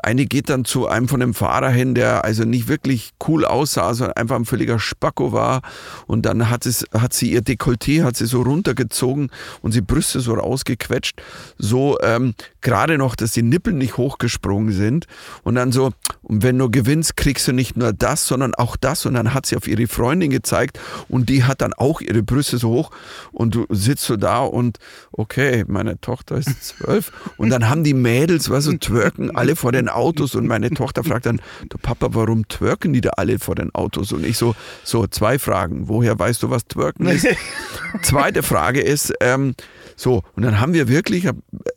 [0.03, 3.93] eine geht dann zu einem von dem Fahrer hin, der also nicht wirklich cool aussah,
[3.93, 5.61] sondern einfach ein völliger Spacko war.
[6.07, 9.29] Und dann hat es, hat sie ihr Dekolleté, hat sie so runtergezogen
[9.61, 11.21] und sie Brüste so rausgequetscht,
[11.57, 15.05] so ähm, gerade noch, dass die Nippel nicht hochgesprungen sind.
[15.43, 15.91] Und dann so,
[16.23, 19.05] und wenn du gewinnst, kriegst du nicht nur das, sondern auch das.
[19.05, 22.57] Und dann hat sie auf ihre Freundin gezeigt und die hat dann auch ihre Brüste
[22.57, 22.91] so hoch.
[23.31, 24.79] Und du sitzt so da und
[25.11, 27.11] okay, meine Tochter ist zwölf.
[27.37, 31.03] Und dann haben die Mädels, was so twerken alle vor den Autos und meine Tochter
[31.03, 34.11] fragt dann, du Papa, warum twerken die da alle vor den Autos?
[34.11, 37.27] Und ich so, so zwei Fragen, woher weißt du, was twerken ist?
[38.01, 39.55] Zweite Frage ist, ähm,
[39.95, 41.27] so, und dann haben wir wirklich,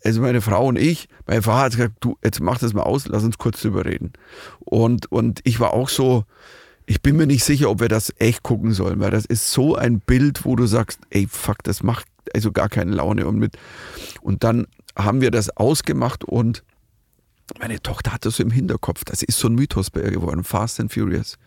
[0.05, 3.07] also meine Frau und ich, mein Vater hat gesagt, du, jetzt mach das mal aus,
[3.07, 4.13] lass uns kurz drüber reden.
[4.61, 6.25] Und, und ich war auch so,
[6.87, 9.77] ich bin mir nicht sicher, ob wir das echt gucken sollen, weil das ist so
[9.77, 13.27] ein Bild, wo du sagst, ey, fuck, das macht also gar keine Laune.
[13.27, 13.57] Und, mit,
[14.23, 14.67] und dann
[14.97, 16.65] haben wir das ausgemacht und
[17.59, 19.05] meine Tochter hat das so im Hinterkopf.
[19.05, 21.39] Das ist so ein Mythos bei ihr geworden, Fast and Furious.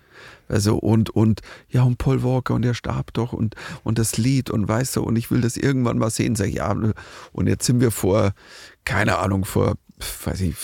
[0.48, 4.50] Also und, und ja, und Paul Walker und der starb doch und, und das Lied
[4.50, 6.36] und weißt du, und ich will das irgendwann mal sehen.
[6.36, 6.76] Sag ich, ja,
[7.32, 8.34] und jetzt sind wir vor,
[8.86, 9.76] keine Ahnung, vor
[10.26, 10.56] weiß ich,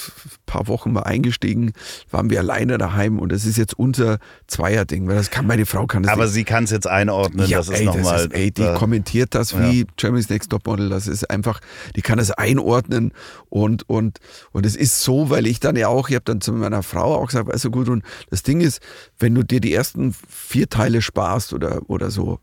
[0.46, 1.74] paar Wochen mal eingestiegen,
[2.12, 5.88] waren wir alleine daheim und das ist jetzt unser Zweierding, weil das kann meine Frau
[5.88, 6.34] kann das Aber nicht.
[6.34, 7.50] sie kann es jetzt einordnen.
[7.50, 8.30] das ist nochmal.
[8.32, 10.90] ey, die kommentiert das wie Jeremy's Next Top Model.
[10.90, 11.60] Das ist einfach,
[11.96, 13.12] die kann das einordnen
[13.50, 14.20] und, und,
[14.52, 17.16] und es ist so, weil ich dann ja auch, ich habe dann zu meiner Frau
[17.16, 18.82] auch gesagt, du gut, und das Ding ist,
[19.20, 22.40] wenn du dir die ersten vier Teile sparst oder, oder so,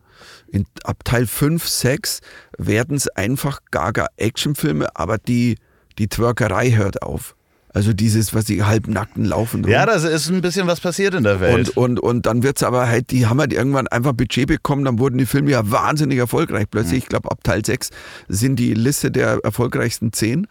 [0.48, 2.20] in, ab Teil 5, 6
[2.58, 5.56] werden es einfach gaga Actionfilme, aber die,
[5.98, 7.34] die Twerkerei hört auf.
[7.74, 9.66] Also dieses, was die halbnackten laufen.
[9.66, 11.70] ja, das ist ein bisschen was passiert in der Welt.
[11.70, 15.00] Und, und, und dann wird's aber halt, die haben halt irgendwann einfach Budget bekommen, dann
[15.00, 16.66] wurden die Filme ja wahnsinnig erfolgreich.
[16.70, 17.90] Plötzlich, ich glaube, ab Teil 6
[18.28, 20.46] sind die Liste der erfolgreichsten 10.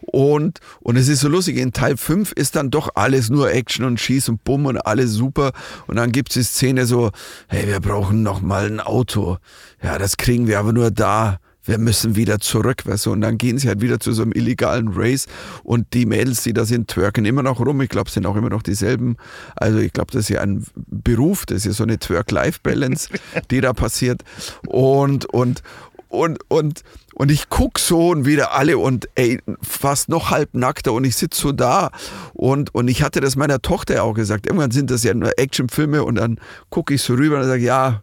[0.00, 3.84] Und, und es ist so lustig, in Teil 5 ist dann doch alles nur Action
[3.84, 5.52] und Schieß und Bumm und alles super.
[5.86, 7.10] Und dann gibt's die Szene so,
[7.48, 9.36] hey, wir brauchen noch mal ein Auto.
[9.82, 11.38] Ja, das kriegen wir aber nur da.
[11.64, 14.32] Wir müssen wieder zurück, weißt du, und dann gehen sie halt wieder zu so einem
[14.32, 15.26] illegalen Race
[15.62, 17.80] und die Mädels, die da sind, twerken immer noch rum.
[17.80, 19.16] Ich glaube, es sind auch immer noch dieselben.
[19.54, 23.10] Also ich glaube, das ist ja ein Beruf, das ist ja so eine Twerk-Life-Balance,
[23.50, 24.22] die da passiert.
[24.66, 25.62] Und, und,
[26.08, 26.82] und, und,
[27.14, 31.16] und ich guck so und wieder alle und ey, fast noch halb nackter und ich
[31.16, 31.90] sitze so da
[32.34, 34.46] und, und ich hatte das meiner Tochter auch gesagt.
[34.46, 38.02] Irgendwann sind das ja nur Actionfilme und dann gucke ich so rüber und sage, ja,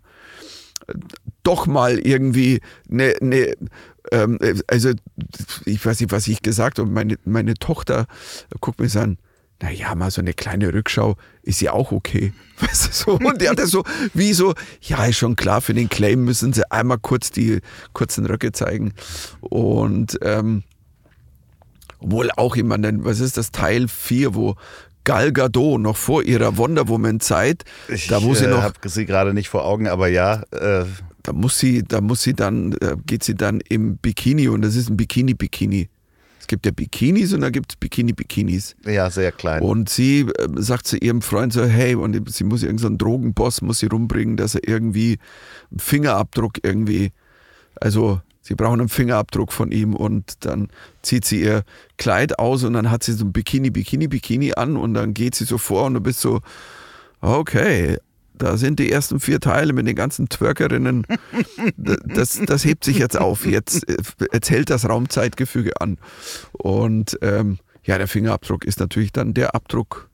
[1.44, 2.62] doch mal irgendwie
[2.92, 3.56] eine, eine
[4.12, 4.92] ähm, also
[5.66, 8.08] ich weiß nicht, was ich gesagt habe, meine, meine Tochter
[8.60, 9.18] guckt mir so an,
[9.62, 12.34] naja, mal so eine kleine Rückschau ist ja auch okay.
[12.60, 13.84] Weißt du, so, und die hat das so,
[14.14, 17.60] wie so, ja, ist schon klar, für den Claim müssen sie einmal kurz die
[17.94, 18.94] kurzen Röcke zeigen.
[19.42, 20.64] Und ähm,
[22.00, 24.56] wohl auch jemand, was ist das, Teil 4, wo
[25.10, 27.64] Gal Gadot noch vor ihrer Wonder Woman Zeit,
[28.10, 30.86] da wo sie äh, noch, habe sie gerade nicht vor Augen, aber ja, äh,
[31.24, 34.76] da muss sie, da muss sie dann, äh, geht sie dann im Bikini und das
[34.76, 35.90] ist ein Bikini-Bikini.
[36.40, 38.76] Es gibt ja Bikinis und dann gibt es Bikini-Bikinis.
[38.86, 39.64] Ja, sehr klein.
[39.64, 43.64] Und sie äh, sagt zu ihrem Freund so, hey, und sie muss irgendeinen so Drogenboss,
[43.64, 45.18] muss sie rumbringen, dass er irgendwie
[45.72, 47.14] einen Fingerabdruck irgendwie,
[47.82, 50.70] also sie brauchen einen Fingerabdruck von ihm und dann
[51.04, 51.64] zieht sie ihr
[51.98, 55.36] Kleid aus und dann hat sie so ein Bikini, Bikini, Bikini an und dann geht
[55.36, 56.42] sie so vor und du bist so,
[57.22, 57.98] okay,
[58.34, 61.06] da sind die ersten vier Teile mit den ganzen Twerkerinnen.
[61.78, 63.46] Das, das hebt sich jetzt auf.
[63.46, 63.86] Jetzt,
[64.34, 65.98] jetzt hält das Raumzeitgefüge an.
[66.54, 70.10] Und ähm, ja, der Fingerabdruck ist natürlich dann der Abdruck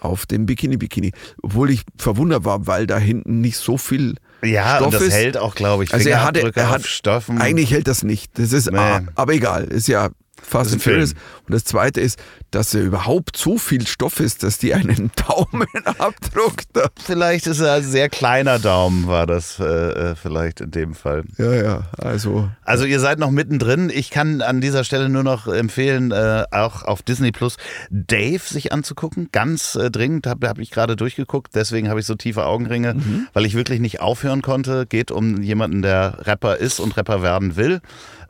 [0.00, 1.12] auf dem Bikini-Bikini.
[1.42, 5.12] Obwohl ich verwundert war, weil da hinten nicht so viel ja, Stoff und das ist.
[5.14, 7.40] hält auch, glaube ich, Also er hatte, er hat, Stoffen.
[7.40, 8.38] eigentlich hält das nicht.
[8.38, 8.78] Das ist, Nee.
[9.14, 10.10] aber egal, ist ja
[10.42, 11.12] Fast and Furious.
[11.46, 12.18] Und das zweite ist,
[12.50, 16.88] dass er überhaupt so viel Stoff ist, dass die einen Daumenabdruck da.
[17.02, 21.24] Vielleicht ist er ein sehr kleiner Daumen, war das äh, äh, vielleicht in dem Fall.
[21.38, 22.48] Ja, ja, also.
[22.64, 23.90] Also ihr seid noch mittendrin.
[23.92, 27.56] Ich kann an dieser Stelle nur noch empfehlen, äh, auch auf Disney Plus
[27.90, 29.28] Dave sich anzugucken.
[29.32, 31.54] Ganz äh, dringend, habe hab ich gerade durchgeguckt.
[31.54, 32.96] Deswegen habe ich so tiefe Augenringe,
[33.32, 34.86] weil ich wirklich nicht aufhören konnte.
[34.86, 37.80] Geht um jemanden, der Rapper ist und Rapper werden will.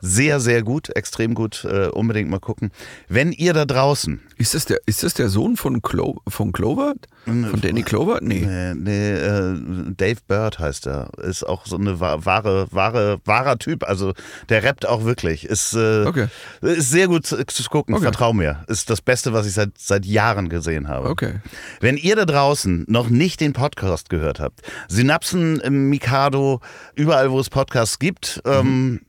[0.01, 1.63] Sehr, sehr gut, extrem gut.
[1.65, 2.71] Äh, unbedingt mal gucken.
[3.07, 6.95] Wenn ihr da draußen Ist das der, ist das der Sohn von, Clo von Clover?
[7.25, 8.19] Von Danny Clover?
[8.21, 8.45] Nee.
[8.45, 9.55] Nee, nee äh,
[9.95, 11.09] Dave Bird heißt er.
[11.19, 13.83] Ist auch so eine wa- wahre, wahre, wahrer Typ.
[13.87, 14.13] Also
[14.49, 15.45] der rappt auch wirklich.
[15.45, 16.27] Ist, äh, Okay.
[16.61, 17.37] ist sehr gut zu,
[17.69, 17.93] gucken.
[17.93, 18.03] Okay.
[18.03, 18.63] Vertrau mir.
[18.67, 21.07] Ist das Beste, was ich seit, seit Jahren gesehen habe.
[21.09, 21.35] Okay.
[21.79, 26.59] Wenn ihr da draußen noch nicht den Podcast gehört habt, Synapsen im Mikado,
[26.95, 29.01] überall, wo es Podcasts gibt, ähm,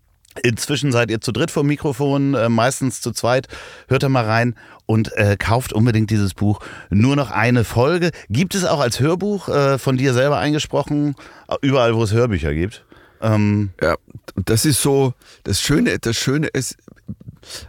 [0.42, 3.48] Inzwischen seid ihr zu dritt vom Mikrofon, äh, meistens zu zweit.
[3.88, 4.54] Hört da mal rein
[4.86, 6.60] und äh, kauft unbedingt dieses Buch.
[6.90, 8.10] Nur noch eine Folge.
[8.28, 11.14] Gibt es auch als Hörbuch äh, von dir selber eingesprochen,
[11.48, 12.84] äh, überall, wo es Hörbücher gibt.
[13.20, 13.96] Ähm, Ja,
[14.44, 15.14] das ist so,
[15.44, 16.76] das Schöne, das Schöne ist,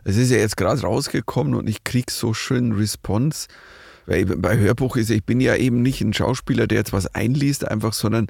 [0.03, 3.48] es ist ja jetzt gerade rausgekommen und ich krieg so schön Response.
[4.05, 7.67] Weil bei Hörbuch ist, ich bin ja eben nicht ein Schauspieler, der jetzt was einliest,
[7.67, 8.27] einfach, sondern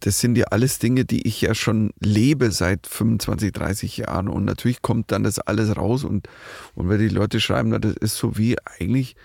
[0.00, 4.28] das sind ja alles Dinge, die ich ja schon lebe seit 25, 30 Jahren.
[4.28, 6.28] Und natürlich kommt dann das alles raus und,
[6.74, 9.16] und wenn die Leute schreiben, das ist so wie eigentlich,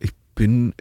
[0.00, 0.74] ich bin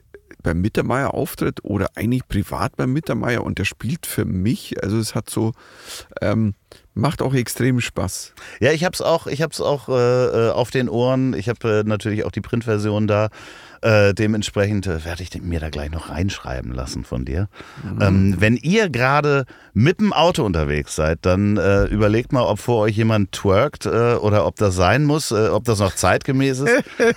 [0.43, 4.81] beim Mittermeier Auftritt oder eigentlich privat beim Mittermeier und der spielt für mich.
[4.83, 5.53] Also es hat so,
[6.21, 6.53] ähm,
[6.93, 8.33] macht auch extrem Spaß.
[8.59, 11.33] Ja, ich hab's auch, ich hab's auch äh, äh, auf den Ohren.
[11.33, 13.29] Ich habe äh, natürlich auch die Printversion da.
[13.81, 17.47] Äh, dementsprechend äh, werde ich mir da gleich noch reinschreiben lassen von dir.
[18.01, 22.81] Ähm, wenn ihr gerade mit dem Auto unterwegs seid, dann äh, überlegt mal, ob vor
[22.81, 26.83] euch jemand twerkt äh, oder ob das sein muss, äh, ob das noch zeitgemäß ist.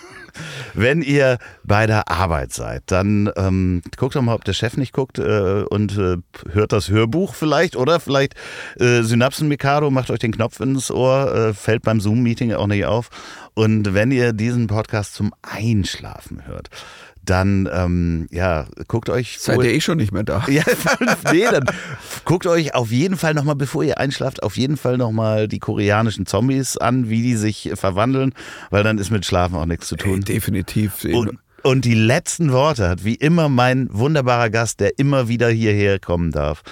[0.75, 4.93] Wenn ihr bei der Arbeit seid, dann ähm, guckt doch mal, ob der Chef nicht
[4.93, 6.17] guckt äh, und äh,
[6.53, 8.35] hört das Hörbuch vielleicht oder vielleicht
[8.79, 12.85] äh, Synapsen Mikado, macht euch den Knopf ins Ohr, äh, fällt beim Zoom-Meeting auch nicht
[12.85, 13.11] auf.
[13.61, 16.71] Und wenn ihr diesen Podcast zum Einschlafen hört,
[17.23, 20.47] dann ähm, ja, guckt euch Seid ihr eh schon nicht mehr da.
[20.49, 20.63] ja,
[21.31, 21.67] nee, dann
[22.25, 26.25] guckt euch auf jeden Fall nochmal, bevor ihr einschlaft, auf jeden Fall nochmal die koreanischen
[26.25, 28.33] Zombies an, wie die sich verwandeln,
[28.71, 30.21] weil dann ist mit Schlafen auch nichts zu Ey, tun.
[30.23, 31.05] definitiv.
[31.05, 35.99] Und, und die letzten Worte hat wie immer mein wunderbarer Gast, der immer wieder hierher
[35.99, 36.63] kommen darf.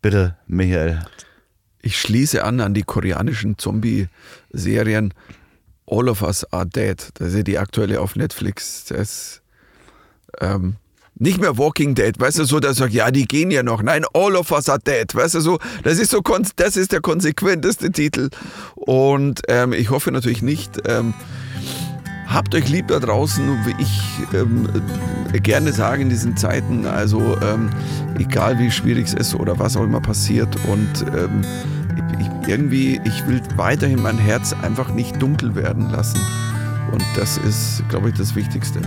[0.00, 1.02] Bitte, Michael.
[1.82, 5.12] Ich schließe an an die koreanischen Zombie-Serien.
[5.86, 6.96] All of Us Are Dead.
[7.14, 8.84] Das ist ja die aktuelle auf Netflix.
[8.86, 9.42] Das
[10.40, 10.76] ähm,
[11.18, 13.82] nicht mehr Walking Dead, weißt du, so, dass sagt, ja, die gehen ja noch.
[13.82, 16.20] Nein, All of Us Are Dead, weißt du, so, das ist so,
[16.56, 18.28] das ist der konsequenteste Titel.
[18.74, 21.14] Und ähm, ich hoffe natürlich nicht, ähm,
[22.26, 24.02] habt euch lieb da draußen, wie ich
[24.34, 24.68] ähm,
[25.32, 27.70] äh, gerne sage in diesen Zeiten, also ähm,
[28.18, 31.42] egal wie schwierig es ist oder was auch immer passiert und ähm,
[32.18, 36.20] ich, irgendwie, ich will weiterhin mein Herz einfach nicht dunkel werden lassen.
[36.92, 38.80] Und das ist, glaube ich, das Wichtigste.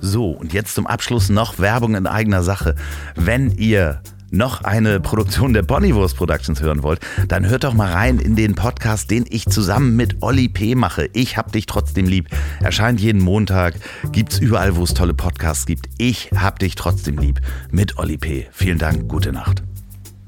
[0.00, 2.74] So, und jetzt zum Abschluss noch Werbung in eigener Sache.
[3.14, 8.18] Wenn ihr noch eine Produktion der Bonnywurst Productions hören wollt, dann hört doch mal rein
[8.18, 10.74] in den Podcast, den ich zusammen mit Olli P.
[10.74, 11.08] mache.
[11.12, 12.28] Ich hab dich trotzdem lieb.
[12.60, 13.76] Erscheint jeden Montag,
[14.12, 15.86] gibt's überall, wo es tolle Podcasts gibt.
[15.98, 18.46] Ich hab dich trotzdem lieb mit Olli P.
[18.52, 19.62] Vielen Dank, gute Nacht.